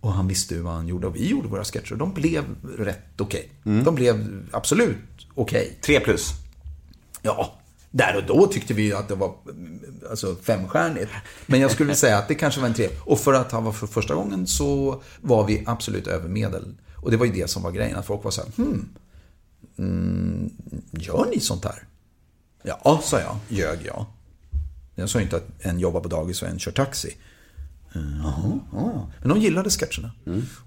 [0.00, 1.06] Och han visste ju vad han gjorde.
[1.06, 1.94] Och vi gjorde våra sketcher.
[1.94, 2.44] De blev
[2.78, 3.52] rätt okej.
[3.84, 4.96] De blev absolut
[5.34, 5.78] okej.
[5.80, 6.30] Tre plus.
[7.22, 7.54] Ja,
[7.94, 9.80] där och då tyckte vi ju att det var mm,
[10.10, 11.10] alltså, femstjärnigt.
[11.46, 12.88] Men jag skulle säga att det kanske var en tre.
[12.98, 16.74] Och för att han var för första gången så var vi absolut över medel.
[16.96, 18.88] Och det var ju det som var grejen, att folk var så här, hmm,
[19.78, 20.50] mm,
[20.90, 21.86] gör ni sånt här?
[22.62, 24.06] Ja, sa jag, ljög jag.
[24.94, 27.16] Jag sa inte att en jobbar på dagis och en kör taxi.
[27.94, 29.10] Mm, Jaha, ja.
[29.20, 30.12] Men de gillade sketcherna.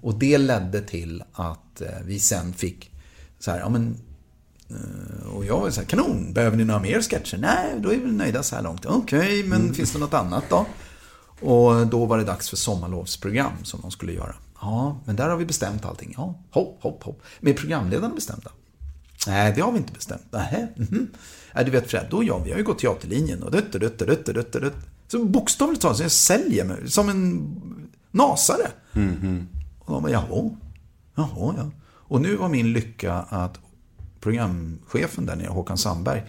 [0.00, 2.90] Och det ledde till att eh, vi sen fick
[3.38, 3.96] så här, ja men
[5.34, 7.38] och jag var så här, kanon, behöver ni några mer sketcher?
[7.38, 8.86] Nej, då är vi nöjda så här långt.
[8.86, 10.66] Okej, men finns det något annat då?
[11.40, 14.34] Och då var det dags för sommarlovsprogram som de skulle göra.
[14.60, 16.14] Ja, men där har vi bestämt allting.
[16.16, 17.22] Ja, hopp, hopp, hopp.
[17.40, 18.50] Men är programledarna bestämda?
[19.26, 20.32] Nej, det har vi inte bestämt.
[20.32, 21.08] Nähä, mhm.
[21.54, 24.26] Nej, du vet Fred, då jag, vi har ju gått teaterlinjen och dutt, dutt, dutt,
[24.26, 24.74] dutt, dutt.
[25.08, 27.54] Så bokstavligt talat, så jag säljer mig som en
[28.10, 28.70] nasare.
[29.78, 30.50] Och de bara, jaha,
[31.14, 31.70] jaha, ja.
[31.84, 33.58] Och nu var min lycka att
[34.20, 36.22] programchefen där nere, Håkan Sandberg,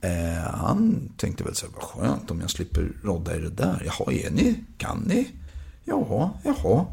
[0.00, 3.82] eh, han tänkte väl så här, vad skönt om jag slipper rodda i det där.
[3.86, 4.64] Jaha, är ni?
[4.78, 5.28] Kan ni?
[5.84, 6.86] Jaha, jaha.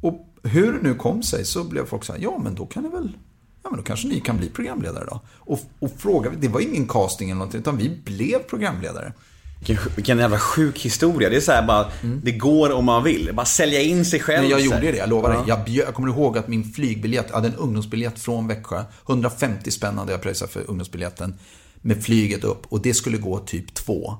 [0.00, 2.82] Och hur det nu kom sig så blev folk så här, ja men då kan
[2.82, 3.16] ni väl,
[3.62, 5.20] ja men då kanske ni kan bli programledare då.
[5.34, 9.12] Och, och fråga, det var ingen casting eller någonting, utan vi blev programledare.
[9.58, 11.30] Vilken, vilken jävla sjuk historia.
[11.30, 11.90] Det är så här bara,
[12.22, 13.30] det går om man vill.
[13.34, 14.40] Bara sälja in sig själv.
[14.42, 15.38] Men jag gjorde det, jag lovar dig.
[15.38, 15.56] Ja.
[15.56, 18.84] Jag, bjöd, jag kommer ihåg att min flygbiljett, jag hade en ungdomsbiljett från Växjö.
[19.06, 21.34] 150 spänn hade jag pröjsat för ungdomsbiljetten.
[21.82, 22.66] Med flyget upp.
[22.68, 24.16] Och det skulle gå typ två.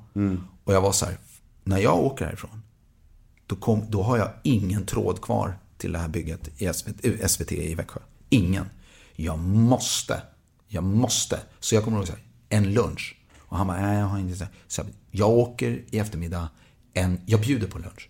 [0.65, 1.19] Och jag var så här,
[1.65, 2.63] när jag åker härifrån.
[3.47, 7.27] Då, kom, då har jag ingen tråd kvar till det här bygget i SVT, eh,
[7.27, 8.01] SVT i Växjö.
[8.29, 8.67] Ingen.
[9.17, 10.23] Jag måste.
[10.69, 11.41] Jag måste.
[11.61, 13.17] Så jag kommer ihåg så här, en lunch.
[13.57, 14.45] Och han bara, nej jag har inte så.
[14.69, 16.49] Så jag, åker i eftermiddag.
[16.95, 18.09] En, jag bjuder på lunch.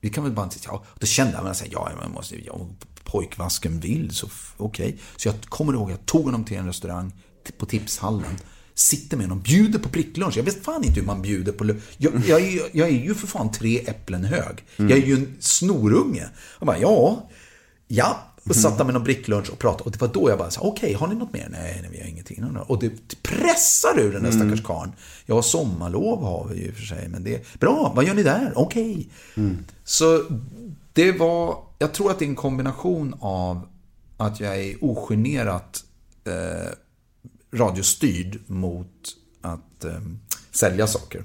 [0.00, 0.56] Vi kan väl bara inte...
[0.64, 2.74] Ja, då kände han mig ja, jag måste, jag,
[3.04, 4.86] pojkvasken vill så okej.
[4.86, 4.98] okej.
[5.16, 7.12] Så jag kommer ihåg, jag tog honom till en restaurang
[7.58, 8.36] på tipshallen.
[8.74, 10.36] Sitter med honom, bjuder på pricklunch.
[10.36, 11.82] Jag vet fan inte hur man bjuder på lunch.
[11.98, 14.64] Jag, jag, är, ju- jag är ju för fan tre äpplen hög.
[14.76, 16.28] Jag är ju en snorunge.
[16.58, 17.28] Jag bara, ja,
[17.88, 18.20] ja.
[18.48, 19.84] Och satt där med någon bricklunch och pratade.
[19.84, 21.48] Och det var då jag bara sa, okej, har ni något mer?
[21.50, 22.56] Nej, nej, vi har ingenting.
[22.66, 24.92] Och det pressar ur den där stackars karln.
[25.26, 27.92] Ja, sommarlov har vi ju för sig, men det är bra.
[27.96, 28.52] Vad gör ni där?
[28.54, 29.08] Okej.
[29.84, 30.24] Så
[30.92, 33.68] det var, jag tror att det är en kombination av
[34.16, 35.84] att jag är ogenerat
[36.24, 36.72] eh,
[37.58, 40.00] radiostyrd mot att eh,
[40.50, 41.24] sälja saker.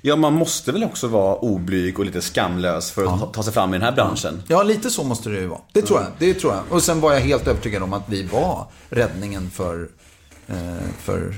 [0.00, 3.52] Ja, man måste väl också vara oblyg och lite skamlös för att ta- ta sig
[3.52, 4.42] fram i den här branschen.
[4.48, 5.60] Ja, lite så måste det ju vara.
[5.72, 6.08] Det tror jag.
[6.18, 6.62] Det tror jag.
[6.70, 9.88] Och sen var jag helt övertygad om att vi var räddningen för,
[10.48, 10.56] eh,
[11.02, 11.34] för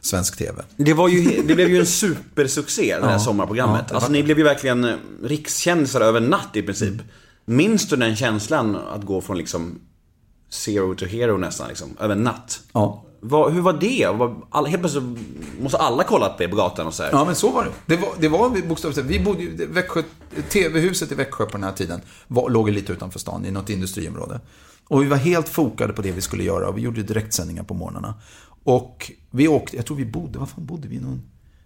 [0.00, 0.62] svensk TV.
[0.76, 3.18] Det, var ju, det blev ju en supersuccé, det här Ja.
[3.18, 3.84] sommarprogrammet.
[3.88, 6.94] Ja, alltså ni blev ju verkligen eh, rikskändisar över natt i princip.
[7.44, 9.80] Minns du den känslan att gå från liksom
[10.50, 12.60] zero to hero nästan, liksom, över natt?
[12.72, 13.04] Ja.
[13.20, 14.04] Vad, hur var det?
[14.50, 15.18] All, helt plötsligt
[15.60, 17.10] måste alla kolla på er på gatan och så här.
[17.12, 17.70] Ja, men så var det.
[17.86, 19.06] Det var, det var bokstavligt.
[19.06, 20.02] Vi bodde ju, Växjö,
[20.48, 23.70] TV-huset i Växjö på den här tiden var, låg ju lite utanför stan i något
[23.70, 24.40] industriområde.
[24.88, 27.74] Och vi var helt fokade på det vi skulle göra och vi gjorde direktsändningar på
[27.74, 28.14] morgnarna.
[28.64, 30.98] Och vi åkte, jag tror vi bodde, var fan bodde vi?
[30.98, 31.22] Någon,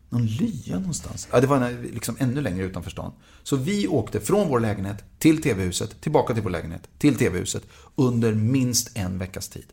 [0.09, 1.29] någon lya någonstans?
[1.33, 3.13] Ja, det var liksom ännu längre utanför stan.
[3.43, 7.63] Så vi åkte från vår lägenhet till TV-huset, tillbaka till vår lägenhet, till TV-huset
[7.95, 9.67] under minst en veckas tid.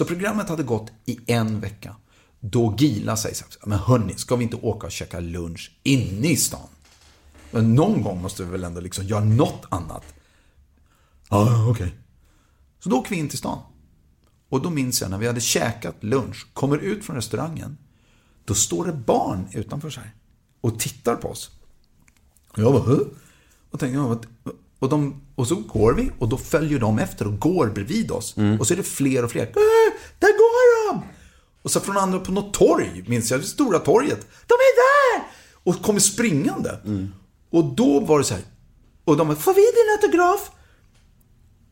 [0.00, 1.96] Så programmet hade gått i en vecka.
[2.40, 6.28] Då Gila säger så här, men hörni, ska vi inte åka och käka lunch inne
[6.28, 6.68] i stan?
[7.50, 10.02] Men någon gång måste vi väl ändå liksom göra något annat.
[11.28, 11.94] Ja, okej.
[12.78, 13.58] Så då åker vi in till stan.
[14.48, 17.78] Och då minns jag när vi hade käkat lunch, kommer ut från restaurangen.
[18.44, 20.14] Då står det barn utanför sig
[20.60, 21.50] och tittar på oss.
[22.48, 22.98] Och jag bara, Hö?
[23.70, 24.26] Och tänker, vad-
[24.80, 28.34] och, de, och så går vi och då följer de efter och går bredvid oss.
[28.58, 29.42] Och så är det fler och fler.
[29.42, 29.52] Äh,
[30.18, 31.02] där går de!
[31.62, 34.26] Och så från andra på något torg, minns jag, det stora torget.
[34.46, 35.26] De är där!
[35.62, 36.78] Och kommer springande.
[37.50, 38.42] Och då var det så här.
[39.04, 40.50] Och de bara, får vi din autograf?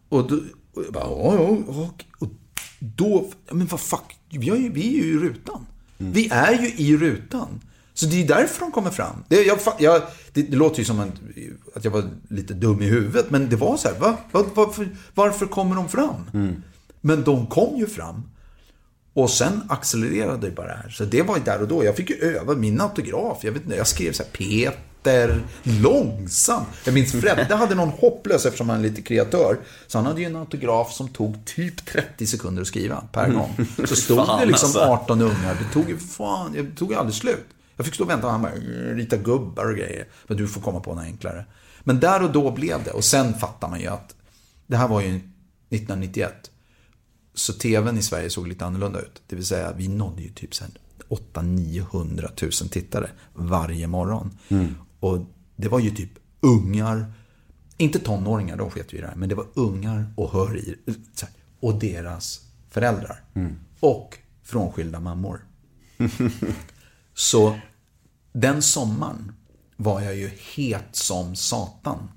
[0.08, 0.36] Och då,
[0.74, 2.28] och jag bara, ja, ja, och, och
[2.78, 5.66] då, men vad fuck, vi, har ju, vi är ju i rutan.
[5.96, 7.60] Vi är ju i rutan.
[7.98, 9.24] Så det är därför de kommer fram.
[9.28, 10.02] Det, jag, jag,
[10.32, 11.12] det, det låter ju som en,
[11.74, 14.88] att jag var lite dum i huvudet, men det var så här, va, va, varför,
[15.14, 16.30] varför kommer de fram?
[17.00, 18.22] Men de kom ju fram.
[19.14, 20.88] Och sen accelererade det bara här.
[20.90, 21.84] Så det var ju där och då.
[21.84, 23.38] Jag fick ju öva min autograf.
[23.42, 26.68] Jag vet inte, jag skrev så här Peter, långsamt.
[26.84, 29.58] Jag minns Fredde hade någon hopplös, eftersom han är lite kreatör.
[29.86, 33.66] Så han hade ju en autograf som tog typ 30 sekunder att skriva per gång.
[33.84, 34.80] Så stod det liksom alltså.
[34.80, 35.56] 18 ungar.
[35.58, 37.46] Det tog ju fan, det tog ju aldrig slut.
[37.78, 38.52] Jag fick stå och vänta och han bara,
[38.94, 40.08] rita gubbar och grejer.
[40.26, 41.44] Men du får komma på något enklare.
[41.84, 42.90] Men där och då blev det.
[42.90, 44.16] Och sen fattar man ju att
[44.66, 46.50] det här var ju 1991.
[47.34, 49.22] Så tvn i Sverige såg lite annorlunda ut.
[49.26, 50.50] Det vill säga, vi nådde ju typ
[51.08, 54.38] 800-900 tusen tittare varje morgon.
[55.00, 55.18] Och
[55.56, 56.10] det var ju typ
[56.40, 57.12] ungar,
[57.76, 60.74] inte tonåringar, de sket ju i det här, men det var ungar och hör
[61.60, 62.40] och deras
[62.70, 63.24] föräldrar.
[63.80, 65.44] Och frånskilda mammor.
[67.18, 67.58] Så
[68.32, 69.32] den sommaren
[69.76, 72.10] var jag ju het som satan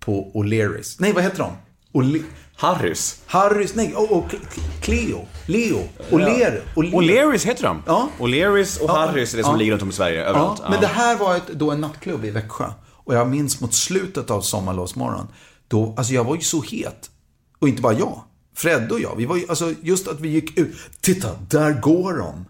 [0.00, 0.96] på O'Learys.
[0.98, 1.52] Nej, vad heter de?
[1.98, 2.22] O'Le-
[2.56, 3.20] Harrys.
[3.26, 4.34] Harrys, nej, och, och
[4.80, 5.78] Cleo, Leo,
[6.10, 6.60] O'Leary.
[6.74, 7.82] O'Learys heter de.
[7.86, 8.08] Ja.
[8.18, 8.92] O'Learys och Ja.
[9.06, 9.58] Harrys är det som Ja.
[9.58, 10.60] ligger runt om i Sverige, överallt.
[10.64, 12.72] Ja, men det här var ett, då en nattklubb i Växjö.
[12.86, 15.26] Och jag minns mot slutet av sommarlovsmorgon.
[15.68, 17.10] Då, alltså jag var ju så het.
[17.58, 18.20] Och inte bara jag.
[18.56, 19.16] Fred och jag.
[19.16, 20.76] Vi var ju, alltså just att vi gick ut.
[21.00, 22.44] Titta, där går de.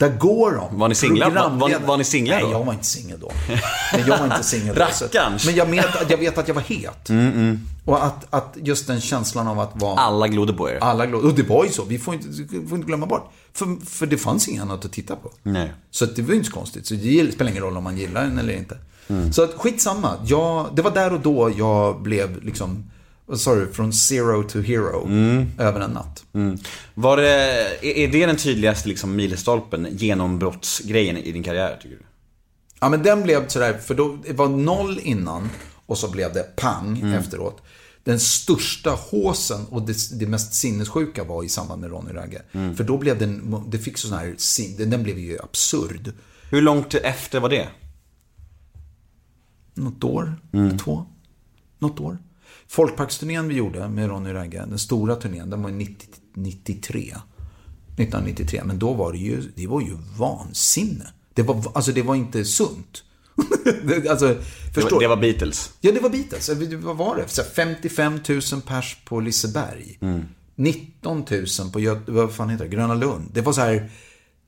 [0.00, 0.78] Där går de.
[0.78, 1.30] Var ni singlar?
[1.30, 2.50] Var- var- ni singlar Nej, då?
[2.52, 3.32] jag var inte singel då.
[3.92, 4.80] Men jag var inte singel då.
[5.02, 5.46] Rackarns.
[5.46, 7.10] Men jag, vet, att jag vet att jag var het.
[7.84, 10.00] Och att, att just den känslan av att vara...
[10.00, 10.78] Alla glodde på er.
[10.80, 11.26] Alla glada.
[11.28, 11.84] Och det var ju så.
[11.84, 13.30] Vi får inte, vi får inte glömma bort.
[13.52, 15.30] För, för det fanns inget annat att titta på.
[15.42, 15.72] Nej.
[15.90, 16.86] Så det var ju inte så konstigt.
[16.86, 18.78] Så det spelar ingen roll om man gillar den eller inte.
[19.32, 20.14] Så att skitsamma.
[20.26, 22.90] Jag, det var där och då jag blev liksom,
[23.30, 25.08] vad sa du, från zero to hero
[25.58, 26.24] över en natt.
[26.94, 32.02] Var det, är det den tydligaste liksom, milstolpen, genombrottsgrejen i din karriär, tycker du?
[32.80, 35.50] Ja men den blev sådär, för då, det var noll innan
[35.86, 37.62] och så blev det pang efteråt.
[38.04, 42.42] Den största håsen och det, det mest sinnessjuka var i samband med Ronny Ragge.
[42.52, 46.12] För då blev den, det fick sån här, den blev ju absurd.
[46.50, 47.68] Hur långt efter var det?
[49.74, 51.06] något år, eller två.
[51.78, 52.18] Något år.
[52.70, 57.14] Folkparksturnén vi gjorde med Ronny Ragge, den stora turnén, den var 90, 93.
[57.96, 58.60] 1993.
[58.64, 61.06] Men då var det ju, det var ju vansinne.
[61.34, 63.02] Det var, alltså det var inte sunt.
[63.84, 65.72] Det- alltså, Det förstår var, det var Beatles.
[65.80, 66.50] Ja, det var Beatles.
[66.84, 67.28] Vad var det?
[67.28, 69.98] Så här 55 000 pers på Liseberg.
[70.56, 72.70] 19 000 på Göt- vad fan heter det?
[72.70, 73.30] Gröna Lund.
[73.32, 73.90] Det var så här,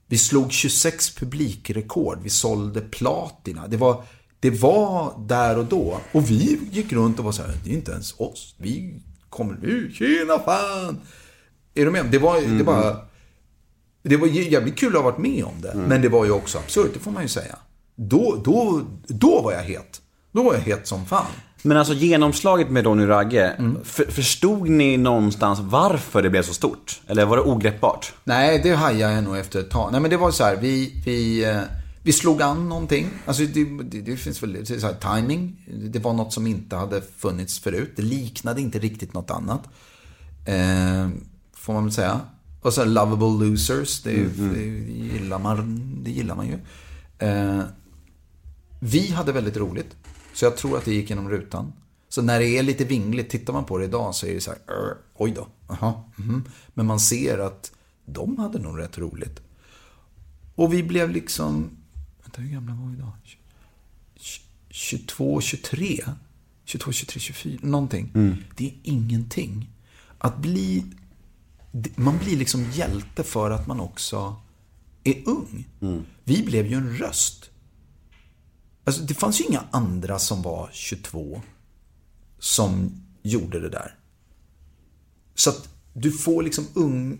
[0.06, 2.18] vi slog 26 publikrekord.
[2.22, 3.68] Vi sålde platina.
[3.68, 4.04] Det var,
[4.42, 5.98] det var där och då.
[6.12, 8.54] Och vi gick runt och var så här, det är inte ens oss.
[8.58, 11.00] Vi kommer nu, tjena fan.
[11.74, 12.06] Är du med?
[12.06, 12.96] Det var, det var,
[14.02, 15.74] det var jävligt kul att ha varit med om det.
[15.74, 17.56] Men det var ju också absurt, det får man ju säga.
[17.96, 20.00] Då, då, då var jag het.
[20.32, 21.26] Då var jag het som fan.
[21.62, 23.78] Men alltså genomslaget med Ronny Ragge, Mm.
[23.84, 27.00] för, förstod ni någonstans varför det blev så stort?
[27.06, 28.12] Eller var det ogreppbart?
[28.24, 29.92] Nej, det hajade jag nog efter ett tag.
[29.92, 31.60] Nej, men det var så här, vi, vi, eh,
[32.02, 33.08] vi slog an någonting.
[33.26, 35.66] Alltså det, det, det finns väl så här, timing.
[35.90, 37.92] Det var något som inte hade funnits förut.
[37.96, 39.68] Det liknade inte riktigt något annat.
[40.44, 41.08] Eh,
[41.52, 42.20] får man väl säga.
[42.60, 46.58] Och så lovable losers, det, det, gillar, man, det gillar man ju.
[47.18, 47.62] Eh,
[48.80, 49.96] vi hade väldigt roligt.
[50.34, 51.72] Så jag tror att det gick genom rutan.
[52.08, 54.50] Så när det är lite vingligt, tittar man på det idag så är det så
[54.50, 57.72] här, "Ör, oj då, aha, mhm." Men man ser att
[58.04, 59.40] de hade nog rätt roligt.
[60.54, 61.70] Och vi blev liksom,
[62.32, 63.12] vänta hur gamla var vi då?
[64.70, 65.98] 22, 23?
[66.64, 68.10] 22, 23, 24, någonting.
[68.56, 69.70] Det är ingenting.
[70.18, 70.84] Att bli,
[71.96, 74.36] man blir liksom hjälte för att man också
[75.04, 75.68] är ung.
[76.24, 77.50] Vi blev ju en röst.
[78.84, 81.42] Alltså, det fanns ju inga andra som var 22
[82.38, 83.94] som gjorde det där.
[85.34, 87.18] Så att du får liksom ung...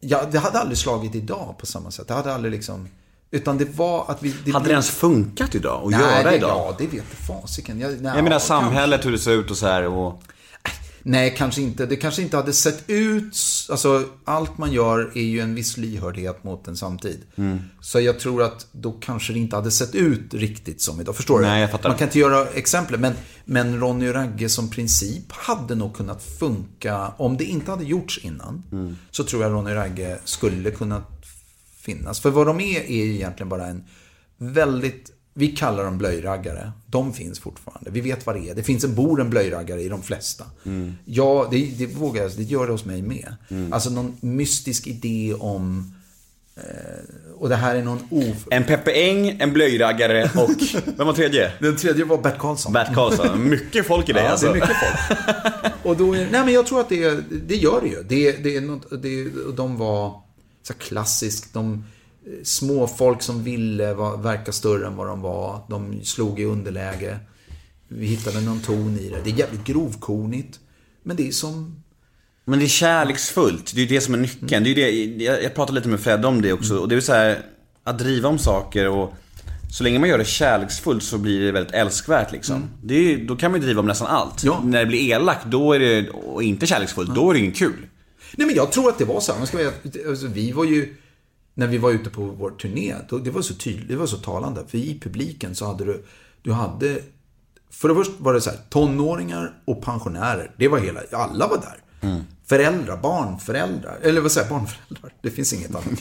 [0.00, 2.08] Ja, det hade aldrig slagit idag på samma sätt.
[2.08, 2.88] Det hade aldrig liksom...
[3.34, 4.52] Utan det var att vi...
[4.52, 6.50] Hade det ens funkat idag att Nej, göra det, idag?
[6.50, 7.80] Ja, det vet fasiken.
[7.80, 10.22] Jag, nej, Jag menar ja, samhället, hur det ser ut och så här och...
[11.04, 11.86] Nej, kanske inte.
[11.86, 13.36] Det kanske inte hade sett ut...
[13.70, 17.20] Alltså, allt man gör är ju en viss lyhördhet mot en samtid.
[17.36, 17.58] Mm.
[17.80, 21.16] Så jag tror att då kanske det inte hade sett ut riktigt som idag.
[21.16, 21.44] Förstår du?
[21.44, 21.88] Nej, jag fattar.
[21.88, 22.98] Man kan inte göra exempel.
[22.98, 23.12] Men,
[23.44, 27.12] men Ronny och Ragge som princip hade nog kunnat funka.
[27.16, 28.62] Om det inte hade gjorts innan.
[28.72, 28.96] Mm.
[29.10, 31.02] Så tror jag Ronny och Ragge skulle kunna
[31.82, 32.20] finnas.
[32.20, 33.84] För vad de är, är egentligen bara en
[34.38, 35.10] väldigt...
[35.34, 36.72] Vi kallar dem blöjraggare.
[36.86, 37.90] De finns fortfarande.
[37.90, 38.54] Vi vet vad det är.
[38.54, 40.44] Det finns en, bor en blöjraggare i de flesta.
[41.04, 42.32] Ja, det, det vågar jag.
[42.36, 43.34] Det gör det hos mig med.
[43.70, 45.94] Alltså någon mystisk idé om...
[46.56, 48.46] Eh, och det här är någon of...
[48.50, 50.50] En Peppe Eng, en blöjraggare och...
[50.96, 51.52] Vem var tredje?
[51.60, 52.72] Den tredje var Bert Karlsson.
[52.72, 53.48] Bert Karlsson.
[53.48, 54.46] Mycket folk i det Ja, alltså.
[54.46, 55.72] det är mycket folk.
[55.82, 57.10] Och då är, nej men jag tror att det,
[57.46, 58.02] det gör det ju.
[58.08, 60.20] Det, det är något, det, och de var
[60.62, 61.54] så klassiskt.
[61.54, 61.84] De
[62.26, 65.60] eh, små folk som ville var, verka större än vad de var.
[65.68, 67.18] De slog i underläge.
[67.88, 69.20] Vi hittade någon ton i det.
[69.24, 70.60] Det är jävligt grovkornigt.
[71.02, 71.82] Men det är som...
[72.44, 74.64] Men det är kärleksfullt, det är ju det som är nyckeln.
[74.64, 76.78] Det är ju det, jag, jag pratade lite med Fred om det också.
[76.78, 77.46] Och det är så här,
[77.84, 79.14] att driva om saker och
[79.72, 82.70] så länge man gör det kärleksfullt så blir det väldigt älskvärt liksom.
[82.82, 84.44] Det är, då kan man ju driva om nästan allt.
[84.44, 84.60] Ja.
[84.64, 87.86] När det blir elakt, då är det, och inte kärleksfullt, då är det inget kul.
[88.36, 89.72] Nej men jag tror att det var så ska vara,
[90.08, 90.96] alltså, vi var ju...
[91.54, 94.16] När vi var ute på vår turné, då, det var så tydligt, det var så
[94.16, 94.64] talande.
[94.68, 96.04] För i publiken så hade du,
[96.42, 96.98] du hade...
[97.70, 100.50] För det första var det så här, tonåringar och pensionärer.
[100.58, 101.78] Det var hela, alla var där.
[102.46, 103.98] Föräldrar, barnföräldrar.
[104.02, 105.12] Eller vad säger jag, barnföräldrar?
[105.22, 105.84] Det finns inget annat.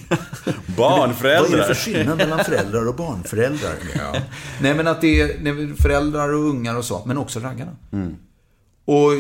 [0.77, 1.57] Vad är Barnföräldrar.
[1.57, 3.73] det för skillnad mellan föräldrar och barnföräldrar?
[3.95, 4.15] Ja.
[4.61, 7.75] Nej men att det är föräldrar och ungar och så, men också raggarna.
[8.85, 9.11] Och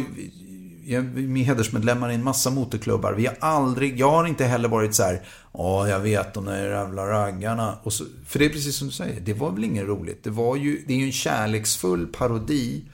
[0.83, 3.13] med vi är hedersmedlemmar i en massa motorklubbar.
[3.13, 5.21] Vi har aldrig, jag har inte heller varit så här,
[5.53, 7.77] ja jag vet de där jävla raggarna.
[7.83, 10.23] Och så, för det är precis som du säger, det var väl inget roligt.
[10.23, 12.85] Det var ju, det är ju en kärleksfull parodi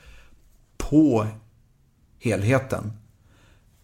[0.77, 1.27] på
[2.19, 2.91] helheten.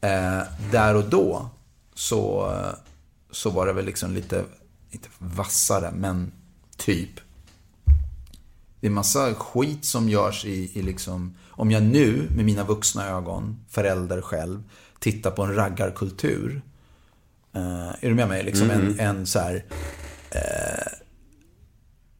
[0.02, 1.50] Eh, där och då
[1.94, 2.74] så, eh,
[3.32, 4.46] så var det väl liksom lite,
[4.92, 6.32] inte vassare, men
[6.78, 7.10] typ.
[8.84, 13.08] Det är massa skit som görs i, i liksom, om jag nu med mina vuxna
[13.08, 14.64] ögon, förälder själv,
[15.00, 16.62] tittar på en raggarkultur.
[17.54, 18.44] Eh, är du med mig?
[18.44, 19.66] Liksom en, en så här
[20.32, 20.92] eh,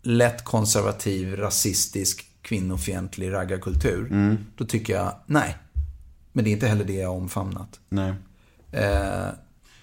[0.02, 4.38] lätt konservativ, rasistisk, kvinnofientlig raggarkultur.
[4.58, 5.58] Då tycker jag, nej.
[6.32, 7.80] Men det är inte heller det jag har omfamnat.
[7.90, 8.14] Nej.
[8.72, 9.28] Eh,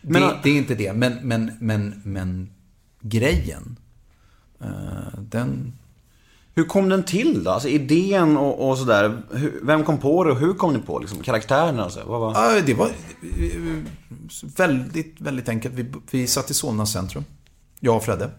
[0.01, 2.51] Men- det, det är inte det, men, men, men, men
[3.01, 3.77] grejen,
[5.19, 5.73] den...
[6.55, 7.51] Hur kom den till då?
[7.51, 9.22] Alltså idén och, och sådär.
[9.62, 12.02] Vem kom på det och hur kom ni på liksom, karaktärerna Alltså.
[12.06, 12.60] Vad var...
[12.60, 12.90] Det var
[14.56, 15.74] väldigt, väldigt enkelt.
[15.74, 17.24] Vi, vi satt i Solna centrum,
[17.81, 18.31] jag och Fredde.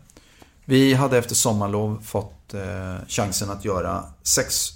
[0.66, 4.70] Vi hade efter sommarlov fått eh, chansen att göra sex,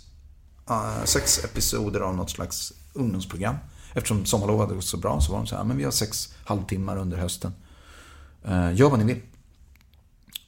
[0.69, 3.55] eh, sex episoder av något slags ungdomsprogram.
[3.93, 6.33] Eftersom sommarlov hade gått så bra så var de så här, men vi har sex
[6.45, 7.53] halvtimmar under hösten.
[8.45, 9.21] Eh, gör vad ni vill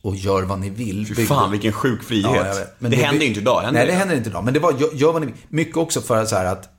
[0.01, 1.15] och gör vad ni vill.
[1.15, 2.55] Fy fan vilken sjuk frihet.
[2.57, 2.65] Ja.
[2.79, 4.43] Men det, händer ju inte idag, händer Nej, det händer inte idag.
[4.43, 5.35] Men det var, gör, gör vad ni vill.
[5.49, 6.69] Mycket också för så här att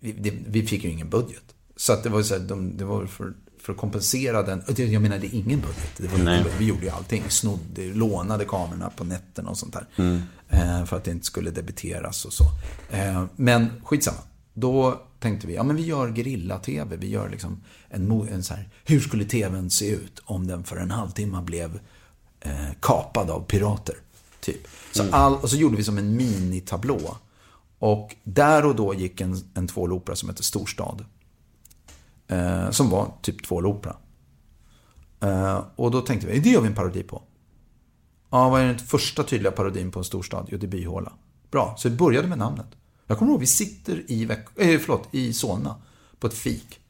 [0.00, 1.42] vi, det, vi fick ju ingen budget.
[1.76, 4.62] Så att det var så här, de, det var för, för att kompensera den.
[4.66, 5.90] det- Jag menar, det är ingen budget.
[5.96, 6.44] Det var, Nej.
[6.58, 7.22] Vi gjorde ju allting.
[7.28, 9.86] Snodde, lånade kamerorna på nätterna och sånt där.
[9.96, 10.22] Mm.
[10.48, 12.44] Eh, för att det inte skulle debiteras och så.
[12.90, 14.18] Eh, men skitsamma.
[14.54, 16.96] Då tänkte vi, ja men vi gör gerilla-tv.
[16.96, 20.76] Vi gör liksom en, en så här, hur skulle tvn se ut om den för
[20.76, 21.78] en halvtimme blev
[22.44, 23.94] eh, kapad av pirater?
[24.40, 24.68] Typ.
[24.92, 27.16] Så all, och så gjorde vi som en minitablå.
[27.78, 31.04] Och där och då gick en, en tvålopera som hette Storstad.
[32.28, 33.96] Eh, som var typ tvålopera.
[35.20, 37.22] Eh, och då tänkte vi, det gör vi en parodi på.
[38.30, 40.48] Ja, vad är den första tydliga parodin på en storstad?
[40.50, 41.12] Jo, det är Byhåla.
[41.50, 42.66] Bra, så vi började med namnet.
[43.06, 45.74] Jag kommer ihåg, vi sitter i, Väck- eh, förlåt, i Solna
[46.18, 46.80] på ett fik.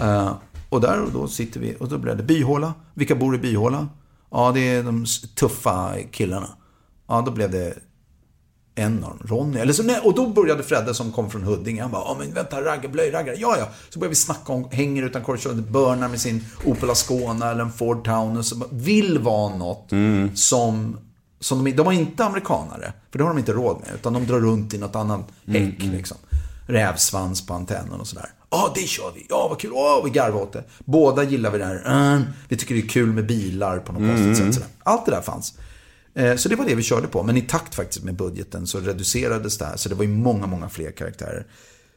[0.00, 0.34] Eh,
[0.68, 2.74] och där och då sitter vi och då blev det Byhåla.
[2.94, 3.88] Vilka bor i Byhåla?
[4.30, 6.48] Ja, det är de tuffa killarna.
[7.08, 7.74] Ja, då blev det
[8.74, 9.58] en av dem, Ronny.
[9.58, 11.82] Eller så, nej, och då började Fredde som kom från Huddinge.
[11.82, 13.36] Han bara, ja men vänta, raggar, blöjraggare.
[13.38, 13.68] Ja, ja.
[13.90, 17.72] Så började vi snacka om, hänger utan korvkiosk, börnar med sin Opel Ascona eller en
[17.72, 18.42] Ford Town.
[18.54, 19.90] Bara, vill vara något
[20.34, 20.98] som,
[21.40, 22.92] som de, de har inte amerikanare.
[23.10, 23.94] För det har de inte råd med.
[23.94, 26.16] Utan de drar runt i något annat häck liksom.
[26.66, 28.30] Rävsvans på antennen och sådär.
[28.56, 29.26] Ja, det kör vi.
[29.28, 29.70] Ja, vad kul.
[29.74, 30.64] Ja, vi garvar åt det.
[30.84, 32.12] Båda gillar vi det här.
[32.12, 34.54] Mm, vi tycker det är kul med bilar på något konstigt sätt.
[34.54, 34.68] Sådär.
[34.82, 35.54] Allt det där fanns.
[36.14, 37.22] Eh, Så det var det vi körde på.
[37.22, 39.76] Men i takt faktiskt med budgeten så reducerades det här.
[39.76, 41.46] Så det var ju många, många fler karaktärer.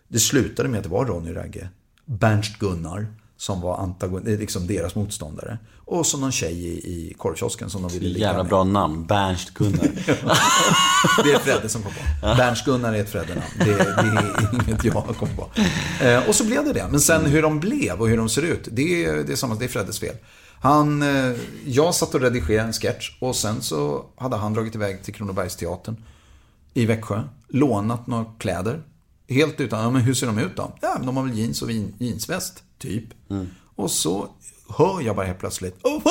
[0.08, 1.70] Det slutade med att det var Ronny Ragge,
[2.06, 3.08] Bernst Gunnar,
[3.40, 5.58] som var antagon, liksom deras motståndare.
[5.86, 8.50] Och så någon tjej i, i korvkiosken som de ville ligga Jävla med.
[8.50, 9.80] bra namn, Bernst Gunnar.
[11.24, 12.28] Det är Fredde som kom på.
[12.38, 13.46] Bernst Gunnar är ett Fredde-namn.
[13.58, 15.50] Det, det är inget jag kom på.
[16.06, 16.88] Eh, och så blev det det.
[16.92, 19.56] Men sen hur de blev och hur de ser ut, det är, det är, samma,
[19.56, 20.16] det är Freddes fel.
[20.62, 21.36] Han, eh,
[21.66, 26.04] jag satt och redigerade en sketch och sen så hade han dragit iväg till Kronobergsteatern
[26.74, 28.82] i Växjö, lånat några kläder.
[29.30, 30.78] Helt utan, ja men hur ser de ut då?
[30.82, 33.04] Ja, de har väl jeans och jeansväst, typ.
[33.76, 34.28] Och så
[34.78, 36.02] hör jag bara helt plötsligt, "Oh,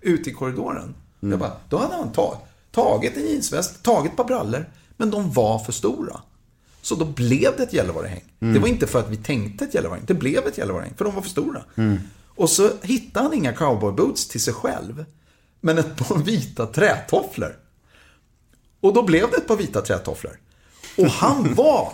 [0.00, 0.94] ut i korridoren.
[1.20, 2.36] Jag bara, då hade han tag,
[2.70, 4.66] tagit en jeansväst, tagit ett par brallor,
[4.96, 6.20] men de var för stora.
[6.82, 8.22] Så då blev det ett Gällivarehäng.
[8.38, 11.14] Det var inte för att vi tänkte ett Gällivarehäng, det blev ett Gällivarehäng, för de
[11.14, 11.64] var för stora.
[12.26, 15.04] Och så hittade han inga cowboyboots till sig själv,
[15.60, 17.56] men ett par vita trätofflor.
[18.80, 20.38] Och då blev det ett par vita trätofflor.
[20.98, 21.92] Och han var,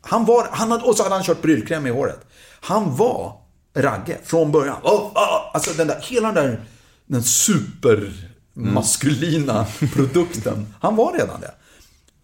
[0.00, 2.20] han var, han hade, och så hade han kört brylkräm i håret.
[2.60, 3.32] Han var
[3.74, 4.76] Ragge från början.
[4.82, 6.64] Oh, oh, alltså den där, hela den där,
[7.06, 10.74] den supermaskulina produkten.
[10.80, 11.54] Han var redan det.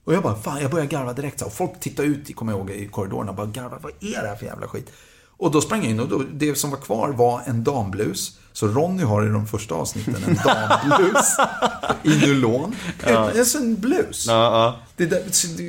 [0.05, 1.41] Och jag bara, fan jag började garva direkt.
[1.41, 4.23] Så, och folk tittade ut, kommer jag ihåg, i korridorerna och bara garva, vad är
[4.23, 4.93] det här för jävla skit?
[5.37, 8.39] Och då sprang jag in och då, det som var kvar var en damblus.
[8.57, 11.27] Så Ronny har i de första avsnitten en damblus
[12.03, 12.77] i nylon.
[13.07, 13.31] Ja.
[13.39, 14.27] Alltså en blus.
[14.97, 15.23] Det, där,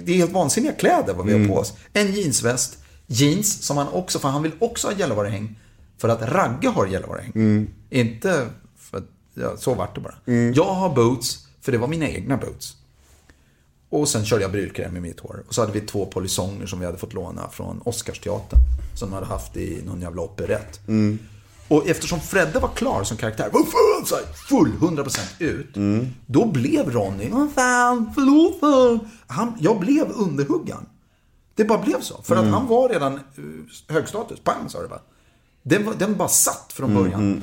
[0.06, 1.74] det är helt vansinniga kläder vad vi har på oss.
[1.94, 5.60] En jeansväst, jeans som han också, för han vill också ha Gällivarehäng.
[5.98, 7.32] För att Ragge har Gällivarehäng.
[7.90, 8.48] Inte
[8.78, 9.03] för att,
[9.34, 10.16] ja, så vart det bara.
[10.56, 12.76] Jag har boots, för det var mina egna boots.
[13.90, 15.44] Och sen körde jag brylkräm i mitt hår.
[15.48, 18.60] Och så hade vi två polisonger som vi hade fått låna från Oscarsteatern.
[18.95, 20.80] Som de hade haft i någon jävla operett.
[21.67, 25.75] Och eftersom Fredde var klar som karaktär, var full, så här, full 100% ut.
[26.25, 29.09] Då blev Ronny, vad fan, förlåt fan.
[29.27, 30.85] Han, jag blev underhuggan.
[31.55, 32.21] Det bara blev så.
[32.23, 34.39] För att han var redan uh, högstatus.
[34.39, 35.01] Pang sa det bara.
[35.63, 37.41] Den, den bara satt från början.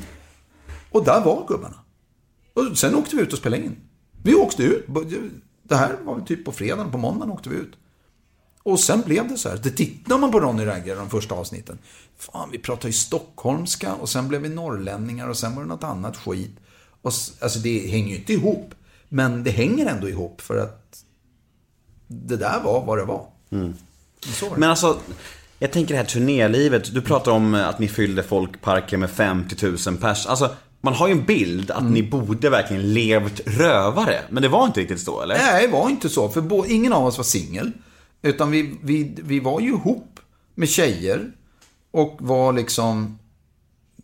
[0.91, 1.77] Och där var gubbarna.
[2.55, 3.77] Och sen åkte vi ut och spelade in.
[4.23, 4.87] Vi åkte ut.
[5.63, 7.73] Det här var typ på fredagen, på måndagen åkte vi ut.
[8.63, 9.61] Och sen blev det så här.
[9.63, 11.79] Det tittar man på Ronny Ragge de första avsnitten.
[12.19, 15.85] Fan, vi pratar ju stockholmska och sen blev vi norrlänningar och sen var det något
[15.85, 16.57] annat skit.
[17.03, 18.75] Och, alltså det hänger ju inte ihop.
[19.09, 21.05] Men det hänger ändå ihop för att
[22.07, 23.27] det där var vad det var.
[24.21, 24.61] Så var det.
[24.61, 24.99] Men alltså,
[25.59, 26.95] jag tänker det här turnélivet.
[26.95, 30.27] Du pratar om att ni fyllde folkparker med 50 000 pers.
[30.27, 34.21] Alltså, man har ju en bild att ni borde verkligen levt rövare.
[34.31, 35.39] Men det var inte riktigt så, eller?
[35.39, 36.29] Nej, det var inte så.
[36.29, 37.73] För ingen av oss var singel.
[38.23, 40.21] Utan vi, vi, vi var ju ihop
[40.55, 41.33] med tjejer.
[41.91, 43.19] Och var liksom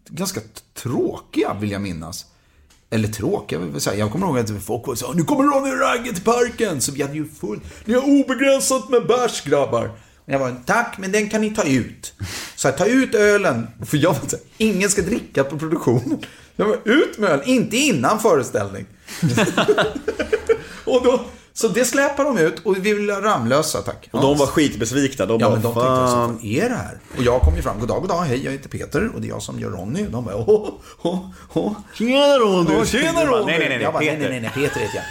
[0.08, 0.40] ganska
[0.74, 2.26] tråkiga, vill jag minnas.
[2.90, 3.98] Eller tråkiga, vill jag säga.
[3.98, 6.80] Jag kommer ihåg att folk var så nu kommer Ronny Ragge till parken.
[6.80, 9.90] Så vi hade ju fullt, ni har obegränsat med bärs grabbar.
[10.16, 12.14] Och jag var tack, men den kan ni ta ut.
[12.56, 13.66] Så jag ta ut ölen.
[13.86, 16.18] För jag var här, ingen ska dricka på produktionen.
[16.56, 18.86] Jag var ut med öl, inte innan föreställning.
[20.84, 21.24] Och då
[21.60, 24.08] så det släpar de ut och vi vill ha Ramlösa, tack.
[24.12, 25.26] Och de var skitbesvikna.
[25.26, 26.98] De Ja, bara, men de tänkte vad är det här?
[27.16, 29.26] Och jag kom ju fram, god dag, god dag, hej, jag heter Peter och det
[29.26, 30.06] är jag som gör Ronny.
[30.06, 30.68] Och de bara, åh,
[31.02, 31.72] åh, åh.
[31.94, 33.46] Tjena Ronny, tjena Ronny.
[33.46, 34.30] Nej, nej, nej, Jag bara, nej, Peter.
[34.30, 35.02] nej, nej, Peter heter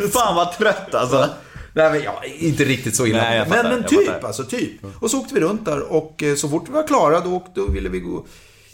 [0.00, 0.10] jag.
[0.12, 1.28] Fan vad trött alltså.
[1.74, 3.18] Nej, men ja, inte riktigt så illa.
[3.18, 4.72] Nej, men, fattar, men jag typ, alltså typ.
[5.00, 7.66] Och så åkte vi runt där och eh, så fort vi var klara då, då
[7.70, 8.26] ville vi gå.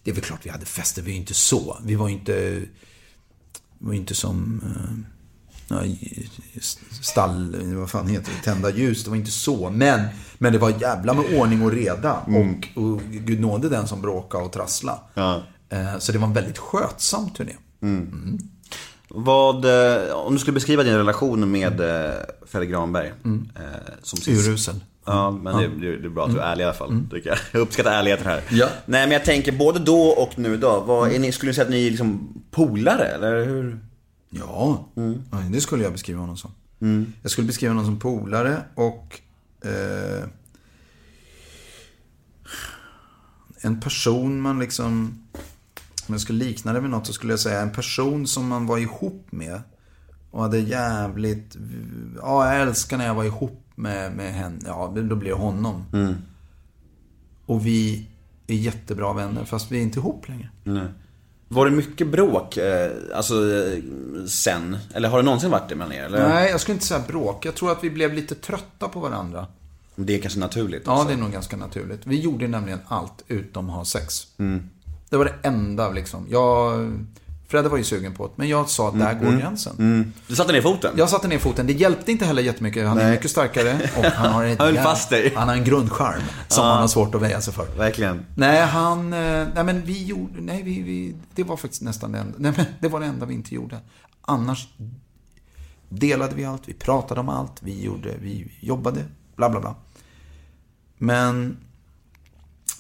[0.03, 1.79] Det är väl klart vi hade fester, vi är ju inte så.
[1.85, 2.67] Vi var ju inte, vi
[3.79, 5.16] var inte som eh,
[7.03, 9.05] stall, vad fan heter det, tända ljus.
[9.05, 9.71] Det var inte så.
[9.71, 10.01] Men,
[10.39, 12.13] men det var jävla med ordning och reda.
[12.13, 14.99] Och, och gud nåde den som bråkade och trassla.
[15.15, 15.43] Ja.
[15.69, 17.53] Eh, Så det var en väldigt skötsam turné.
[19.09, 22.13] Vad, eh, om du skulle beskriva din relation med eh,
[22.47, 23.13] Fredrik Granberg.
[23.25, 23.63] Eh,
[24.03, 24.85] som sist- Urusel.
[25.09, 27.01] Ja, men det, det, det är bra att du är ärlig i alla fall.
[27.11, 27.39] tycker Jag.
[27.53, 28.41] jag uppskattar ärligheten här.
[28.51, 28.67] Ja.
[28.87, 30.85] Nej, men jag tänker både då och nu idag.
[30.87, 33.79] Vad, ni, skulle ni säga att ni är liksom polare, eller hur?
[34.39, 34.89] Ja,
[35.31, 36.51] ja, det skulle jag beskriva honom som.
[37.23, 39.21] Jag skulle beskriva honom som polare och
[39.65, 40.29] eh,
[43.61, 45.19] en person man liksom,
[46.07, 48.67] om jag skulle likna det med något så skulle jag säga en person som man
[48.67, 49.61] var ihop med
[50.31, 51.57] och hade jävligt,
[52.17, 55.85] ja jag älskar när jag var ihop med, med henne, ja då blir det honom.
[57.47, 58.07] Och vi
[58.47, 60.51] är jättebra vänner fast vi är inte ihop längre.
[61.49, 63.35] Var det mycket bråk, eh, alltså
[64.29, 64.79] sen?
[64.95, 66.05] Eller har det någonsin varit det mellan er?
[66.05, 66.29] Eller?
[66.29, 67.45] Nej, jag skulle inte säga bråk.
[67.45, 69.47] Jag tror att vi blev lite trötta på varandra.
[69.95, 72.01] Det är kanske naturligt Ja, det är nog ganska naturligt.
[72.05, 74.27] Vi gjorde nämligen allt utom ha sex.
[75.11, 76.27] Det var det enda liksom.
[76.31, 76.93] Jag...
[77.49, 80.13] Fredde var ju sugen på det, men jag sa att där går gränsen.
[80.27, 80.95] Du satte ner foten?
[80.97, 81.67] Jag satte ner foten.
[81.67, 82.89] Det hjälpte inte heller jättemycket.
[82.89, 85.33] Han är mycket starkare och han har, ett Han höll fast dig.
[85.37, 87.67] Han har en grundcharm som han har svårt att väja sig för.
[87.79, 88.27] Verkligen.
[88.35, 89.13] Nej, han...
[89.13, 90.41] eh, Nej, men vi gjorde...
[90.41, 91.15] Nej, vi, vi...
[91.35, 92.35] Det var faktiskt nästan det enda...
[92.39, 93.79] Nej, men det var det enda vi inte gjorde.
[94.21, 94.69] Annars
[95.89, 98.15] delade vi allt, vi pratade om allt, vi gjorde...
[98.23, 99.05] Vi jobbade,
[99.37, 99.75] bla, bla, bla.
[100.99, 101.57] Men...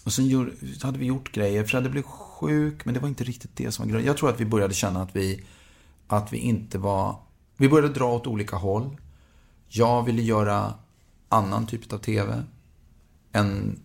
[0.05, 0.51] Och sen gjorde,
[0.82, 1.64] hade vi gjort grejer.
[1.64, 2.02] Fredde blev
[2.41, 4.07] sjuk, men det var inte riktigt det som var grejen.
[4.07, 5.45] Jag tror att vi började känna att vi...
[6.07, 7.17] Att vi inte var...
[7.57, 8.97] Vi började dra åt olika håll.
[9.69, 10.75] Jag ville göra
[11.29, 12.43] annan typ av TV.
[13.33, 13.81] En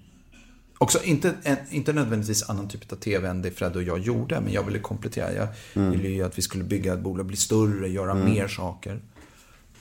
[0.82, 4.41] Också inte, en, inte nödvändigtvis annan typ av TV än det Fred och jag gjorde,
[4.41, 5.48] men jag ville komplettera.
[5.73, 9.02] Jag ville ju att vi skulle bygga ett bolag, bli större, göra mer saker.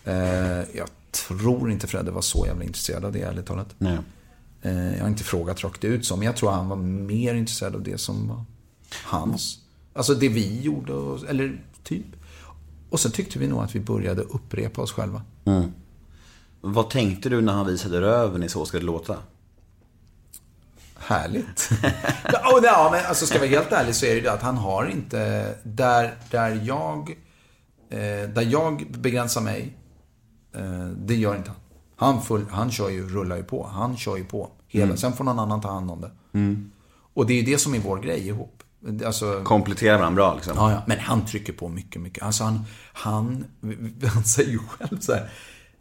[0.05, 0.15] Eh,
[0.75, 0.89] jag
[1.29, 3.75] tror inte Fredde var så jävla intresserad av det, ärligt talat.
[3.79, 3.99] Nej.
[4.63, 7.75] Eh, jag har inte frågat rakt ut så, men jag tror han var mer intresserad
[7.75, 8.45] av det som var
[9.05, 9.59] hans.
[9.93, 10.93] Alltså det vi gjorde,
[11.29, 12.07] eller typ.
[12.91, 15.23] Och sen tyckte vi nog att vi började upprepa oss själva.
[16.61, 19.17] Vad tänkte du när han visade röven i Så ska det låta?
[20.99, 21.71] Härligt.
[22.33, 24.43] ja, och, ja, men alltså ska jag vara helt ärlig så är det det att
[24.43, 27.11] han har inte, där, där jag,
[27.91, 29.77] eh, där jag begränsar mig,
[30.55, 31.61] eh, det gör inte han.
[31.97, 33.67] Han, full, han kör ju, rullar ju på.
[33.67, 34.51] Han kör ju på.
[34.67, 34.97] Hela.
[34.97, 36.11] Sen får någon annan ta hand om det.
[37.15, 38.60] Och det är ju det som är vår grej ihop.
[39.07, 40.57] Alltså, Kompletterar varandra bra liksom?
[40.57, 40.83] Ja, ja.
[40.87, 42.23] Men han trycker på mycket, mycket.
[42.23, 43.45] Alltså han, han,
[44.15, 45.31] han säger ju själv så här.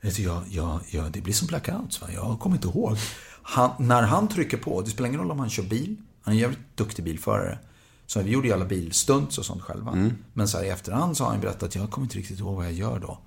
[0.01, 2.07] Du, jag, jag, jag, det blir som blackouts, va?
[2.13, 2.97] jag kommer inte ihåg.
[3.41, 5.95] Han, när han trycker på, det spelar ingen roll om han kör bil.
[6.23, 7.57] Han är en jävligt duktig bilförare.
[8.05, 10.11] Så vi gjorde ju alla bilstunts och sånt själva.
[10.34, 12.55] Men så här i efterhand så har han berättat att jag kommer inte riktigt ihåg
[12.55, 13.17] vad jag gör då.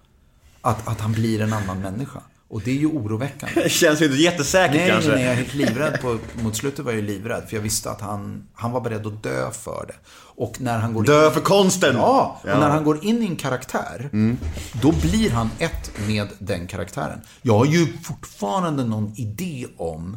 [0.61, 2.21] Att, att han blir en annan människa.
[2.53, 3.63] Och det är ju oroväckande.
[3.63, 5.11] Det känns ju inte jättesäkert Nej, kanske.
[5.11, 6.01] nej, nej, jag är helt livrädd.
[6.01, 7.45] På, mot slutet var jag ju livrädd.
[7.49, 9.95] För jag visste att han, han var beredd att dö för det.
[10.35, 11.97] Och när han går Dö in, för konsten!
[11.97, 12.59] Ja, och Ja.
[12.61, 14.11] när han går in i en karaktär.
[14.83, 17.21] Då blir han ett med den karaktären.
[17.43, 20.17] Jag har ju fortfarande någon idé om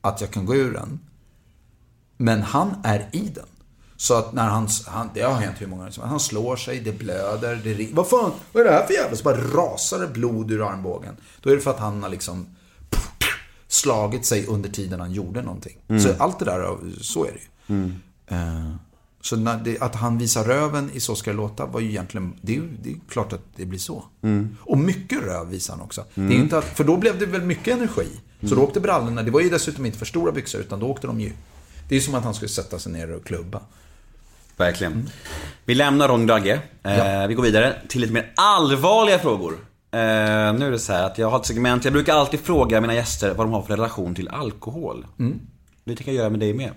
[0.00, 1.00] att jag kan gå ur den.
[2.16, 3.46] Men han är i den.
[4.00, 6.08] Så att när han, han det har hänt hur många gånger som.
[6.08, 9.16] Han slår sig, det blöder, det ring- Vad fan, vad är det här för jävla?
[9.16, 11.14] Så bara rasar det blod ur armbågen.
[11.40, 12.46] Då är det för att han har liksom
[13.68, 15.76] slagit sig under tiden han gjorde någonting.
[16.00, 17.38] Så allt det där, så är det
[17.74, 17.90] ju.
[18.26, 18.70] Eh,
[19.22, 22.34] Så när det, att han visar röven i Så ska det låta var ju egentligen,
[22.42, 24.04] det är, det är klart att det blir så.
[24.60, 26.04] Och mycket röv visar han också.
[26.14, 28.06] Det är ju inte att, för då blev det väl mycket energi.
[28.48, 31.06] Så då åkte brallorna, det var ju dessutom inte för stora byxor utan då åkte
[31.06, 31.32] de ju.
[31.88, 33.60] Det är som att han skulle sätta sig ner och klubba.
[34.60, 35.10] Verkligen.
[35.64, 36.60] Vi lämnar Ron Dagge.
[36.82, 37.26] Eh, Ja.
[37.26, 39.52] Vi går vidare till lite mer allvarliga frågor.
[39.52, 42.80] Eh, nu är det så här att jag har ett segment, jag brukar alltid fråga
[42.80, 45.06] mina gäster vad de har för relation till alkohol.
[45.84, 46.70] Det tänker jag göra med dig med.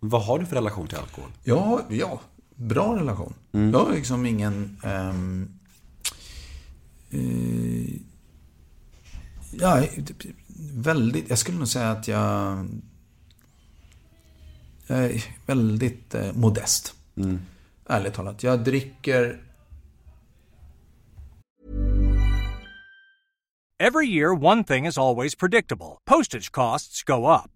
[0.00, 1.30] Vad har du för relation till alkohol?
[1.44, 2.20] Ja, ja.
[2.54, 3.34] Bra relation.
[3.50, 4.80] Jag har liksom ingen...
[4.84, 5.48] ehm,
[7.10, 8.00] eh,
[9.52, 9.82] ja,
[10.74, 11.28] väldigt...
[11.28, 12.66] Jag skulle nog säga att jag...
[14.86, 16.94] Jag är väldigt eh, modest.
[17.16, 17.40] Mm.
[17.86, 18.42] Ärligt talat.
[18.42, 19.42] Jag dricker...
[23.78, 27.55] Every year, one thing is always predictable postage costs go up.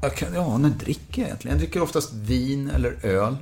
[0.00, 1.56] Jag kan, ja, när dricker jag egentligen?
[1.56, 3.36] Jag dricker oftast vin eller öl.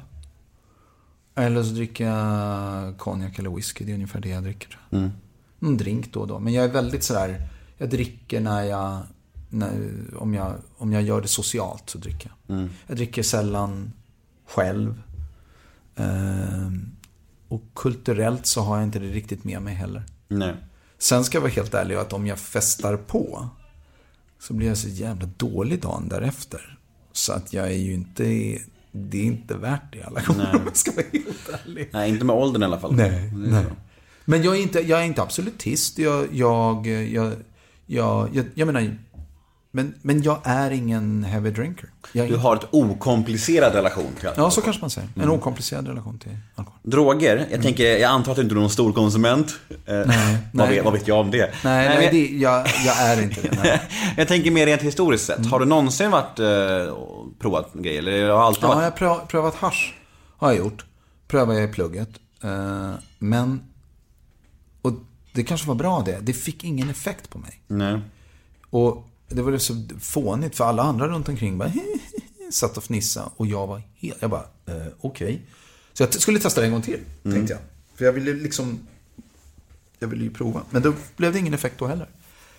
[1.34, 3.84] Eller så dricker jag konjak eller whisky.
[3.84, 4.78] Det är ungefär det jag dricker.
[4.90, 5.10] Mm.
[5.60, 6.38] En drink då och då.
[6.38, 7.48] Men jag är väldigt sådär,
[7.78, 9.00] jag dricker när jag,
[9.48, 12.56] när, om, jag om jag gör det socialt så dricker jag.
[12.56, 12.70] Mm.
[12.86, 13.92] Jag dricker sällan
[14.46, 15.02] själv.
[15.96, 16.96] Ehm,
[17.48, 20.02] och kulturellt så har jag inte det riktigt med mig heller.
[20.28, 20.54] Nej.
[20.98, 23.48] Sen ska jag vara helt ärlig att om jag festar på
[24.46, 26.78] så blir jag så jävla dålig dagen därefter.
[27.12, 28.22] Så att jag är ju inte,
[28.92, 31.88] det är inte värt det alla gånger om jag ska vara helt ärlig.
[31.92, 32.94] Nej, inte med åldern i alla fall.
[32.94, 33.64] Nej, nej.
[34.24, 35.98] Men jag är inte, jag är inte absolutist.
[35.98, 37.32] Jag, jag, jag,
[37.86, 38.98] jag, jag, jag menar,
[39.74, 41.88] men, men jag är ingen heavy drinker.
[42.12, 44.46] Jag Du har ett okomplicerad relation till alkohol.
[44.46, 45.08] Ja, så kanske man säger.
[45.16, 45.34] En Mm.
[45.34, 46.78] okomplicerad relation till alkohol.
[46.82, 49.54] Droger, jag tänker, jag antar att du inte är någon stor konsument.
[49.70, 50.06] Eh, Nej,
[50.52, 50.76] vad, nej.
[50.76, 51.54] vet, vad vet jag om det?
[51.64, 53.58] Nej, nej, jag, det, jag, jag är inte det.
[53.64, 53.80] Nej.
[54.16, 55.46] jag tänker mer rent historiskt sett.
[55.46, 56.46] Har du någonsin varit eh,
[57.38, 57.98] provat grejer?
[57.98, 59.00] Eller har alltid Ja, jag varit...
[59.00, 59.94] har prövat, hasch.
[60.36, 60.84] Har jag gjort.
[61.28, 62.08] Prövade jag i plugget.
[62.42, 63.60] Eh, men,
[64.82, 64.92] och
[65.32, 66.18] det kanske var bra det.
[66.20, 67.60] Det fick ingen effekt på mig.
[67.66, 68.00] Nej.
[68.70, 71.72] Och det var så fånigt för alla andra runt omkring bara
[72.50, 75.42] satt och fnissa och jag var helt, jag bara, eh, okej.
[75.92, 77.62] Så jag skulle testa det en gång till, tänkte jag.
[77.94, 78.78] För jag ville liksom,
[79.98, 80.62] jag ville ju prova.
[80.70, 82.08] Men då blev det ingen effekt då heller.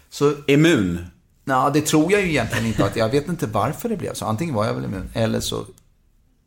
[0.09, 1.05] Så, Immun?
[1.43, 4.25] nej, det tror jag ju egentligen inte att, jag vet inte varför det blev så.
[4.25, 5.65] Antingen var jag väl immun, eller så,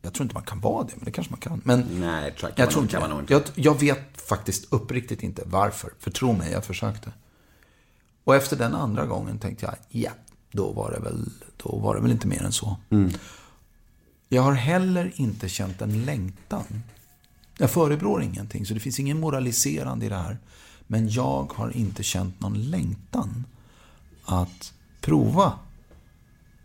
[0.02, 1.60] jag tror inte man kan vara det, men det kanske man kan.
[1.64, 3.32] Men Nej, jag, tror kan man inte.
[3.32, 5.90] Jag, jag vet faktiskt uppriktigt inte varför.
[5.98, 7.12] För tro mig, jag försökte.
[8.28, 10.10] Och efter den andra gången tänkte jag, ja,
[10.52, 12.76] då var det väl, då var det väl inte mer än så.
[12.90, 13.10] Mm.
[14.28, 16.82] Jag har heller inte känt en längtan.
[17.58, 20.38] Jag förebrår ingenting, så det finns ingen moraliserande i det här.
[20.86, 23.44] Men jag har inte känt någon längtan
[24.24, 25.58] att prova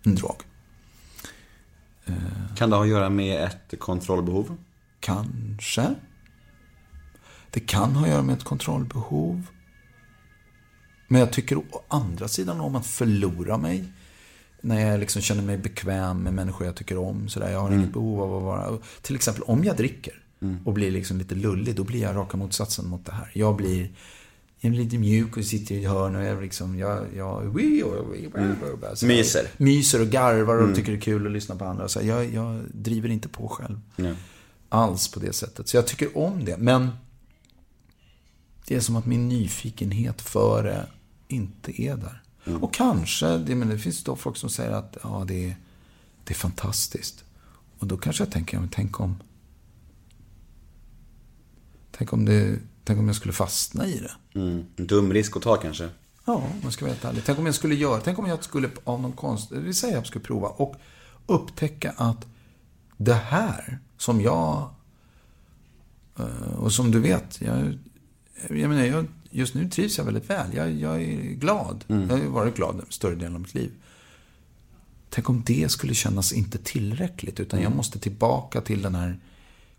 [0.03, 0.44] en drog.
[2.56, 4.57] Kan det ha att göra med ett kontrollbehov?
[4.99, 5.95] Kanske.
[7.49, 9.48] Det kan ha att göra med ett kontrollbehov.
[11.14, 13.84] Men jag tycker å andra sidan om att förlora mig.
[14.61, 17.30] När jag liksom känner mig bekväm med människor jag tycker om.
[17.30, 17.52] Så där.
[17.52, 18.77] Jag har inget behov av att vara...
[19.02, 20.23] Till exempel om jag dricker
[20.65, 21.76] och blir liksom lite lullig.
[21.76, 23.31] Då blir jag raka motsatsen mot det här.
[23.34, 23.91] Jag blir,
[24.60, 26.77] jag blir lite mjuk och sitter i ett hörn och jag liksom...
[26.77, 27.53] Jag, jag, jag
[29.07, 29.48] Myser.
[29.57, 31.88] Myser och garvar och tycker det är kul att lyssna på andra.
[31.88, 34.15] Så jag, jag driver inte på själv Nej.
[34.69, 35.68] alls på det sättet.
[35.68, 36.57] Så jag tycker om det.
[36.57, 36.90] Men
[38.68, 40.85] det är som att min nyfikenhet för det
[41.34, 42.23] inte är där.
[42.61, 45.55] Och kanske, det, men det finns då folk som säger att ja, det, är,
[46.23, 47.23] det är fantastiskt.
[47.80, 49.18] Och då kanske jag tänker, ja, men tänk om...
[51.91, 54.39] Tänk om, det, tänk om jag skulle fastna i det.
[54.39, 54.65] Mm.
[54.76, 55.89] En dum risk att ta kanske?
[56.26, 57.23] Ja, om jag ska vara helt ärlig.
[57.26, 59.93] Tänk om jag skulle göra, tänk om jag skulle av någon konst, det vill säga
[59.93, 60.76] jag skulle prova och
[61.26, 62.26] upptäcka att
[62.97, 64.69] det här som jag,
[66.19, 67.77] eh, och som du vet, jag,
[68.49, 70.47] jag menar, jag, just nu trivs jag väldigt väl.
[70.55, 71.84] Jag, jag är glad.
[71.88, 73.72] Jag har varit glad större delen av mitt liv.
[75.10, 79.19] Tänk om det skulle kännas inte tillräckligt, utan jag måste tillbaka till den här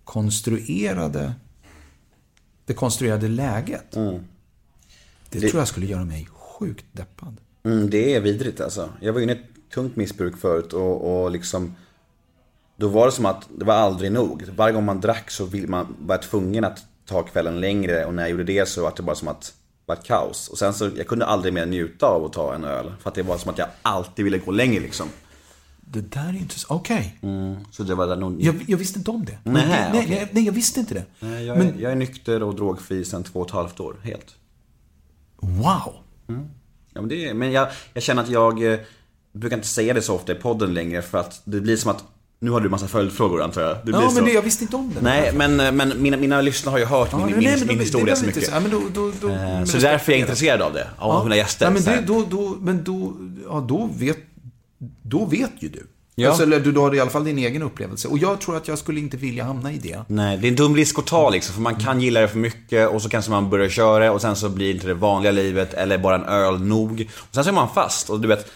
[0.04, 1.34] konstruerade,
[2.64, 3.90] det konstruerade läget.
[5.30, 7.36] Det, tror jag skulle göra mig sjukt deppad.
[7.64, 8.88] Mm, det är vidrigt alltså.
[9.00, 11.74] Jag var inne i ett tungt missbruk förut och, och liksom
[12.76, 14.44] Då var det som att det var aldrig nog.
[14.56, 18.14] Varje gång man drack så vill man, var jag tvungen att ta kvällen längre och
[18.14, 19.52] när jag gjorde det så var det bara som att det
[19.86, 20.48] var ett kaos.
[20.48, 22.92] Och sen så, jag kunde aldrig mer njuta av att ta en öl.
[23.00, 25.08] För att det var som att jag alltid ville gå längre liksom.
[25.80, 26.80] Det där är intressant.
[26.80, 27.18] Okej.
[27.70, 28.42] Så det var där nog...
[28.42, 29.38] Jag, jag visste inte om det.
[29.44, 30.18] Nej, nej, nej, okej.
[30.18, 31.04] jag, nej, jag visste inte det.
[31.20, 33.96] Nej, jag, är, Men jag är nykter och drogfri sedan två och ett halvt år,
[34.02, 34.34] helt.
[35.40, 35.94] wow.
[36.92, 38.78] Ja, men det är, men jag, jag känner att jag eh,
[39.32, 42.04] brukar inte säga det så ofta i podden längre för att det blir som att
[42.44, 43.76] Nu har du massa följdfrågor antar jag?
[43.84, 44.14] Det Ja, så.
[44.14, 45.00] men det, jag visste inte om det.
[45.00, 47.78] Nej, men, men mina, mina lyssnare har ju hört Ja, min, nej, min, nej, min
[47.80, 48.42] historia det så mycket.
[48.42, 50.16] inte- Ja, men då, då, då, Eh, men så därför är jag respektera.
[50.18, 51.66] intresserad av det, av mina gäster.
[51.66, 53.12] Ja, men, så det, då, då, men då,
[53.48, 54.18] ja, då vet,
[55.02, 55.86] då vet ju du.
[56.14, 56.28] Ja.
[56.28, 58.08] Alltså, eller du, du har i alla fall din egen upplevelse.
[58.08, 59.98] Och jag tror att jag skulle inte vilja hamna i det.
[60.06, 62.38] Nej, det är en dum risk att ta liksom, för man kan gilla det för
[62.38, 65.32] mycket och så kanske man börjar köra det och sen så blir inte det vanliga
[65.32, 67.08] livet eller bara en öl nog.
[67.28, 68.50] Och sen så är man fast och du vet,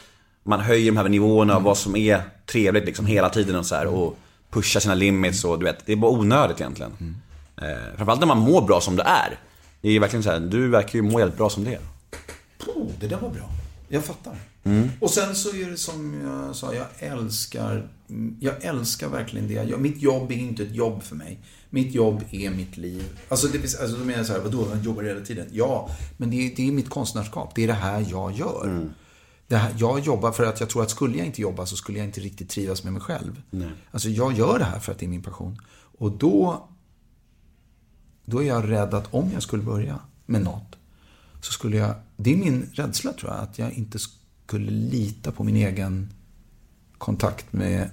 [0.45, 3.75] man höjer de här nivåerna av vad som är trevligt liksom hela tiden och så
[3.75, 4.19] här och
[4.51, 7.17] pushar sina limits och du vet, det är bara onödigt egentligen.
[7.63, 7.67] Eh,
[7.97, 9.39] framförallt när man mår bra som det är.
[9.81, 11.81] Det är ju verkligen så här, du verkar ju må jävligt bra som det är.
[12.67, 13.51] Oh, det där var bra.
[13.89, 14.37] Jag fattar.
[15.01, 17.89] Och sen så är det som jag sa, jag älskar,
[18.41, 19.79] jag älskar verkligen det jag gör.
[19.79, 21.39] Mitt jobb är inte ett jobb för mig.
[21.71, 23.05] Mitt jobb är mitt liv.
[23.29, 25.47] Alltså, det, finns- alltså då menar jag så här, vadå, man jobbar hela tiden?
[25.53, 27.53] Ja, men det är, det är mitt konstnärskap.
[27.55, 28.67] Det är det här jag gör.
[28.67, 28.89] Det
[29.57, 32.07] här, jag jobbar för att jag tror att skulle jag inte jobba så skulle jag
[32.07, 33.43] inte riktigt trivas med mig själv.
[33.91, 35.61] Alltså jag gör det här för att det är min passion.
[35.99, 36.69] Och då,
[38.25, 40.77] då är jag rädd att om jag skulle börja med något
[41.41, 45.45] så skulle jag, det är min rädsla tror jag, att jag inte skulle lita på
[45.45, 46.13] min egen
[46.99, 47.91] kontakt med,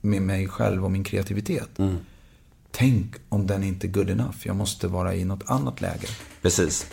[0.00, 1.68] med mig själv och min kreativitet.
[2.70, 4.36] Tänk om den inte är good enough.
[4.42, 6.06] Jag måste vara i något annat läge.
[6.42, 6.86] Precis.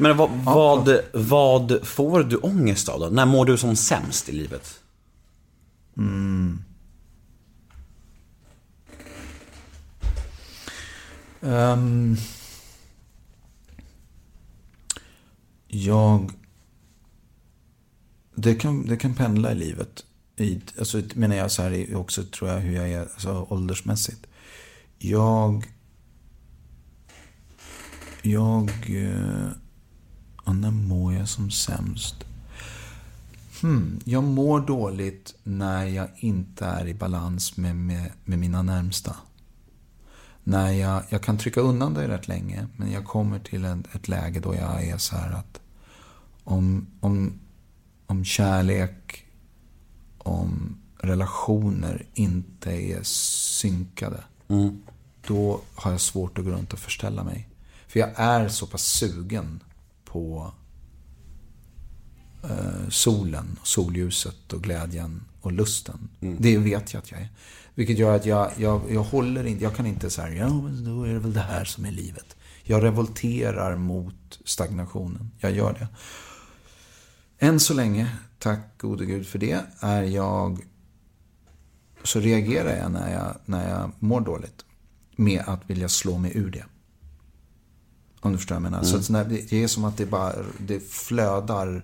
[0.00, 3.06] Men vad, vad, vad får du ångest av då?
[3.06, 4.80] När mår du som sämst i livet?
[11.42, 12.16] Ehm,
[15.68, 16.32] jag...
[18.34, 20.04] Det kan, det kan pendla i livet.
[20.36, 24.26] I, alltså, menar jag så här är också, tror jag, hur jag är alltså, åldersmässigt.
[24.98, 25.72] Jag...
[28.22, 28.70] Jag...
[28.88, 29.50] Eh,
[30.50, 32.24] ja, när mår jag som sämst?
[33.60, 39.16] Hmm, jag mår dåligt när jag inte är i balans med, med, med mina närmsta
[40.44, 44.08] när jag, jag kan trycka undan det rätt länge, men jag kommer till en, ett
[44.08, 45.60] läge då jag är så här att
[46.44, 47.40] om, om,
[48.06, 49.26] om kärlek,
[50.18, 54.24] om relationer inte är synkade,
[55.26, 57.48] då har jag svårt att gå runt och förställa mig.
[57.88, 59.60] För jag är så pass sugen
[60.12, 60.52] på
[62.42, 66.08] eh, solen, solljuset och glädjen och lusten.
[66.20, 67.28] Det vet jag att jag är.
[67.74, 71.02] Vilket gör att jag, jag, jag håller inte, jag kan inte säga ja men då
[71.04, 72.36] är det väl det här som är livet.
[72.62, 75.30] Jag revolterar mot stagnationen.
[75.38, 75.88] Jag gör det.
[77.46, 80.66] Än så länge, tack gode gud för det, är jag
[82.04, 84.64] så reagerar jag när jag, när jag mår dåligt.
[85.16, 86.64] Med att vilja slå mig ur det.
[88.20, 88.84] Om du förstår vad jag menar.
[88.84, 91.82] Så att det är som att det bara det flödar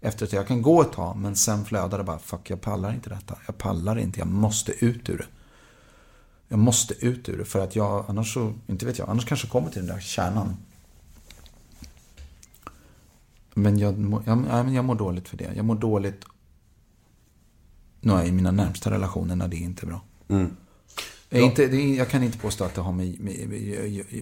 [0.00, 2.92] efter att jag kan gå ett tag, men sen flödar det bara, fuck jag pallar
[2.94, 3.36] inte detta.
[3.46, 5.26] Jag pallar inte, jag måste ut ur det.
[6.48, 9.46] Jag måste ut ur det för att jag, annars så, inte vet jag, annars kanske
[9.46, 10.56] jag kommer till den där kärnan.
[13.54, 15.52] Men jag, jag, men jag mår dåligt för det.
[15.56, 16.24] Jag mår dåligt
[18.00, 20.00] nu i mina närmsta relationer när det inte är bra.
[21.32, 23.48] Jag, inte, jag kan inte påstå att det har med, med,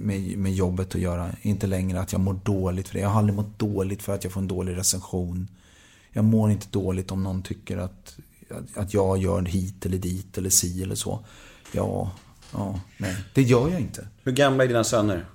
[0.01, 1.31] med, med, jobbet att göra.
[1.43, 3.01] Inte längre att jag mår dåligt för det.
[3.01, 5.49] Jag har aldrig mått dåligt för att jag får en dålig recension.
[6.13, 8.19] Jag mår inte dåligt om någon tycker att,
[8.75, 11.25] att, jag gör hit eller dit eller si eller så.
[11.73, 12.13] Ja,
[12.53, 13.17] ja, nej.
[13.35, 14.09] Det gör jag inte.
[14.23, 15.27] Hur gamla är dina söner?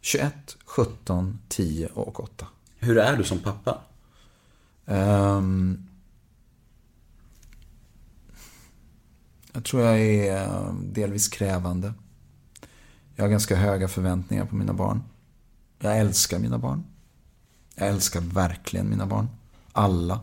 [0.00, 2.46] 21, 17, 10 och 8.
[2.78, 3.78] Hur är du som pappa?
[4.86, 5.86] Ehm,
[9.56, 11.94] jag tror jag är eh, delvis krävande.
[13.14, 15.02] Jag har ganska höga förväntningar på mina barn.
[15.78, 16.84] Jag älskar mina barn.
[17.74, 19.28] Jag älskar verkligen mina barn.
[19.72, 20.20] Alla.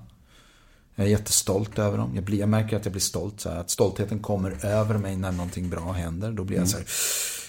[0.95, 2.11] Jag är jättestolt över dem.
[2.15, 3.39] Jag, blir, jag märker att jag blir stolt.
[3.41, 6.31] Så här, att stoltheten kommer över mig när någonting bra händer.
[6.31, 6.87] Då blir jag så här,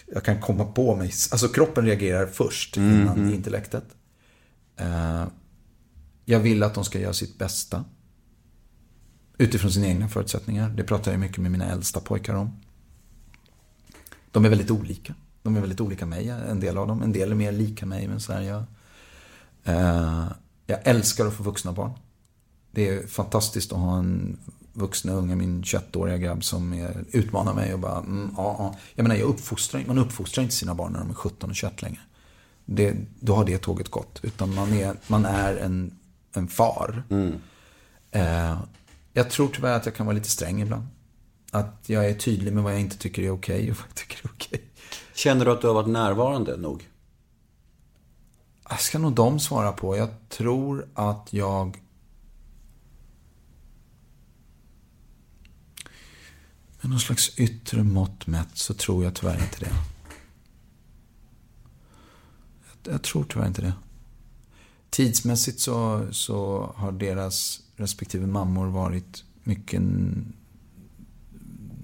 [0.06, 1.12] jag kan komma på mig.
[1.31, 3.85] Alltså kroppen reagerar först innan intellektet.
[4.77, 5.24] Eh,
[6.24, 7.85] jag vill att de ska göra sitt bästa.
[9.39, 10.69] Utifrån sina egna förutsättningar.
[10.69, 12.61] Det pratar jag mycket med mina äldsta pojkar om.
[14.31, 15.15] De är väldigt olika.
[15.43, 17.02] De är väldigt olika mig, en del av dem.
[17.02, 18.65] En del är mer lika mig, men så här, jag...
[19.65, 20.24] Eh,
[20.66, 21.93] jag älskar att få vuxna barn.
[22.70, 24.39] Det är fantastiskt att ha en
[24.73, 28.77] vuxna unge, min 21-åriga grabb som är, utmanar mig och bara, mm, ja, ja.
[28.94, 31.82] Jag menar, jag uppfostrar, man uppfostrar inte sina barn när de är 17 och 21
[31.82, 32.01] längre.
[32.65, 34.20] Det, då har det tåget gått.
[34.23, 35.98] Utan man är, man är en,
[36.32, 37.02] en far.
[38.11, 38.59] Eh,
[39.16, 40.86] jag tror tyvärr att jag kan vara lite sträng ibland.
[41.51, 44.28] Att jag är tydlig med vad jag inte tycker är okej och vad jag tycker
[44.28, 44.62] är okej.
[45.15, 46.89] Känner du att du har varit närvarande nog?
[48.69, 49.97] Det ska nog de svara på.
[49.97, 51.82] Jag tror att jag...
[56.81, 59.73] Med någon slags yttre mått mätt så tror jag tyvärr inte det.
[62.85, 63.73] Jag, jag tror tyvärr inte det.
[64.91, 69.81] Tidsmässigt så, så har deras respektive mammor varit mycket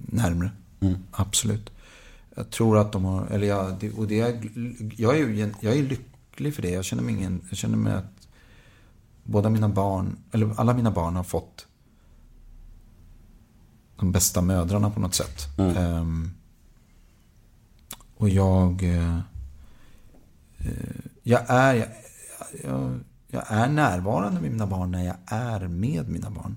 [0.07, 0.51] närmre.
[1.11, 1.71] Absolut.
[2.37, 4.51] Jag tror att de har, eller jag, och det är,
[4.97, 6.71] jag, är, jag är lycklig för det.
[6.71, 8.29] Jag känner mig ingen, jag känner mig att
[9.25, 11.67] båda mina barn, eller alla mina barn har fått
[13.97, 15.59] de bästa mödrarna på något sätt.
[15.59, 16.31] Ehm,
[18.17, 19.19] och jag, eh,
[21.23, 21.87] jag är, jag,
[22.65, 23.01] jag,
[23.31, 26.57] jag är närvarande med mina barn när jag är med mina barn.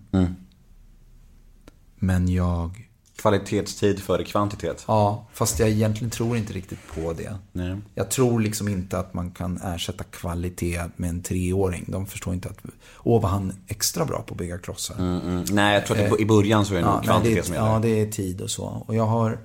[1.96, 4.84] Men jag, Kvalitetstid före kvantitet.
[4.88, 7.36] ja, fast jag egentligen tror inte riktigt på det.
[7.52, 7.78] Nej.
[7.96, 11.86] Jag tror liksom inte att man kan ersätta kvalitet med en treåring.
[11.88, 12.58] De förstår inte att,
[13.04, 14.96] åh vad han är extra bra på att bygga klossar.
[15.00, 15.46] Mm.
[15.52, 17.68] Nej, jag tror att i början så är det nog nej, kvantitet det, som gäller.
[17.68, 18.66] Ja, det är tid och så.
[18.88, 19.40] Och jag har,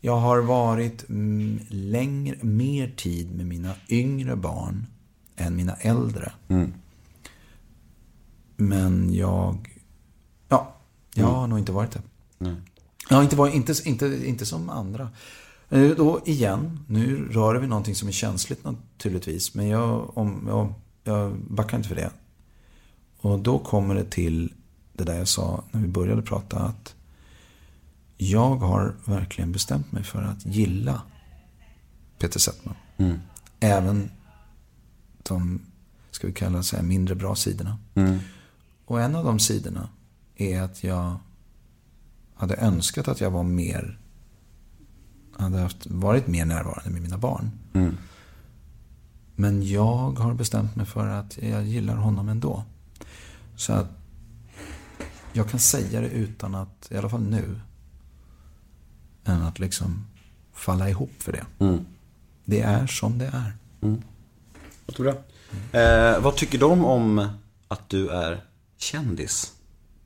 [0.00, 4.86] jag har varit mm, längre, mer tid med mina yngre barn
[5.40, 6.32] än mina äldre.
[6.48, 6.72] Mm.
[8.56, 9.78] Men jag,
[10.48, 10.76] ja,
[11.14, 11.34] jag Mm.
[11.36, 12.02] har nog inte varit det.
[13.08, 15.10] Jag har inte varit, inte, inte, inte som andra.
[15.68, 19.54] Eh, Då igen, nu rör vi någonting som är känsligt naturligtvis.
[19.54, 22.10] Men jag, om, jag, jag backar inte för det.
[23.20, 24.52] Och då kommer det till
[24.92, 26.58] det där jag sa när vi började prata.
[26.58, 26.94] Att
[28.16, 31.02] jag har verkligen bestämt mig för att gilla
[32.18, 32.74] Peter Settman.
[33.60, 34.10] Även
[35.22, 35.60] de,
[36.10, 37.78] ska vi kalla det mindre bra sidorna.
[38.84, 39.88] Och en av de sidorna
[40.36, 41.16] är att jag
[42.34, 43.98] hade önskat att jag var mer
[45.36, 47.50] hade haft, varit mer närvarande med mina barn.
[49.36, 52.64] Men jag har bestämt mig för att jag gillar honom ändå.
[53.56, 53.88] Så att
[55.32, 57.60] jag kan säga det utan att, i alla fall nu,
[59.24, 60.06] än att liksom
[60.52, 61.44] falla ihop för det.
[62.44, 63.52] Det är som det är.
[64.90, 65.14] Låter bra.
[65.80, 67.28] Eh, vad tycker de om
[67.68, 68.44] att du är
[68.78, 69.52] kändis?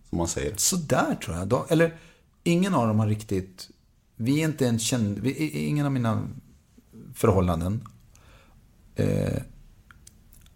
[0.09, 0.53] Som man säger.
[0.57, 1.49] Sådär tror jag.
[1.49, 1.95] De, eller,
[2.43, 3.69] ingen av dem har riktigt...
[4.17, 5.19] Vi är inte en känd...
[5.19, 6.23] Vi, ingen av mina
[7.15, 7.89] förhållanden
[8.97, 9.43] eh,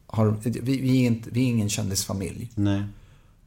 [0.06, 0.36] har...
[0.42, 2.50] Vi, vi, är inte, vi är ingen kändisfamilj.
[2.54, 2.82] Nej.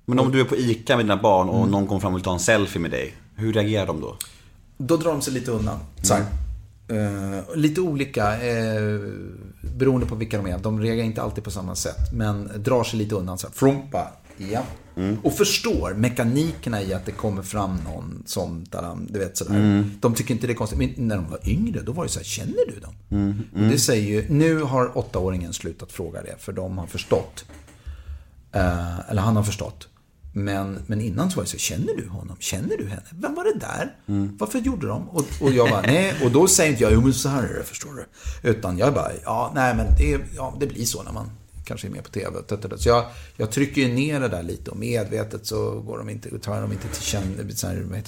[0.05, 2.23] Men om du är på ICA med dina barn och någon kommer fram och vill
[2.23, 3.13] ta en selfie med dig.
[3.35, 4.17] Hur reagerar de då?
[4.77, 5.79] Då drar de sig lite undan.
[6.01, 6.25] Så här.
[6.87, 8.99] Eh, lite olika eh,
[9.77, 10.57] beroende på vilka de är.
[10.57, 12.13] De reagerar inte alltid på samma sätt.
[12.13, 13.37] Men drar sig lite undan.
[13.37, 13.53] Så här.
[13.53, 14.11] Frumpa.
[14.37, 14.63] Ja.
[15.23, 19.85] Och förstår mekanikerna i att det kommer fram någon som, taram, du vet sådär.
[19.99, 20.79] De tycker inte det är konstigt.
[20.79, 22.93] Men när de var yngre, då var det så här, känner du dem?
[23.53, 27.45] Och det säger ju, nu har åttaåringen slutat fråga det, för de har förstått.
[28.51, 29.87] Eh, eller han har förstått.
[30.33, 32.37] Men, men innan så var det så, känner du honom?
[32.39, 33.03] Känner du henne?
[33.11, 33.95] Vem var det där?
[34.37, 35.09] Varför gjorde de?
[35.09, 36.13] Och, och jag bara, nej.
[36.23, 38.05] Och då säger inte jag, jo men så här är det, förstår du.
[38.49, 41.29] Utan jag bara, ja, nej men det, ja, det blir så när man
[41.65, 42.39] kanske är med på TV.
[42.77, 43.05] Så jag,
[43.37, 46.71] jag trycker ju ner det där lite och medvetet så går de inte, tar de
[46.71, 47.47] inte till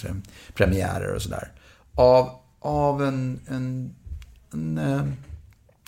[0.01, 0.21] det,
[0.53, 1.51] premiärer och sådär.
[1.93, 2.29] Av,
[2.59, 3.95] av en, en,
[4.53, 5.03] en, eh,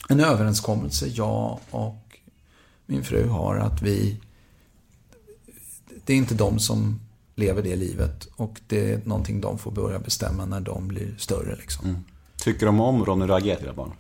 [0.10, 2.18] en överenskommelse jag och
[2.86, 4.22] min fru har att vi
[6.06, 7.00] det är inte de som
[7.36, 11.56] lever det livet och det är någonting de får börja bestämma när de blir större.
[11.56, 12.06] Liksom.
[12.38, 13.92] Tycker de om Ronny Ragge, dina barn?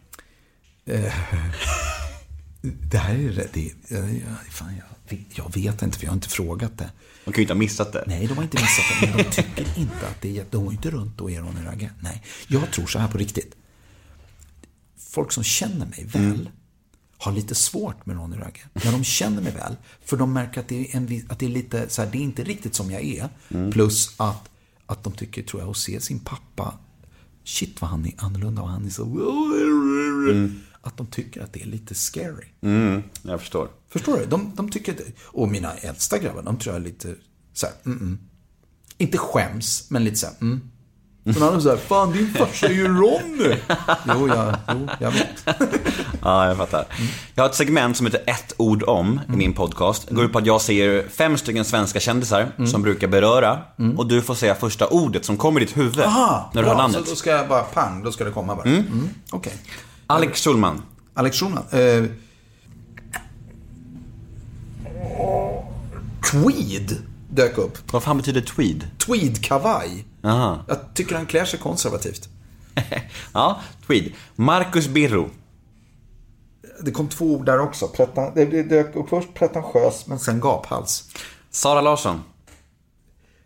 [2.91, 3.31] Det här är ju.
[3.31, 4.09] Det, jag,
[4.49, 4.73] fan,
[5.09, 6.89] jag, jag vet inte, för jag har inte frågat det.
[7.25, 8.03] De kan ju inte ha missat det.
[8.07, 10.45] Nej, de har inte missat det, men de tycker inte att det är...
[10.51, 11.91] De går inte runt och är Ronny Ragge.
[11.99, 13.55] Nej, jag tror så här på riktigt.
[14.97, 16.49] Folk som känner mig väl
[17.25, 18.61] har lite svårt med Ronny Ragge.
[18.73, 19.75] När de känner mig väl,
[20.05, 22.21] för de märker att det är, en, att det är lite så här, det är
[22.21, 23.29] inte riktigt som jag är.
[23.71, 24.49] Plus att,
[24.85, 26.73] att de tycker, tror jag, att se sin pappa,
[27.43, 29.03] shit vad han är annorlunda och han är så...
[30.81, 32.45] Att de tycker att det är lite scary.
[32.61, 33.69] Mm, jag förstår.
[33.89, 34.25] Förstår du?
[34.25, 37.15] De, de tycker och mina äldsta grabbar, de tror jag är lite
[37.53, 38.19] så här, mm, mm.
[38.97, 40.71] Inte skäms, men lite så här, mm.
[41.33, 43.55] Sen har de så här, fan din farsa är ju Ronny.
[44.07, 45.47] jo, jag, jo, jag vet.
[46.21, 46.85] Ja, jag fattar.
[47.35, 50.07] Jag har ett segment som heter ett ord om i min podcast.
[50.07, 53.59] Det går ut på att jag säger fem stycken svenska kändisar som brukar beröra.
[53.97, 56.75] Och du får säga första ordet som kommer i ditt huvud Aha, när du hör
[56.75, 57.03] bra, namnet.
[57.05, 58.65] Så då ska jag bara, pang, då ska det komma bara.
[58.69, 59.09] Mm.
[59.31, 59.53] Okej.
[60.07, 60.81] Alex Schulman.
[61.13, 61.63] Alex Schulman.
[61.71, 62.03] Eh,
[66.31, 66.97] tweed
[67.29, 67.93] dök upp.
[67.93, 68.87] Vad fan betyder tweed?
[68.97, 70.03] Tweed-kavaj.
[70.25, 70.65] Aha.
[70.67, 72.29] Jag tycker han klär sig konservativt.
[73.33, 74.11] Ja, tweed.
[74.35, 75.29] Marcus Birro.
[76.81, 77.87] Det kom två ord där också.
[77.87, 81.09] Pretan, det dök upp först pretentiös, men sen gaphals.
[81.49, 82.15] Sara Larsson.
[82.15, 83.43] Ja, Jag ska vara helt...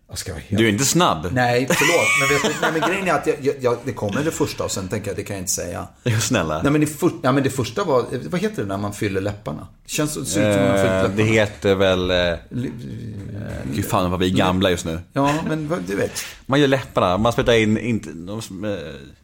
[0.50, 1.28] Du är inte snabb.
[1.32, 2.08] Nej, förlåt.
[2.20, 4.72] Men, vet nej, men grejen är att jag, jag, jag, det kommer det första och
[4.72, 5.88] sen tänker jag, det kan jag inte säga.
[6.22, 6.62] Snälla.
[6.64, 9.22] Nej, men det, för, ja, men det första var, vad heter det när man fyller
[9.22, 9.68] läpparna?
[9.86, 11.16] Det känns det ser ut som man har fyllt Eh, läpparna.
[11.16, 12.12] det heter väl...
[12.12, 12.38] Eh,
[13.74, 15.00] Gud fan vad vi är gamla just nu.
[15.14, 16.22] Ja, men du vet.
[16.46, 18.10] Man gör läpparna, man sprutar in, inte...
[18.10, 18.76] eh,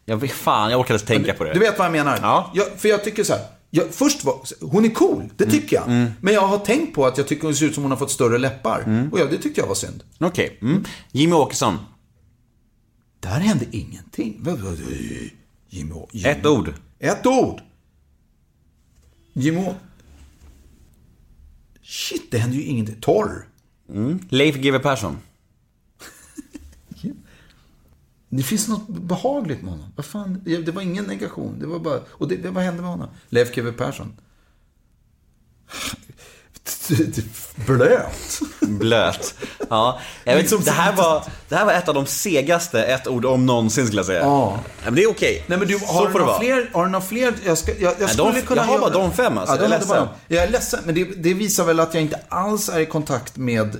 [0.04, 1.52] Jag vet fan, jag orkar inte tänka på det.
[1.52, 2.18] Du vet vad jag menar?
[2.22, 2.50] Ja.
[2.54, 3.42] Jag, för jag tycker så här.
[3.70, 5.56] Jag, först var, hon är cool, det Mm.
[5.60, 5.88] tycker jag.
[6.20, 8.10] Men jag har tänkt på att jag tycker hon ser ut som hon har fått
[8.10, 8.82] större läppar.
[8.86, 9.12] Mm.
[9.12, 10.04] Och ja, det tyckte jag var synd.
[10.20, 10.58] Okej.
[10.62, 10.84] Mm.
[11.12, 11.78] Jimmy Åkesson.
[13.20, 14.40] Där hände ingenting.
[15.68, 16.28] Jimmy, Jimmy.
[16.30, 16.74] Ett ord.
[16.98, 17.60] Ett ord.
[19.32, 19.64] Jimmy.
[21.82, 22.96] Shit, det hände ju ingenting.
[23.00, 23.48] Torr.
[24.28, 25.18] Leif GW Persson.
[28.28, 29.92] Det finns något behagligt med honom.
[29.96, 30.40] Vad fan?
[30.44, 31.58] Det var ingen negation.
[31.60, 32.00] Det var bara...
[32.08, 33.08] Och det, det, vad hände med honom?
[33.28, 34.12] Leif GW Persson.
[37.66, 38.40] Blöt.
[38.60, 39.34] Blöt.
[39.70, 40.00] Ja.
[40.24, 43.46] Jag vet, det, här var, det här var ett av de segaste ett ord om
[43.46, 44.20] någonsin skulle jag säga.
[44.20, 44.58] Ja.
[44.84, 45.44] Men det är okej.
[45.46, 46.38] Nej men du, Så har får det vara.
[46.40, 46.70] fler?
[46.72, 47.34] Har du några fler?
[47.44, 49.54] Jag, ska, jag, jag Nej, skulle de- kunna jag har bara de fem, alltså.
[49.56, 50.08] Ja, Jag är ledsen.
[50.28, 53.36] Jag är ledsen, men det, det visar väl att jag inte alls är i kontakt
[53.36, 53.76] med,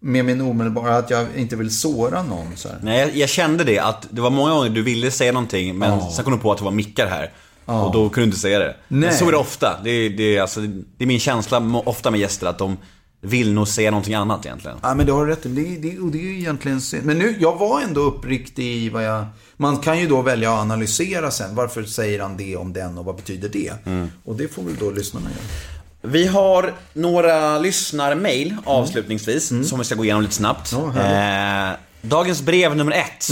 [0.00, 2.78] med min omedelbara, att jag inte vill såra någon så här.
[2.82, 5.90] Nej, jag, jag kände det att det var många gånger du ville säga någonting men
[5.90, 6.10] Ja.
[6.14, 7.32] sen kom du på att det var mickar här.
[7.64, 8.76] Och då kunde du inte säga det.
[8.88, 9.12] Men Nej.
[9.12, 9.80] så är det ofta.
[9.84, 10.60] Det är, det, är, alltså,
[10.96, 12.76] det är min känsla ofta med gäster att de
[13.20, 14.76] vill nog säga någonting annat egentligen.
[14.82, 15.42] Ja, men du har rätt.
[15.42, 17.04] Det, det, och det är ju egentligen synd.
[17.04, 19.26] Men nu, jag var ändå uppriktig i vad jag...
[19.56, 21.54] Man kan ju då välja att analysera sen.
[21.54, 23.72] Varför säger han det om den och vad betyder det?
[23.86, 24.10] Mm.
[24.24, 25.77] Och det får väl då lyssnarna göra.
[26.02, 30.72] Vi har några lyssnarmail avslutningsvis som vi ska gå igenom lite snabbt.
[30.72, 31.74] Härligt.
[31.74, 33.28] eh, dagens brev nummer ett.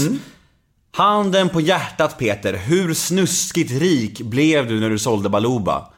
[0.91, 5.93] Handen på hjärtat Peter, hur snuskigt rik blev du när du sålde Baluba?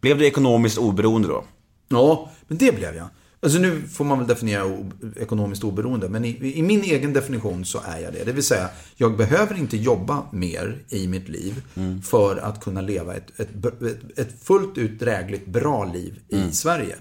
[0.00, 1.44] Blev du ekonomiskt oberoende då?
[1.88, 3.06] Ja, men det blev jag.
[3.44, 4.78] Alltså nu får man väl definiera
[5.16, 8.24] ekonomiskt oberoende, men i, i min egen definition så är jag det.
[8.24, 11.62] Det vill säga, jag behöver inte jobba mer i mitt liv
[12.02, 16.96] för att kunna leva ett, ett, ett, ett fullt ut drägligt bra liv i Sverige.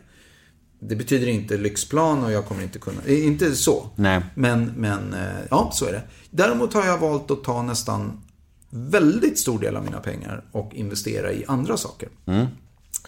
[0.80, 3.90] Det betyder inte lyxplan och jag kommer inte kunna, inte så.
[3.96, 4.22] Nej.
[4.36, 6.02] Men, men eh, ja, så är det.
[6.32, 8.22] Däremot har jag valt att ta nästan
[8.70, 12.10] väldigt stor del av mina pengar och investera i andra saker.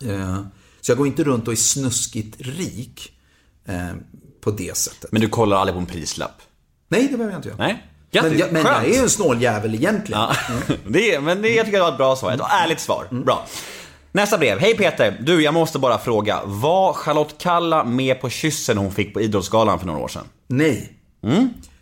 [0.01, 0.41] Eh,
[0.81, 3.11] Så jag går inte runt och är snuskigt rik
[3.67, 3.75] eh,
[4.41, 5.11] på det sättet.
[5.11, 6.41] Men du kollar aldrig på en prislapp?
[6.89, 7.57] Nej, det behöver jag inte göra.
[7.57, 7.83] Nej?
[8.11, 10.21] Men, jag, men jag är ju en snåljävel egentligen.
[10.21, 10.35] Ja,
[10.87, 12.31] det är, men det, jag tycker det var ett bra svar.
[12.31, 13.07] Ett ärligt svar.
[13.11, 13.45] Bra.
[14.11, 14.59] Nästa brev.
[14.59, 15.17] Hej Peter!
[15.21, 16.41] Du, jag måste bara fråga.
[16.45, 20.25] Var Charlotte Kalla med på kyssen hon fick på Idrottsgalan för några år sedan?
[20.47, 20.91] Nej.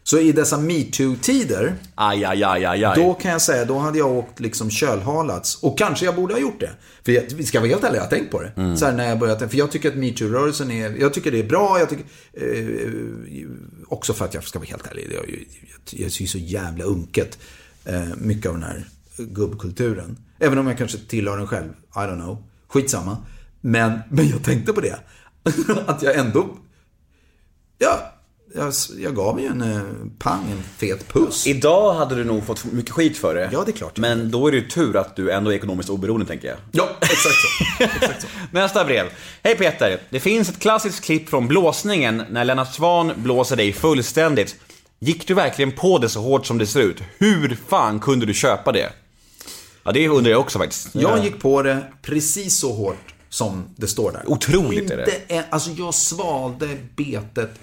[0.04, 2.96] Så i dessa metoo-tider, Aj, aj, aj, aj, aj.
[2.96, 5.64] då kan jag säga, då hade jag åkt liksom kölhalats.
[5.64, 6.72] Och kanske jag borde ha gjort det.
[7.06, 8.78] För jag, vi ska vara helt ärliga, jag har tänkt på det.
[8.78, 11.44] Så här när jag börjat, för jag tycker att metoo-rörelsen är, jag tycker det är
[11.44, 13.50] bra, jag tycker, eh,
[13.88, 17.38] också för att jag ska vara helt ärlig, jag, jag, jag ser så jävla unket,
[17.86, 20.18] eh, mycket av den här gubbkulturen.
[20.40, 23.18] Även om jag kanske tillhör den själv, I don't know, skitsamma.
[23.62, 25.00] Men, men jag tänkte på det.
[25.86, 26.58] att jag ändå,
[27.78, 28.14] ja,
[28.56, 29.82] jag, jag gav ju en eh,
[30.20, 31.48] pang, en fet puss.
[31.48, 33.50] Idag hade du nog fått mycket skit för det.
[33.52, 33.98] Ja, det är klart.
[33.98, 36.58] Men då är det ju tur att du ändå är ekonomiskt oberoende, tänker jag.
[36.72, 37.84] Ja, exakt så.
[37.84, 38.28] Exakt så.
[38.52, 39.06] Nästa brev.
[39.44, 40.00] Hej Peter!
[40.10, 44.56] Det finns ett klassiskt klipp från blåsningen när Lennart Svan blåser dig fullständigt.
[45.00, 47.02] Gick du verkligen på det så hårt som det ser ut?
[47.18, 48.90] Hur fan kunde du köpa det?
[49.84, 50.96] Ja, det undrar jag också faktiskt.
[50.96, 54.24] Jag gick på det precis så hårt som det står där.
[54.26, 55.04] Otroligt är det.
[55.04, 57.60] Inte en, alltså jag svalde betet.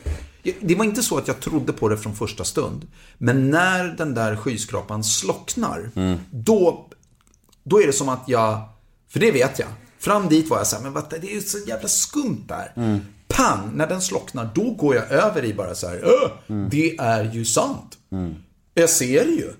[0.60, 2.86] Det var inte så att jag trodde på det från första stund.
[3.18, 6.18] Men när den där skyskrapan slocknar, Mm.
[6.30, 6.88] då,
[7.64, 8.60] då är det som att jag,
[9.08, 9.68] för det vet jag.
[9.98, 12.72] Fram dit var jag så här, men vad, det är ju så jävla skumt där.
[12.76, 12.98] Mm.
[13.28, 16.68] Pang, när den slocknar, då går jag över i bara så här, "Öh, Mm.
[16.70, 17.98] det är ju sant.
[18.74, 19.52] Jag ser det ju.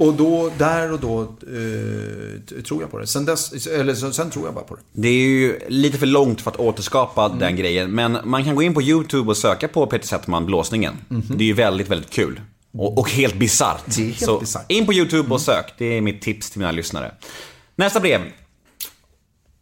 [0.00, 3.06] Och då, där och då eh, tror jag på det.
[3.06, 4.80] Sen, dess, eller, sen, tror jag bara på det.
[4.92, 7.38] Det är ju lite för långt för att återskapa Mm.
[7.38, 7.90] den grejen.
[7.90, 10.94] Men man kan gå in på YouTube och söka på Peter Settman blåsningen.
[11.08, 12.40] Det är ju väldigt, väldigt kul.
[12.72, 13.82] Och, och helt bisarrt.
[13.86, 14.70] Det är helt Så bisarrt.
[14.70, 14.80] Mm.
[14.80, 15.74] in på YouTube och sök.
[15.78, 17.12] Det är mitt tips till mina lyssnare.
[17.76, 18.20] Nästa brev.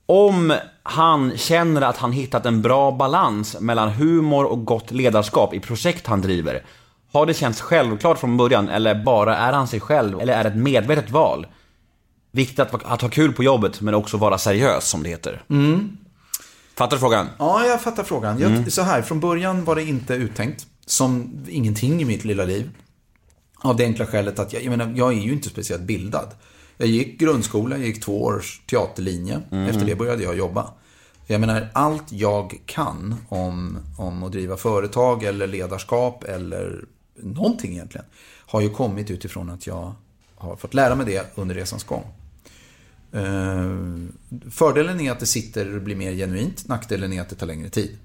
[0.06, 5.60] Om han känner att han hittat en bra balans mellan humor och gott ledarskap i
[5.60, 6.64] projekt han driver.
[7.12, 10.50] Har det känts självklart från början eller bara är han sig själv eller är det
[10.50, 11.46] ett medvetet val?
[12.30, 15.42] Viktigt att, att ha kul på jobbet men också vara seriös som det heter.
[16.76, 17.26] Fattar du frågan?
[17.38, 18.38] Ja, jag fattar frågan.
[18.40, 20.66] Jag, Så här, från början var det inte uttänkt.
[20.86, 22.70] Som ingenting i mitt lilla liv.
[23.60, 26.28] Av det enkla skälet att jag, jag menar, jag är ju inte speciellt bildad.
[26.76, 29.40] Jag gick grundskola, jag gick två års teaterlinje.
[29.68, 30.70] Efter det började jag jobba.
[31.26, 36.84] Jag menar, allt jag kan om, om att driva företag eller ledarskap eller
[37.22, 38.06] någonting egentligen,
[38.46, 39.92] har ju kommit utifrån att jag
[40.34, 42.04] har fått lära mig det under resans gång.
[43.12, 43.76] Eh,
[44.50, 47.68] fördelen är att det sitter och blir mer genuint, nackdelen är att det tar längre
[47.68, 47.98] tid.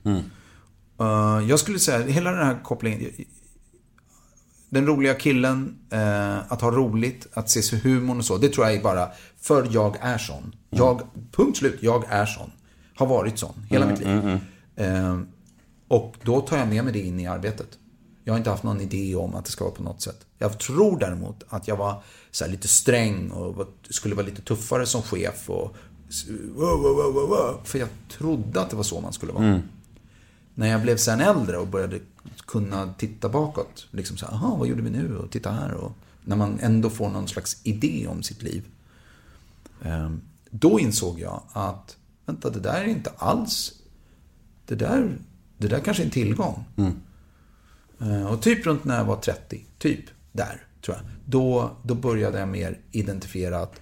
[0.99, 3.11] Eh, jag skulle säga, hela den här kopplingen,
[4.69, 8.38] den roliga killen, eh, att ha roligt, att se sig humorn och så.
[8.38, 9.10] Det tror jag är bara,
[9.41, 10.56] för jag är sån.
[10.69, 12.52] Jag, punkt slut, jag är sån.
[12.95, 14.40] Har varit sån hela mitt liv.
[14.76, 15.19] Eh,
[15.88, 17.68] och då tar jag med mig det in i arbetet.
[18.24, 20.26] Jag har inte haft någon idé om att det ska vara på något sätt.
[20.38, 25.02] Jag tror däremot att jag var så lite sträng och skulle vara lite tuffare som
[25.02, 25.50] chef.
[25.50, 25.76] Och,
[27.64, 29.44] för jag trodde att det var så man skulle vara.
[30.56, 32.00] När jag blev sen äldre och började
[32.48, 33.88] kunna titta bakåt.
[33.91, 35.18] Liksom så här, aha, vad gjorde vi nu?
[35.18, 35.74] Och titta här.
[35.74, 35.91] Och
[36.26, 38.64] när man ändå får någon slags idé om sitt liv.
[39.82, 40.12] Eh,
[40.50, 43.74] Då insåg jag att, vänta, det där är inte alls...
[44.66, 45.18] Det där,
[45.58, 46.64] det där kanske är en tillgång.
[46.78, 46.90] Eh,
[48.30, 51.06] Och typ runt när jag var 30, typ där, tror jag.
[51.26, 53.80] Då, då började jag mer identifiera att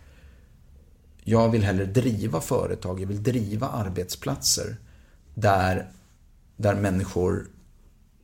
[1.24, 4.76] jag vill hellre driva företag, jag vill driva arbetsplatser
[5.34, 5.92] där,
[6.58, 7.48] där människor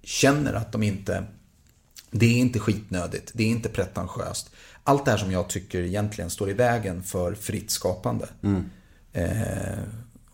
[0.03, 1.23] känner att de inte...
[2.11, 4.51] Det är inte skitnödigt, det är inte pretentiöst.
[4.83, 8.27] Allt det här som jag tycker egentligen står i vägen för fritt skapande.
[9.13, 9.83] Eh,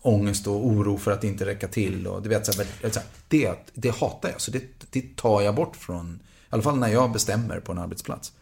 [0.02, 2.06] ångest och oro för att inte räcka till.
[2.06, 5.76] Och, du vet, så här, det, det hatar jag, så det, det tar jag bort
[5.76, 6.20] från...
[6.22, 8.32] I alla fall när jag bestämmer på en arbetsplats.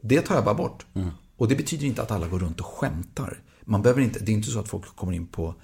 [0.00, 0.86] Det tar jag bara bort.
[1.36, 3.42] Och det betyder inte att alla går runt och skämtar.
[3.64, 5.54] Man behöver inte, det är inte så att folk kommer in på,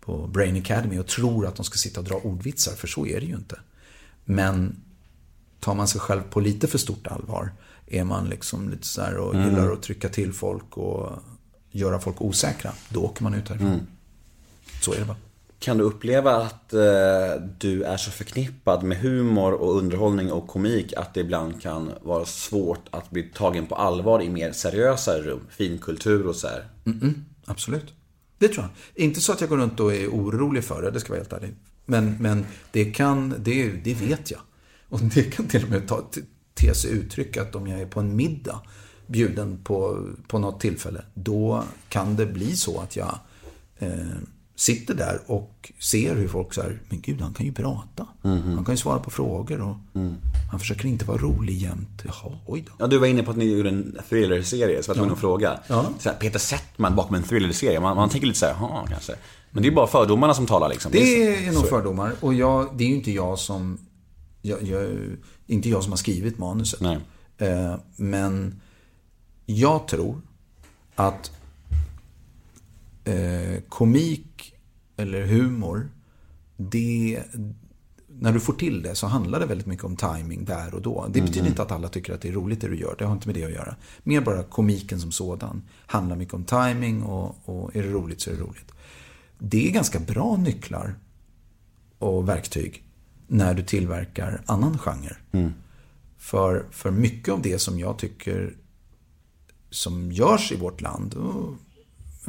[0.00, 3.20] på Brain Academy och tror att de ska sitta och dra ordvitsar, för så är
[3.20, 3.60] det ju inte.
[4.24, 4.82] Men
[5.60, 7.52] tar man sig själv på lite för stort allvar,
[7.86, 11.18] är man liksom lite så här och gillar att trycka till folk och
[11.70, 13.86] göra folk osäkra, då åker man ut härifrån.
[14.80, 15.16] Så är det bara.
[15.58, 16.80] Kan du uppleva att eh,
[17.58, 22.24] du är så förknippad med humor och underhållning och komik att det ibland kan vara
[22.24, 25.40] svårt att bli tagen på allvar i mer seriösa rum?
[25.50, 26.68] Finkultur och så här.
[27.44, 27.94] Absolut.
[28.38, 29.04] Det tror jag.
[29.04, 31.20] Inte så att jag går runt och är orolig för det, det ska jag vara
[31.20, 31.54] helt ärlig.
[31.84, 34.40] Men, men det kan, det, det vet jag.
[34.88, 36.10] Och det kan till och med ta,
[36.54, 38.60] te sig uttryck att om jag är på en middag
[39.06, 43.18] bjuden på, på något tillfälle, då kan det bli så att jag
[43.78, 43.90] eh,
[44.58, 48.06] sitter där och ser hur folk säger, men gud, han kan ju prata.
[48.22, 49.76] Han kan ju svara på frågor och
[50.50, 52.02] han försöker inte vara rolig jämt.
[52.04, 52.72] Jaha, oj då.
[52.78, 55.20] Ja, du var inne på att ni gjorde en thriller-serie, så jag var tvungen att
[55.20, 55.60] fråga.
[55.66, 55.90] Ja.
[55.98, 59.14] Så här, Peter Settman bakom en thriller-serie, man, man tänker lite så här, jaha, kanske.
[59.50, 60.92] Men det är bara fördomarna som talar liksom.
[60.92, 61.66] Det är nog så.
[61.66, 62.12] fördomar.
[62.20, 63.78] Och jag, det är ju inte jag som...
[64.42, 64.88] Jag, jag,
[65.46, 66.80] inte jag som har skrivit manuset.
[66.80, 66.98] Nej.
[67.38, 68.60] Eh, men
[69.46, 70.20] jag tror
[70.94, 71.30] att
[73.04, 74.24] eh, komik
[74.98, 75.90] eller humor,
[76.56, 77.22] det...
[78.20, 81.06] När du får till det så handlar det väldigt mycket om timing där och då.
[81.10, 82.94] Det betyder inte att alla tycker att det är roligt det du gör.
[82.98, 83.76] Det har inte med det att göra.
[84.02, 85.62] Mer bara komiken som sådan.
[85.86, 88.72] Handlar mycket om timing och, och är det roligt så är det roligt.
[89.38, 90.94] Det är ganska bra nycklar
[91.98, 92.84] och verktyg
[93.26, 95.16] när du tillverkar annan genre.
[96.18, 98.56] För, för mycket av det som jag tycker
[99.70, 101.54] som görs i vårt land, och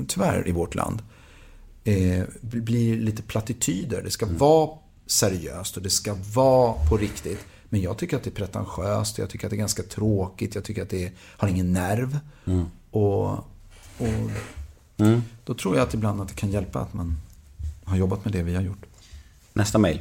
[0.07, 1.01] tyvärr i vårt land,
[1.83, 4.01] eh, blir lite plattityder.
[4.03, 4.69] Det ska vara
[5.05, 7.39] seriöst och det ska vara på riktigt.
[7.69, 10.63] Men jag tycker att det är pretentiöst, jag tycker att det är ganska tråkigt, jag
[10.63, 12.19] tycker att det har ingen nerv.
[12.91, 13.29] Och,
[13.97, 14.31] och
[15.45, 17.17] då tror jag att ibland att det kan hjälpa att man
[17.83, 18.85] har jobbat med det vi har gjort.
[19.53, 19.99] Nästa mejl.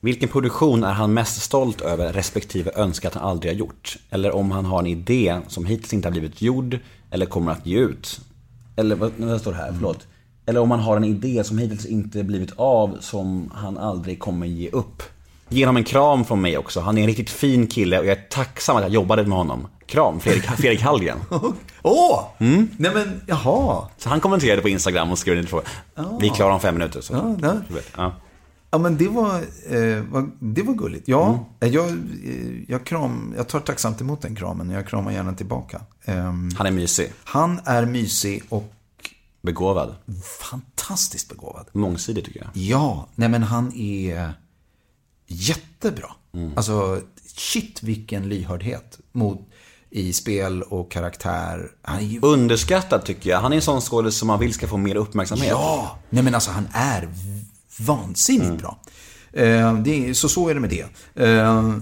[0.00, 3.98] Vilken produktion är han mest stolt över respektive önskar att han aldrig har gjort?
[4.10, 6.78] Eller om han har en idé som hittills inte har blivit gjord
[7.10, 8.20] eller kommer att ge ut?
[8.76, 9.72] Eller vad, vad står det här?
[9.72, 10.06] Förlåt.
[10.48, 14.46] Eller om han har en idé som hittills inte blivit av som han aldrig kommer
[14.46, 15.02] ge upp?
[15.48, 16.80] Ge honom en kram från mig också.
[16.80, 19.66] Han är en riktigt fin kille och jag är tacksam att jag jobbade med honom.
[19.86, 21.18] Kram, Fredrik, Fredrik Hallgren.
[21.82, 22.24] Åh!
[22.38, 23.88] Nej men, jaha.
[23.98, 25.64] Så han kommenterade på Instagram och skrev en liten fråga.
[26.20, 27.00] Vi är klara om fem minuter.
[27.00, 27.12] Så.
[27.12, 27.54] Ja, ja.
[27.96, 28.12] Ja.
[28.70, 29.34] Ja, men det var,
[29.70, 31.08] eh, var, det var gulligt.
[31.08, 31.94] Ja, jag, eh,
[32.68, 35.80] jag, kram, jag tar tacksamt emot den kramen och jag kramar gärna tillbaka.
[36.04, 37.12] Ehm, Han är mysig.
[37.24, 38.72] han är mysig och
[39.42, 39.94] Begåvad.
[40.50, 41.66] fantastiskt begåvad.
[41.72, 42.50] Mångsidig tycker jag.
[42.52, 44.32] Ja, nej men han är
[45.26, 46.10] jättebra.
[46.56, 47.00] Alltså,
[47.36, 49.40] shit vilken lyhördhet mot,
[49.90, 51.70] i spel och karaktär.
[52.00, 53.40] Ju Underskattad tycker jag.
[53.40, 55.48] Han är en sån skådis som man vill ska få mer uppmärksamhet.
[55.48, 57.08] Ja, nej men alltså han är
[57.78, 58.78] vansinnigt bra.
[59.32, 60.86] Eh, är, så så är det med det.
[61.24, 61.76] Eh,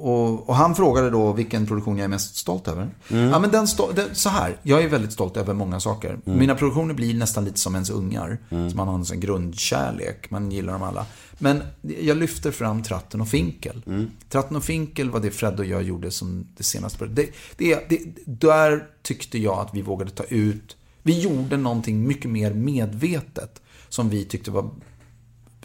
[0.00, 2.88] och, och han frågade då vilken produktion jag är mest stolt över.
[3.08, 6.18] Ja, men den den, så här, jag är väldigt stolt över många saker.
[6.24, 8.38] Mina produktioner blir nästan lite som ens ungar.
[8.48, 11.06] Så man har en sån grundkärlek, man gillar dem alla.
[11.38, 11.62] Men
[12.00, 13.82] jag lyfter fram Tratten och Finkel.
[14.28, 17.06] Tratten och Finkel var det Fred och jag gjorde som det senaste.
[17.06, 22.30] Det, det, det, där tyckte jag att vi vågade ta ut, vi gjorde någonting mycket
[22.30, 23.62] mer medvetet.
[23.88, 24.70] Som vi tyckte var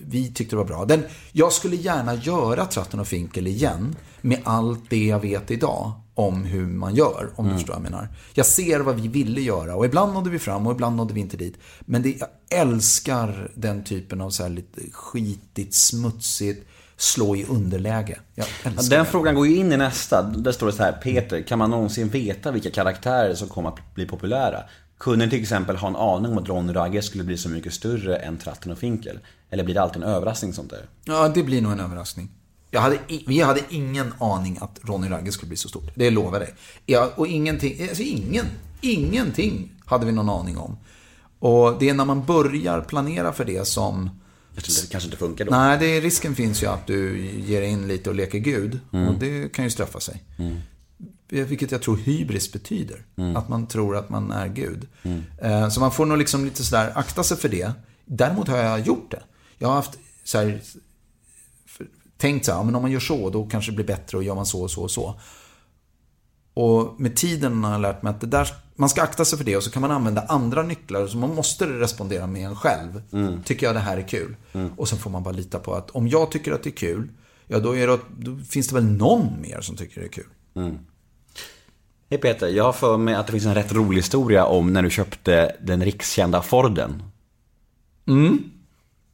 [0.08, 0.86] vi tyckte det var bra.
[0.86, 5.92] Den, jag skulle gärna göra Tratten och Finkel igen med allt det jag vet idag
[6.16, 8.08] om hur man gör, om du förstår vad jag menar.
[8.34, 11.20] Jag ser vad vi ville göra och ibland nådde vi fram och ibland nådde vi
[11.20, 11.58] inte dit.
[11.80, 16.68] Men det, jag älskar den typen av så här lite skitigt, smutsigt,
[16.98, 18.20] slå i underläge.
[18.36, 20.22] Jag älskar Den frågan går ju in i nästa.
[20.22, 23.96] Där står det så här, Peter, kan man någonsin veta vilka karaktärer som kommer att
[23.96, 24.64] bli populära?
[24.98, 27.74] Kunde ni till exempel ha en aning om att Ronny Ragge skulle bli så mycket
[27.74, 29.20] större än Tratten och Finkel?
[29.54, 30.86] Eller blir det alltid en överraskning sånt där?
[31.06, 32.30] Ja, det blir nog en överraskning.
[32.72, 32.98] Jag hade,
[33.28, 35.92] vi hade ingen aning att Ronny Ragge skulle bli så stort.
[35.96, 36.54] Det lovar jag dig.
[36.86, 38.46] Ja, och ingenting, alltså ingen,
[38.82, 40.78] ingenting hade vi någon aning om.
[41.40, 44.10] Och det är när man börjar planera för det som...
[44.56, 45.52] Det kanske inte funkar då.
[45.52, 48.80] Nej, det risken finns ju att du ger in lite och leker Gud.
[48.92, 50.24] Och det kan ju straffa sig.
[51.30, 53.06] Vilket jag tror hybris betyder.
[53.36, 54.88] Att man tror att man är Gud.
[55.42, 57.72] Eh, Så man får nog liksom lite sådär akta sig för det.
[58.06, 59.24] Däremot har jag gjort det.
[59.64, 60.62] Jag har haft så här,
[62.18, 64.24] tänkt så här, ja, men om man gör så, då kanske det blir bättre och
[64.24, 65.20] gör man så och så och så.
[66.54, 69.46] Och med tiden har jag lärt mig att det där, man ska akta sig för
[69.46, 71.08] det och så kan man använda andra nycklar.
[71.08, 73.02] Så man måste respondera med en själv.
[73.46, 74.36] Tycker jag det här är kul?
[74.78, 77.10] Och sen får man bara lita på att om jag tycker att det är kul,
[77.48, 80.30] ja då, det, då finns det väl någon mer som tycker det är kul.
[82.10, 84.82] Hej Peter, jag har för mig att det finns en rätt rolig historia om när
[84.84, 87.04] du köpte den rikskända Forden.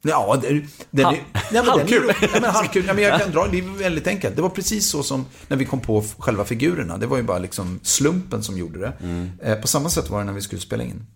[0.02, 1.22] Ja, det, den Ha- är,
[1.52, 2.06] nej, halvkul.
[2.06, 2.84] Den är, ja, men halvkul.
[2.86, 4.36] Ja, men jag kan dra, det är väldigt enkelt.
[4.36, 6.98] Det var precis så som när vi kom på själva figurerna.
[6.98, 8.92] Det var ju bara liksom slumpen som gjorde det.
[9.42, 11.06] Eh, på samma sätt var det när vi skulle spela in.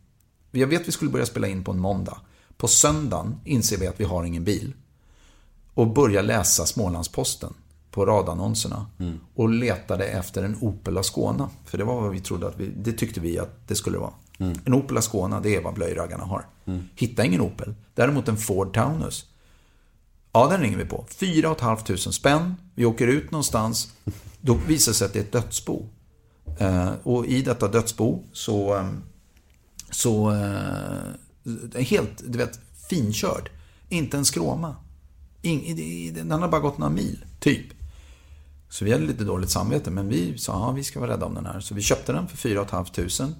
[0.51, 2.17] Jag vet att vi skulle börja spela in på en måndag.
[2.57, 4.73] På söndagen inser vi att vi har ingen bil.
[5.75, 7.55] Och börjar läsa Smålandsposten
[7.91, 8.87] på radannonserna.
[9.35, 11.51] Och letade efter en Opel Ascona.
[11.65, 14.13] För det var vad vi trodde att vi, det tyckte vi att det skulle vara.
[14.39, 16.47] En Opel Ascona, det är vad blöjraggarna har.
[16.95, 17.75] Hitta ingen Opel.
[17.95, 19.27] Däremot en Ford Taunus.
[20.33, 21.05] Ja, den ringer vi på.
[21.09, 22.55] 4 500 spänn.
[22.75, 23.93] Vi åker ut någonstans.
[24.41, 25.87] Då visar det sig att det är ett dödsbo.
[26.59, 28.77] Eh, och i detta dödsbo så...
[28.77, 28.87] eh,
[29.91, 30.31] Så...
[30.31, 33.51] Eh, helt, du vet, finkörd.
[33.89, 34.77] Inte en skråma.
[35.43, 37.67] Ing, i- i- den har bara gått några mil, typ.
[38.69, 41.35] Så vi hade lite dåligt samvete, men vi sa ja, vi ska vara rädda om
[41.35, 41.61] den här.
[41.61, 43.35] Så vi köpte den för 4 500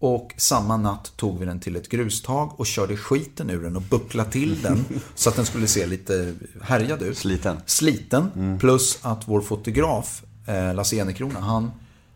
[0.00, 3.82] Och samma natt tog vi den till ett grustag och körde skiten ur den och
[3.82, 4.84] bucklade till den.
[5.14, 7.18] så att den skulle se lite härjad ut.
[7.18, 7.56] Sliten.
[7.66, 8.58] Sliten.
[8.60, 11.70] Plus att vår fotograf, eh, Lasse Enekrona, han,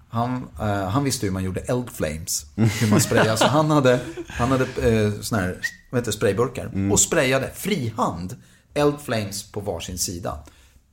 [0.08, 2.46] han, eh, han visste hur man gjorde eldflames.
[2.54, 3.36] Hur man sprayade.
[3.36, 5.60] Så han hade, han hade eh, såna här,
[5.90, 6.92] vad heter sprayburkar.
[6.92, 8.36] Och sprayade frihand
[8.74, 10.38] eldflames på varsin sida.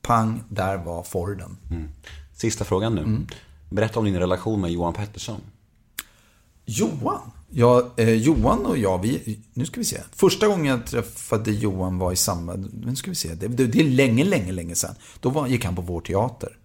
[0.02, 1.58] Pang, där var Forden.
[2.34, 3.02] Sista frågan nu.
[3.02, 3.28] Mm.
[3.70, 5.42] Berätta om din relation med Johan Pettersson.
[6.70, 7.32] Johan?
[7.50, 10.02] Ja, eh, Johan och jag, vi, nu ska vi se.
[10.12, 13.80] Första gången jag träffade Johan var i samband, nu ska vi se, det, det, det
[13.80, 14.96] är länge, länge, länge sedan.
[15.20, 16.58] Då var, gick han på Vår Teater.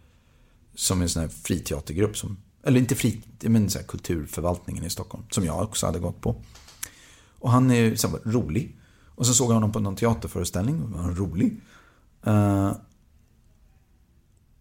[0.74, 5.24] Som en sån här friteatergrupp som, eller inte fri, men så här kulturförvaltningen i Stockholm.
[5.30, 6.36] Som jag också hade gått på.
[7.38, 8.76] Och han är ju så här, rolig.
[9.14, 11.60] Och så såg jag honom på någon teaterföreställning, och var han rolig.
[12.26, 12.72] Eh,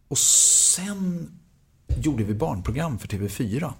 [0.07, 1.31] och sen
[1.87, 3.73] gjorde vi barnprogram för TV4.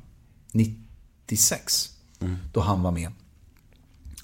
[1.28, 1.90] 96.
[2.54, 3.12] Då han var med.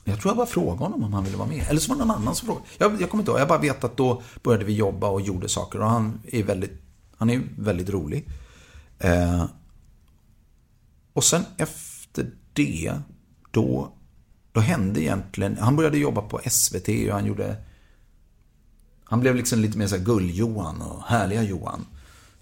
[0.03, 1.65] Jag tror jag bara frågade honom om han ville vara med.
[1.69, 2.65] Eller så var det någon annan som frågade.
[2.77, 3.39] Jag, jag kommer inte ihåg.
[3.39, 5.81] Jag bara vet att då började vi jobba och gjorde saker.
[5.81, 6.81] Och han är väldigt,
[7.17, 8.29] han är väldigt rolig.
[8.99, 9.45] Eh,
[11.13, 12.93] och sen efter det,
[13.51, 13.93] då,
[14.51, 15.57] då hände egentligen...
[15.57, 17.55] Han började jobba på SVT och han gjorde...
[19.03, 21.85] Han blev liksom lite mer så gull-Johan och härliga Johan.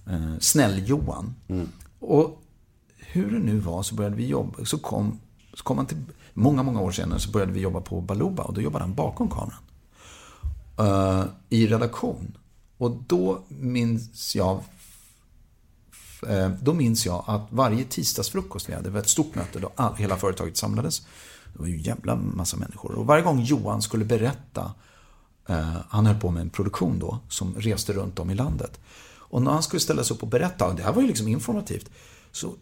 [0.08, 1.36] Eh, Snäll-Johan.
[2.00, 2.44] Och
[3.12, 4.66] hur det nu var så började vi jobba.
[4.66, 5.20] Så kom,
[5.54, 5.98] så kom han till...
[6.34, 9.30] Många, många år senare så började vi jobba på Baluba och då jobbade han bakom
[9.30, 9.60] kameran.
[10.80, 12.38] Uh, I redaktion.
[12.78, 14.64] Och då minns jag
[16.30, 19.72] uh, då minns jag att varje tisdagsfrukost vi hade, det var ett stort möte då
[19.76, 21.00] all, hela företaget samlades.
[21.54, 22.92] Det var ju en jävla massa människor.
[22.92, 24.74] Och varje gång Johan skulle berätta,
[25.50, 28.80] uh, han höll på med en produktion då, som reste runt om i landet.
[29.30, 31.28] Och när han skulle ställa sig upp och berätta, och det här var ju liksom
[31.28, 31.90] informativt,
[32.32, 32.54] så,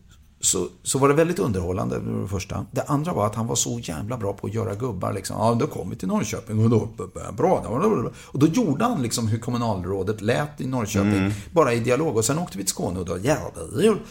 [0.45, 2.65] så, så var det väldigt underhållande, det det första.
[2.71, 5.13] Det andra var att han var så jävla bra på att göra gubbar.
[5.13, 5.37] Liksom.
[5.39, 6.89] Ja, då kom vi till Norrköping och då,
[7.37, 7.61] bra.
[7.63, 12.17] Då, och då gjorde han liksom hur kommunalrådet lät i Norrköping, bara i dialog.
[12.17, 13.37] Och sen åkte vi till Skåne och då, ja,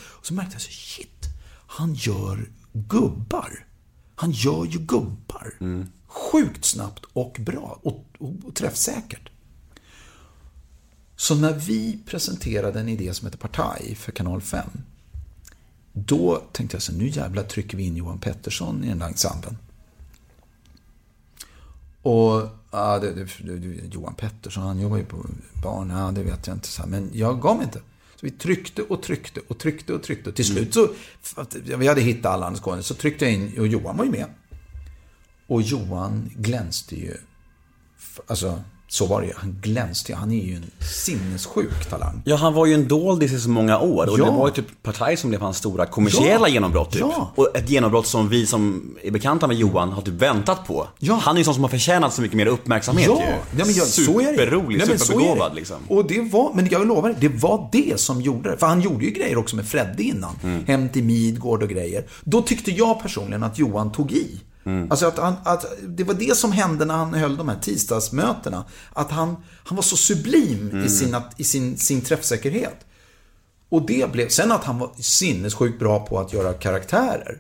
[0.02, 1.24] och så märkte jag så shit,
[1.66, 3.66] han gör gubbar.
[4.15, 5.55] Han gör ju gubbar.
[6.06, 9.31] Sjukt snabbt och bra och, och, och träffsäkert.
[11.16, 14.66] Så när vi presenterade en idé som heter Partaj för Kanal 5
[15.95, 19.57] då tänkte jag så nu jävlar trycker vi in Johan Pettersson i den där ensemblen.
[22.03, 25.27] Och ja, det, det, det, Johan Pettersson, han jobbar ju på
[25.62, 26.69] barn, ja, det vet jag inte.
[26.69, 27.79] Så här, men jag gav mig inte.
[28.16, 30.31] Så vi tryckte och tryckte och tryckte och tryckte.
[30.31, 30.89] Och till slut så,
[31.79, 32.83] vi hade hittat alla andra skådespelare.
[32.83, 34.27] så tryckte jag in, och Johan var ju med.
[35.47, 37.16] Och Johan glänste ju,
[38.27, 38.62] alltså
[38.95, 39.33] så var det ju.
[39.37, 40.16] Han glänste ju.
[40.19, 40.65] Han är ju en
[41.09, 42.23] sinnessjuk talang.
[42.25, 44.11] Ja, han var ju en doldis i så många år.
[44.11, 44.25] Och Ja.
[44.25, 46.55] det var ju typ Partaj som blev hans stora kommersiella Ja.
[46.55, 46.91] genombrott.
[46.93, 47.01] Typ.
[47.01, 47.33] Ja.
[47.35, 50.87] Och ett genombrott som vi som är bekanta med Johan har typ väntat på.
[50.99, 51.15] Ja.
[51.23, 53.59] Han är ju sån som har förtjänat så mycket mer uppmärksamhet Ja, ju.
[53.59, 54.39] ja men jag, så är det.
[54.39, 55.57] Superrolig, Ja, men superbegåvad det.
[55.57, 55.77] liksom.
[55.89, 58.57] Och det var, men jag lovar, det var det som gjorde det.
[58.57, 60.35] För han gjorde ju grejer också med Fredde innan.
[60.43, 60.65] Mm.
[60.66, 62.05] Hem till Midgård och grejer.
[62.25, 64.41] Då tyckte jag personligen att Johan tog i.
[64.65, 64.91] Mm.
[64.91, 68.65] Alltså att, han, att det var det som hände när han höll de här tisdagsmötena.
[68.93, 70.85] Att han, han var så sublim Mm.
[70.85, 72.77] i, sin, att- i sin, sin träffsäkerhet.
[73.69, 77.39] Och det blev, sen att han var sinnessjukt bra på att göra karaktärer.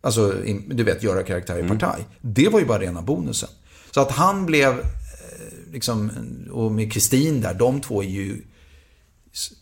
[0.00, 0.28] Alltså,
[0.68, 2.06] du vet, göra karaktärer i Partaj.
[2.20, 3.48] Det var ju bara rena bonusen.
[3.90, 4.84] Så att han blev, eh,
[5.72, 6.10] liksom,
[6.52, 8.42] och med Kristin där, de två är ju,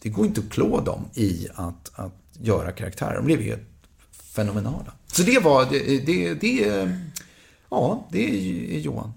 [0.03, 3.17] det går inte att klå dem i att, att göra karaktärer.
[3.17, 3.59] De blev ju
[4.35, 4.93] fenomenala.
[5.17, 6.89] Så det var, det, det, det
[7.71, 8.25] ja, det
[8.77, 9.13] är Johan.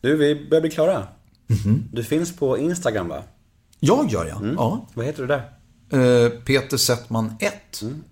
[0.00, 1.06] Du, vi börjar bli klara.
[1.46, 1.88] Mhm.
[1.92, 3.22] Du finns på Instagram va?
[3.80, 4.86] Jag gör jag, ja.
[4.94, 5.42] Vad heter du där?
[5.90, 7.52] Eh, Peter Settman 1.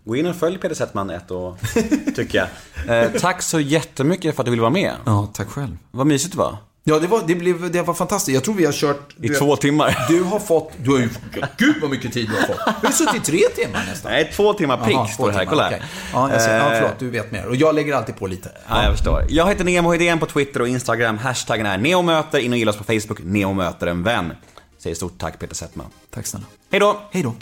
[0.05, 1.57] Gå in och följ Peter Settman 1 och
[2.17, 2.49] tycker
[2.87, 3.05] jag.
[3.05, 4.93] Eh, tack så jättemycket för att du ville vara med.
[5.07, 5.77] Ja, tack själv.
[5.91, 6.57] Vad mysigt det var.
[6.87, 8.35] Ja, det var, det, blev, det var fantastiskt.
[8.35, 9.15] Jag tror vi har kört...
[9.23, 10.07] I två timmar.
[10.09, 10.73] Du har fått...
[10.77, 11.09] Du har ju...
[11.57, 12.81] Gud vad mycket tid du har fått.
[12.81, 14.13] Du har suttit i tre timmar nästan.
[14.13, 15.45] Nej, två timmar prick står det här.
[15.45, 15.89] Kolla timmar, här.
[16.13, 16.99] Ja, jag ser, ja, Eh, förlåt.
[16.99, 17.47] Du vet mer.
[17.47, 18.51] Och jag lägger alltid på lite.
[18.69, 19.25] Ja, jag förstår.
[19.29, 21.19] Jag heter Nemo Hedén på Twitter och Instagram.
[21.19, 22.39] Hashtaggen är neomöter.
[22.39, 23.19] In och gilla oss på Facebook.
[23.25, 24.33] Neomöter en vän.
[24.79, 25.87] Säger stort tack Peter Settman.
[26.15, 26.47] Tack snälla.
[26.71, 27.01] Hej då!
[27.11, 27.35] Hej då.